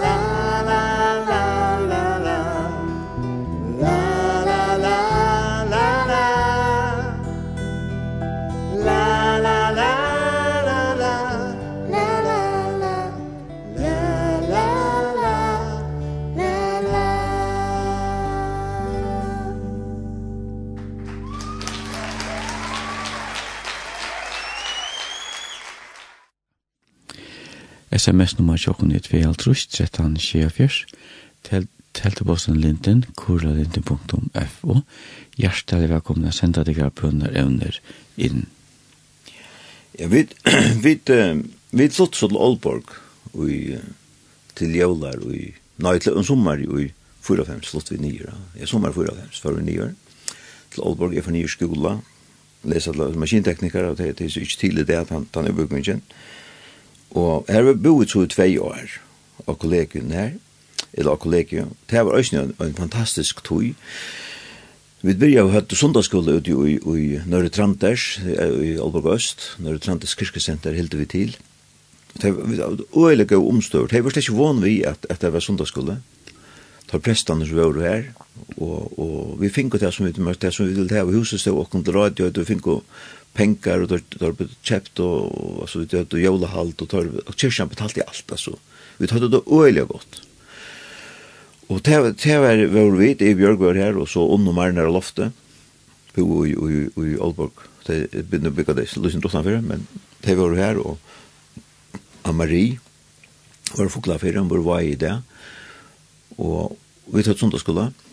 [28.08, 31.66] SMS-nummer tjokken i 2.5, 13, 24,
[31.98, 34.76] Teltebossen linten, kurlalinten.fo.
[35.36, 37.80] Hjertelig velkommen å sende deg av bønner evner
[38.16, 38.46] inn.
[39.98, 40.24] Ja, vi,
[40.86, 42.96] vi, vi slått så til Aalborg,
[43.34, 43.52] og
[44.56, 46.88] til jævlar, og nei, til en sommer, i
[47.28, 49.92] 45 slott vi nye, ja, sommer 4-5, vi nye,
[50.72, 51.98] til Aalborg, jeg får nye skola,
[52.72, 56.06] lesa til maskinteknikere, og det er så ikke tidlig det at han, han er bygningen,
[56.08, 56.37] og
[57.16, 58.98] Og her var boet så i tvei år,
[59.46, 60.32] og kollegien her,
[60.94, 63.74] eller og kollegien, Det var også en, en fantastisk tog.
[65.02, 70.16] Vi byrja å høyde sundagsskola ute i, i Nørre Tranters, i Alborg Øst, Nørre Tranters
[70.18, 71.38] kirkesenter hilde vi til.
[72.22, 73.92] Det var øyelig og omstøvd.
[73.92, 76.00] Det var slett ikke van vi at, at det var sundagsskola.
[76.90, 78.10] Tar prestene som var her,
[78.58, 81.60] og, og vi finko det som vi, det som vi ville ha, og huset stod
[81.60, 82.80] og kom til radio, og vi finko
[83.34, 87.68] pengar och då då köpt och alltså det då jola og tar torv och kyrkan
[87.68, 88.58] betalte alt, altså.
[88.98, 90.22] Vi hade det øyelig godt.
[91.70, 95.32] Og det det var var vi i Björg var her, og så under Marnar loftet.
[96.14, 97.52] På i i i Aalborg,
[97.88, 99.88] Det begynner å bygge det så drottan utanför men
[100.22, 101.00] det var här och
[102.24, 102.80] Amarie
[103.76, 105.22] var fokla fyrir, han var i det.
[106.38, 107.82] Og vi tatt sundagsskola.
[107.82, 108.07] Mm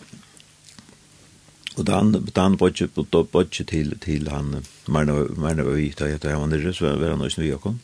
[1.75, 5.07] Og dan dan bodje på då til till till han men
[5.37, 7.79] men vi tar jag han nere så var han nu jag kom.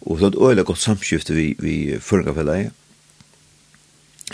[0.00, 2.70] Og så ett öle godt samskifte vi vi følger for deg.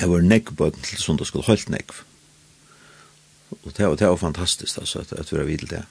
[0.01, 1.93] Jeg var nekk på till söndagsskola helt nekk.
[3.65, 5.85] Og det var det var fantastisk altså at, at vi var vill det.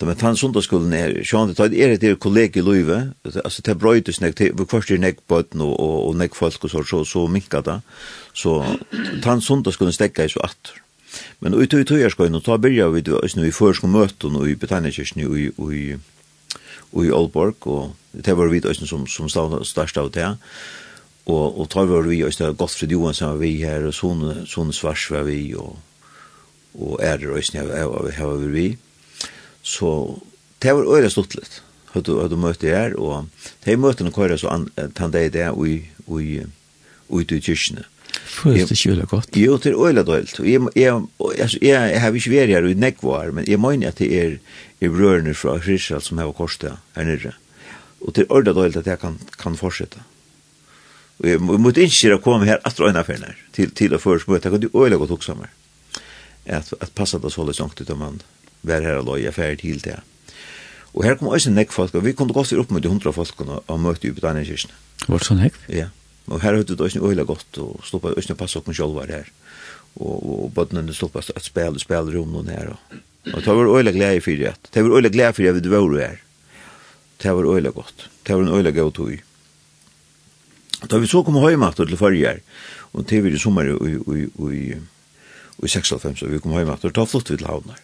[0.00, 3.78] Da med han söndagsskolan är sjön det er är det kollega i Løyve, altså det
[3.78, 7.04] brøytes bröjtes näck till vi kvarst näck på og, og näck folk og så så
[7.04, 7.80] så minkade
[8.34, 8.78] så
[9.24, 10.81] han söndagsskolan stäcka i så atter.
[11.40, 14.48] Men ut i hur ska nu ta börja vi då nu i första möten och
[14.48, 15.98] i Britanniakyrkan i i
[16.92, 19.28] i Aalborg og det var vi også som som
[19.64, 20.36] största av det.
[21.26, 25.10] Og, og tar var vi då Gottfrid Johansson var vi her, og son son svars
[25.10, 25.78] var vi og,
[26.74, 28.78] og är det då har vi vi.
[29.62, 30.20] Så
[30.58, 31.40] det var öra du
[31.92, 33.28] Hade du möte her og
[33.64, 34.48] de møtene kører så
[34.94, 36.46] tant det där och i och i
[37.08, 37.91] och i.
[38.12, 39.36] Føles det ikke veldig godt?
[39.36, 40.38] Jo, det er øyla døylt.
[40.44, 43.98] Jeg, jeg, altså, jeg jeg har ikke vært her i Nekvar, men jeg mener at
[43.98, 44.38] det er,
[44.80, 47.34] er brørene fra Israel som har korset her nere.
[48.00, 50.02] Og det er øyla døylt at jeg kan, kan fortsette.
[51.22, 54.50] Og jeg måtte ikke komme her at øyna for her, til, til å først møte.
[54.50, 55.52] kan er øyla godt også mer.
[56.46, 58.22] At, at passa det så litt langt ut om man
[58.62, 60.00] var her og løy ferdig til det.
[60.92, 63.62] Og her kom også nekk folk, og vi kom godt opp med de hundra folkene
[63.66, 64.76] og møte i Britannia-kyrkene.
[65.08, 65.60] Var det sånn hekt?
[65.68, 65.86] Ja.
[65.86, 65.98] Yeah.
[66.30, 69.30] Og her høyde det også øyla godt, og stoppa også å passe okken sjolvar her.
[69.98, 72.72] Og, og bøttene stoppa at spela, spela noen her.
[72.74, 73.00] Og,
[73.32, 74.54] og det var øyla glede for det.
[74.70, 76.22] Det var øyla glede for det vi var her.
[77.22, 78.08] Det var øyla godt.
[78.26, 79.18] Det var en øyla god tog.
[80.90, 82.40] Da vi så kom hjemme til forrige her,
[82.92, 84.62] og til vi i sommer i i, i,
[85.62, 87.78] i 96, så vi kom hjemme til, da flyttet vi til havnar.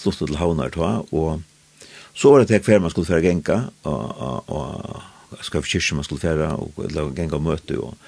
[0.00, 1.02] Flyttet til havnar, da.
[1.12, 1.42] og
[2.14, 5.02] så var det til hver man skulle fære genka, og, og, og
[5.42, 7.98] skal vi kyrkje man skulle færa og genga møte og,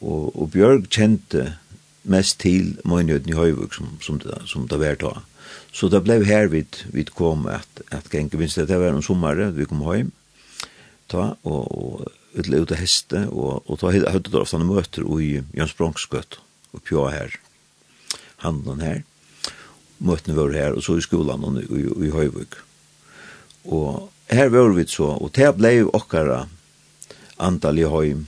[0.00, 1.52] og, og Bjørg kjente
[2.02, 5.12] mest til møynjøden i Høyvuk som, som, som det var da.
[5.72, 9.38] Så det ble her vi, vi kom at, at genga minst det var om sommer
[9.54, 10.10] vi kom hjem
[11.12, 15.32] ta og, og utle ut av heste og, og ta høyde der ofte møter i
[15.56, 16.38] Jøns Bronksgøtt
[16.72, 17.34] og Pjå her
[18.42, 19.02] handen her.
[20.02, 22.58] Møtene var her og så i skolan og i, i, i Høyvuk
[23.62, 26.44] og her var vi så, og det ble jo okkara
[27.42, 28.26] antall i høym,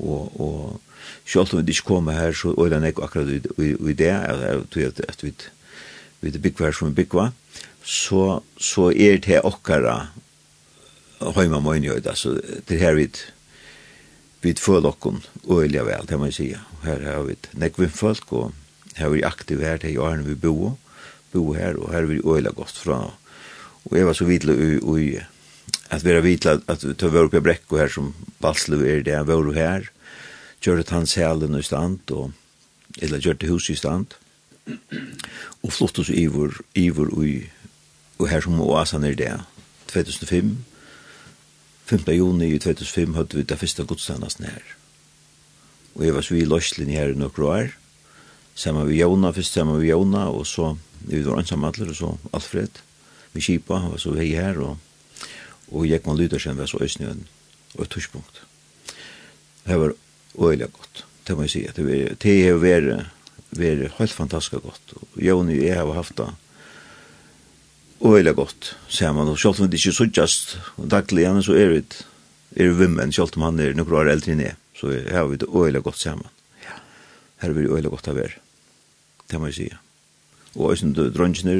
[0.00, 0.80] og, og
[1.28, 5.04] selv om vi ikke kom her, så øyla nek akkurat i, i, i det, at,
[5.08, 5.34] at vi,
[6.20, 7.30] vi er byggva her som vi byggva,
[7.82, 10.08] så, så er det okkara
[11.22, 12.36] høyma møynjøyd, altså
[12.68, 13.08] det her vi
[14.42, 16.60] vi føler okkon øyla vel, det må jeg sige.
[16.82, 18.50] Her har vi nek vi folk, og
[18.96, 20.72] her er vi aktiv her til åren vi bo,
[21.32, 23.12] bo her, og her er vi øyla godt fra
[23.90, 25.08] Og jeg var så vidla i,
[25.90, 29.54] at vera vidla at ta vore i brekko her som Balslu er det, han vore
[29.56, 29.88] her,
[30.62, 32.32] gjør at han selen i stand, og,
[33.02, 34.14] eller gjør det hus i stand,
[35.62, 37.48] og flott oss ivor, ivor ui,
[38.18, 39.32] og her som oasan er det,
[39.90, 40.54] 2005,
[41.90, 42.06] 5.
[42.14, 44.62] juni i 2005 hadde vi det første godstandasen her.
[45.96, 47.74] Og jeg var så i Løslin her i noen år,
[48.54, 50.76] sammen med Jona, først sammen med Jona, og så,
[51.08, 52.80] vi var ansamma og så Alfred,
[53.32, 54.76] vi kipa, han var så vei her, og,
[55.72, 57.24] og jeg kom lyder sen var så østnøen,
[57.76, 58.42] og et tushpunkt.
[59.64, 59.94] Det var
[60.38, 63.10] øyelig godt, det må jeg si, det, var, det har vært,
[63.56, 66.30] vært helt fantastisk godt, og Joni og jeg har haft det,
[68.02, 70.56] øyelig godt, sier man, og selv om det ikke suttjast
[70.90, 72.02] daglig, men så er det,
[72.56, 75.48] er vimmen, selv om han er noen år eldre enn jeg, så har vi det
[75.48, 76.28] øyelig godt sammen.
[76.66, 76.74] Ja.
[77.40, 78.42] Her er vi øyelig godt av være,
[79.30, 79.80] det må jeg si, ja
[80.56, 81.54] og eisen drøngene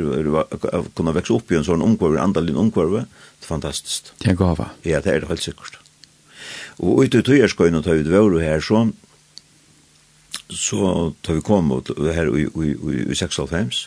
[0.96, 3.06] kunne vekse opp i en sånn omkvarve, andalinn omkvarve,
[3.40, 4.12] det er fantastisk.
[4.20, 4.72] Det er gava.
[4.84, 5.78] Ja, det er det helt sikkert.
[6.82, 8.90] Og ute i tøyerskøyene tar vi dvore her, så
[10.52, 13.86] så tar vi kom ut her i, i, i, i 96,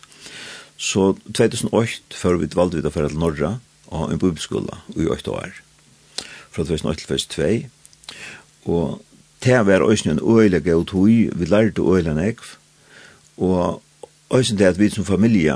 [0.78, 3.52] så 2008 før vi valgte vi da for til Norra
[3.94, 5.60] og en bibelskola i 8 år,
[6.52, 9.02] fra 2008 til 2002, og
[9.46, 12.56] det var også en øyelig gøy tog, vi lærte øyelig nekv,
[13.38, 13.82] og
[14.34, 15.56] Øysen det at vi som familie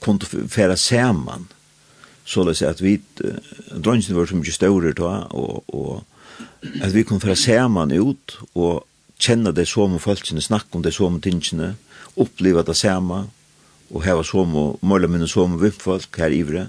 [0.00, 1.48] kunne fære sammen,
[2.24, 2.98] så løs at vi,
[3.84, 6.04] drønnsen var så mye større da, og, og
[6.82, 8.86] at vi kunne fære sammen ut, og
[9.18, 11.76] kjenne det som om folkene, snakke om det som om tingene,
[12.16, 13.26] oppleve det samme,
[13.88, 16.68] og heva som og måle minne som og vimpfolk her ivre,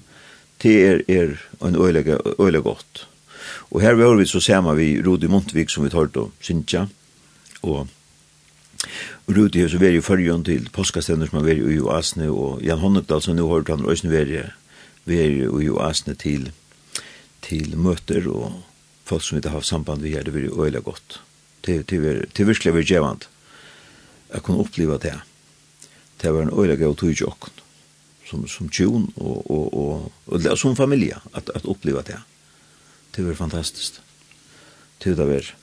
[0.64, 1.36] det er, er
[1.66, 3.08] en øyelig godt.
[3.72, 6.86] Og her var vi så samme vi Rodi Montvik som vi tar til Sintja,
[7.64, 7.88] og
[9.28, 12.82] Rudi har så vært i førjen til påskastender som har vært i Asne, og Jan
[12.82, 14.56] Honnekdal som nå har han også vært,
[15.06, 16.50] vært i Asne til,
[17.46, 18.62] til møter, og
[19.10, 21.20] folk som ikke har samband vi her, det vært øyelig godt.
[21.66, 22.00] Det, det,
[22.38, 23.30] det virkelig var gjevant.
[24.34, 25.18] Jeg kunne oppleve det.
[26.22, 27.66] Det var en øyelig gav tog jokken
[28.30, 32.22] som som tjon och och och og som familie, att att uppleva det.
[33.12, 34.02] Det var fantastiskt.
[35.04, 35.26] Det var.
[35.26, 35.54] Det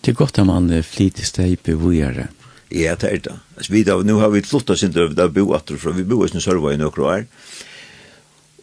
[0.00, 2.28] Det er godt att man flitigt stäpe vidare.
[2.74, 3.34] Ja, det er det.
[3.56, 6.24] Altså, vi da, nå har vi flottet sin døv, da bo atter fra, vi bo
[6.24, 7.26] i sin sørva i noen år.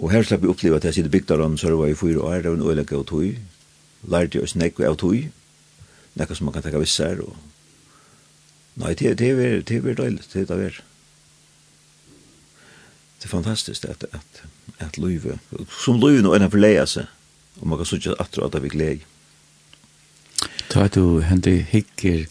[0.02, 2.52] Og her slapp vi oppleva at jeg sitter bygda om sørva i fyra år, det
[2.52, 3.38] var en øyelig av tog.
[4.12, 5.30] Lærte oss nekve av tog.
[6.20, 7.22] Nekve som man kan takka visser.
[7.24, 7.38] Og...
[8.82, 10.88] Nei, det er veldig døylig, det er det veldig.
[13.22, 14.44] Det er fantastisk at, at,
[14.82, 15.38] at løyve,
[15.70, 17.06] som løyve nå enn for leia seg,
[17.62, 19.06] og man kan sutja atter at det vi glede.
[20.74, 22.26] Ta du hendig hikker,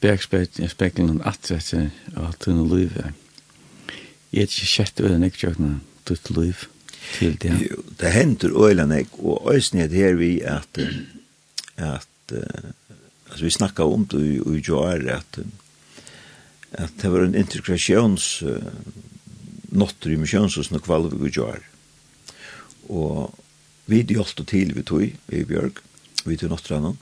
[0.00, 3.14] bergspeklen at dette av tunne livet.
[4.32, 5.70] Jeg er ikke kjett øyne ikke kjøkna
[6.08, 6.66] tutt liv
[7.16, 7.54] til det.
[7.64, 10.82] Jo, det henter øyne jeg, og øyne er her vi at,
[11.76, 12.34] at
[13.30, 15.40] altså vi snakka om det i Joar at
[16.76, 18.60] at det var en integrasjons uh,
[19.72, 21.62] notter i misjonshusen og kvalvig i Joar.
[22.92, 23.34] Og
[23.88, 25.80] vi hjelpte til vi tog i Bjørg,
[26.24, 26.98] vi tog notter annan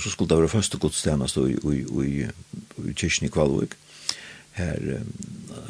[0.00, 2.12] og så skulle det være første godstjenest i, i, i,
[2.88, 3.74] i kyrkjen i Kvalvik.
[4.56, 4.78] Her,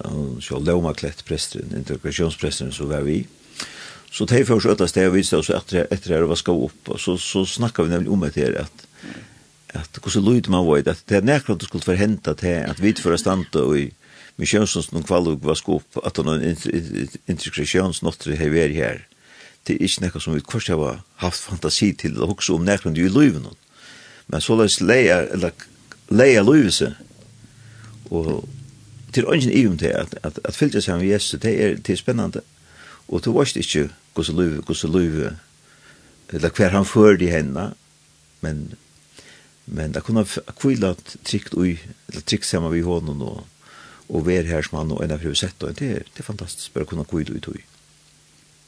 [0.07, 3.24] um, så Leoma Klett, presteren, integrasjonspresteren, så var vi.
[4.11, 6.93] Så det er først ødla sted og viste oss etter, etter her og vaska opp,
[6.94, 8.86] og så, så snakket vi nemlig om det her, at
[9.74, 12.90] at hvordan lyd man var, at det er nærkant du skulle forhenta til at vi
[12.98, 13.85] for å standa og i
[14.40, 16.43] misjonsens noen kvalg var skå opp, at noen
[17.31, 19.02] integrasjonsnotter har vært her.
[19.66, 22.98] Det er ikke nekka som vi kvart har haft fantasi til å hoksa om nærkant
[22.98, 23.61] i løyven noen.
[24.31, 25.51] Men så løs leia, eller
[26.11, 26.94] leia løyvise,
[28.11, 28.48] og
[29.15, 31.94] til ønsken i om det, at, at, at fylgja seg med Jesus, det er, det
[31.94, 32.43] er spennende.
[33.09, 35.31] Og du varst ikke hvordan løyve, hvordan løyve,
[36.31, 37.73] eller hver han fører i henne,
[38.40, 38.74] men,
[39.66, 40.27] men det kunne
[40.61, 40.94] kvile
[41.24, 41.74] trygt ui,
[42.09, 43.47] eller trygt sammen vi hånden, og,
[44.09, 46.31] og være her som han og en av prøve sett, og det er, det er
[46.31, 47.65] fantastisk, bare kunne kvile ui tui.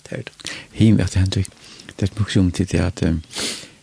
[0.02, 0.56] Det er det.
[0.74, 1.52] Him, at det er
[2.00, 3.22] det er mye om til det at, um,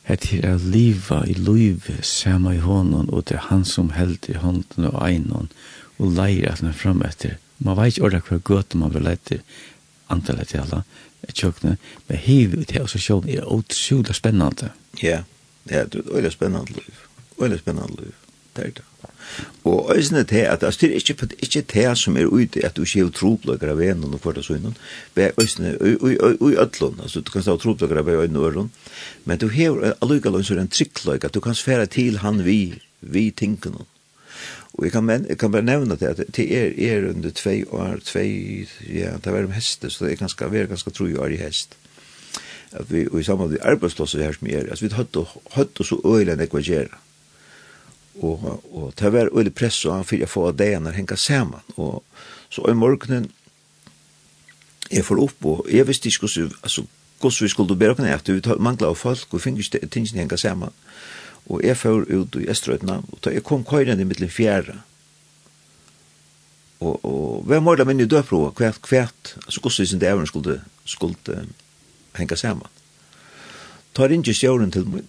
[0.09, 4.29] at her er liva i luive sama i honom, og det er han som held
[4.29, 5.51] i hånden og einon,
[5.99, 7.37] og leir at han fram etter.
[7.59, 9.43] Man veit ikke orda hva gøte man vil etter,
[10.09, 10.83] antallet til alla,
[11.27, 11.75] et tjøkne,
[12.07, 14.71] men hiv ut her og så assosiasjon er utsjuda spennande.
[15.03, 15.21] Ja,
[15.69, 17.03] ja, det er øyla spennande liv,
[17.41, 18.15] øyla spennande liv,
[18.55, 18.88] det er det.
[19.63, 22.81] Og øysene til at altså, det er ikke, ikke det som er ute at du
[22.83, 24.73] ikke er trobløkker av en og kvart og
[25.15, 28.71] det er øysene i ødlån, altså du kan stå trobløkker av en og øren,
[29.25, 32.81] men du har allukallån så er en trikkløk at du kan sfære til han vi,
[33.01, 33.87] vi tinker noen.
[34.73, 37.65] Og jeg kan, men, jeg kan bare nevne det, at det er, er under tvei
[37.67, 41.05] år, tvei, ja, det er om heste, så det er ganske, vi er ganske tro
[41.05, 41.75] år i hest.
[42.71, 45.99] At vi, og i sammen med arbeidslåse her som er, altså vi hadde, hadde så
[46.05, 46.95] øyne enn ekvagerer
[48.21, 51.63] og, og ta ver veldig press og han fyrir få det når henka saman.
[51.77, 52.03] Og
[52.49, 53.29] så i morgenen
[54.89, 56.85] er for opp og jeg visste ikke hvordan altså,
[57.19, 60.37] hvordan vi skulle bære okken etter vi mangla av folk og finnes ikke tingene henka
[60.37, 60.73] saman.
[61.49, 64.79] Og jeg får ut i Estrøytna og da jeg kom køyren i mittlen fjerde
[66.79, 70.61] og, og vi har målet minne i døpro hvert hvert altså hvordan det er skulle,
[70.85, 71.45] skulle
[72.15, 72.67] henka saman.
[73.95, 75.07] Tar ikke sjåren til min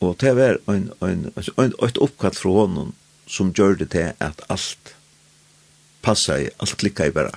[0.00, 2.92] Og det var en, en, en, et oppkall fra honom
[3.30, 4.94] som gjør det til at alt
[6.04, 7.32] passet, alt klikket i bare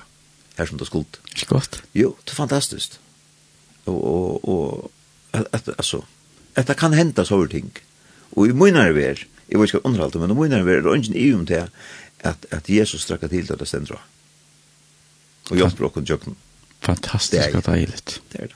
[0.57, 1.21] her som det skulle.
[1.35, 1.81] Ikke godt?
[1.95, 2.99] Jo, det er fantastisk.
[3.85, 4.91] Og, og, og
[5.33, 6.01] at, altså,
[6.55, 7.71] at det kan så over ting.
[8.31, 10.95] Og i munnare ver, jeg vet ikke hva underhalte, men i munnare ver, det er
[10.95, 11.69] ikke i um til
[12.19, 14.01] at, at Jesus strakket til det stendra.
[15.49, 16.35] Og hjelper okken tjøkken.
[16.81, 17.99] Fantastisk og deilig.
[18.05, 18.55] Det er det.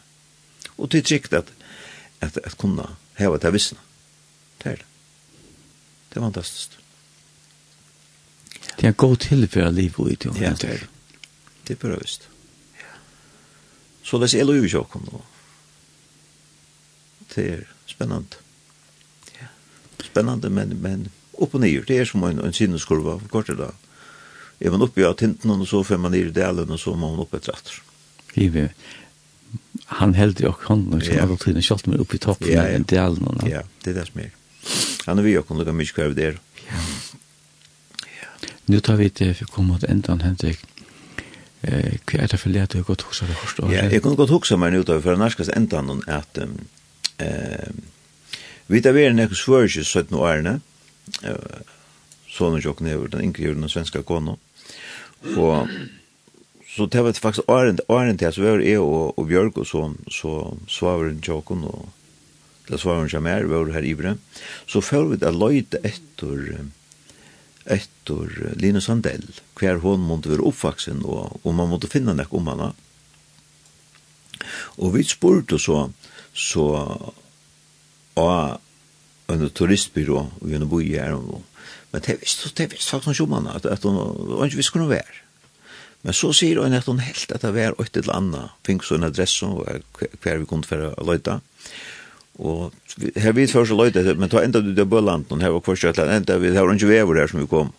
[0.78, 1.54] Og det er trygt at,
[2.22, 2.84] at, at kunne
[3.18, 3.80] heve til vissna.
[4.64, 4.88] Det er det.
[6.12, 6.78] Det er fantastisk.
[8.78, 10.26] Det er en god tilføre liv og ut.
[10.26, 10.90] Ja, det er det.
[11.68, 12.28] Det er bra vist.
[14.04, 15.22] Så det er lov i åkken nå.
[17.36, 18.42] Det er spennende.
[19.38, 19.48] Ja.
[20.04, 21.86] Spennende, men, men opp og nyer.
[21.88, 23.72] Det er som en, en sinneskurva, for kort da.
[24.62, 27.14] Er man oppe av tinten, og så får man ned i delen, og så må
[27.14, 27.80] man oppe etter etter.
[28.42, 28.68] Ivi,
[30.02, 32.68] han heldig og hånden, og så er det tiden kjalt meg oppe i toppen, ja,
[32.70, 32.78] ja.
[32.80, 33.42] i delen.
[33.48, 34.36] Ja, det er det som er.
[35.06, 36.40] Han er vi jo kunde mye kvar där.
[36.70, 36.82] Ja.
[38.22, 38.50] ja.
[38.66, 40.60] Nu tar vi det å komme til ändan Henrik.
[41.62, 43.60] Eh, er det for för du har gått huxa det först.
[43.60, 47.72] Ja, jeg kunne gott huxa meg nu for för nästas ändan och att eh
[48.68, 50.62] vi tar vi er ekos förjus 17 årene,
[51.22, 51.40] nu är det.
[51.40, 51.62] Eh
[52.32, 54.38] sonen jag knäver den inkluderar den svenska konon.
[55.38, 55.68] og
[56.76, 59.94] så det var faktisk åren Arend där så var jeg og, og Björk og så
[60.12, 61.90] så svavar Jokon och
[62.72, 64.16] det svarer hun ikke mer, vi var her i ivre,
[64.70, 66.46] så føler vi det løyde etter,
[67.66, 69.28] etter Linus Sandell,
[69.60, 72.72] hver hon måtte være oppvaksen, og, og man måtte finne nek om henne.
[74.80, 75.84] Og vi spurte så,
[76.34, 76.68] så
[78.20, 78.60] av
[79.32, 81.44] en turistbyrå, og vi bor i her og,
[81.92, 84.86] Men det visste, det visste faktisk om henne, at, at hun, hun ikke visste hva
[84.86, 85.18] hun var.
[86.08, 88.96] Men så sier hun at hun helt at det var et eller annet, fikk så
[88.96, 89.46] en adresse,
[90.24, 91.42] hver vi kunne være løyta.
[91.42, 92.01] Og
[92.42, 92.74] Og
[93.22, 95.84] her vi først løyt etter, men ta enda du til Bøland, og her var kvart
[95.84, 97.70] kjøtland, enda vi, her var ikke vever her som vi kom.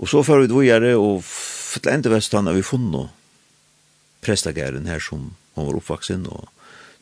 [0.00, 1.26] Og så fyrir vi dvojere, og
[1.74, 3.12] til enda vestan har vi funnet
[4.24, 6.48] prestagæren her som hun var oppvaksen, og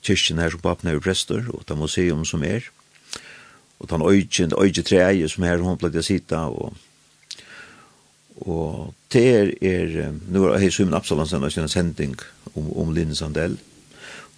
[0.02, 2.66] kyrkjen her som pappen er prester, og ta museum som er,
[3.78, 6.74] og ta øygen, øygen treie som her hun pleide å sitte, og
[8.38, 12.14] og det er, er nu har jeg Simon Absalansen og sin sending
[12.54, 13.56] om, om Linn Sandell,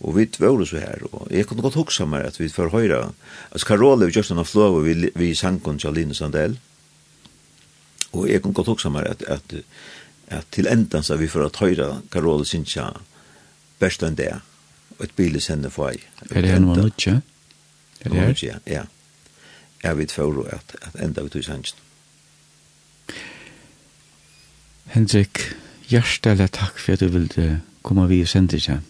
[0.01, 3.13] Og vi var så her, og jeg kunne godt huske meg at vi får høre,
[3.53, 6.59] Altså, Karole vi gjørst henne flå, og vi, vi sang henne til Aline Sandell.
[8.13, 9.55] Og jeg kunne godt huske meg at, at,
[10.29, 12.91] at til enden så vi får høre Karole Sintja
[13.81, 14.33] best enn det,
[14.99, 16.01] og et bilis henne for ei.
[16.31, 17.21] Er det henne var nødtje?
[18.01, 18.35] Er det her?
[18.43, 18.83] Ja, ja.
[19.83, 21.65] Jeg vet for at, at enda vi tog sangen.
[24.93, 25.41] Henrik,
[25.89, 28.90] hjertelig takk for at du ville komme vi og sende deg.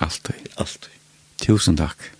[0.00, 0.48] Alltid.
[0.56, 0.90] Alltid.
[1.40, 2.10] Tusen takk.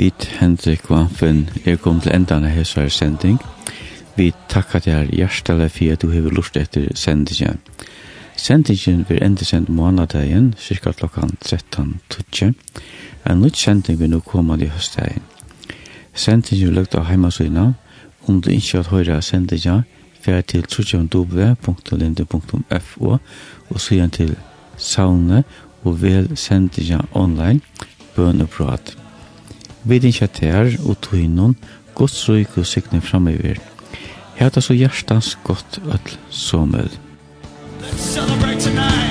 [0.00, 3.38] vid Henrik Vampen er kom til endan av hessar sending.
[4.16, 7.58] Vi takkar deg hjertelig for at du hever lust etter sendingen.
[8.36, 12.52] Sendingen vil enda send månadagen, cirka klokkan 13.20.
[13.28, 15.22] En nytt sending vil nå koma i høstdagen.
[16.14, 17.72] Sendingen vil lukta av heimasøyna.
[18.24, 19.84] Om du ikke har høyra sendingen,
[20.20, 21.58] fer til www.linde.fo
[23.68, 24.36] og søgjant til
[24.76, 25.44] saune
[25.84, 27.60] og vel sendingen online,
[28.16, 28.99] bøn og
[29.82, 31.56] vi vidinja tær og tøynun
[31.94, 33.60] Guds røyk og sikne framover.
[34.36, 36.90] Heta så hjertans godt öll somøl.
[37.80, 39.09] Let's celebrate tonight.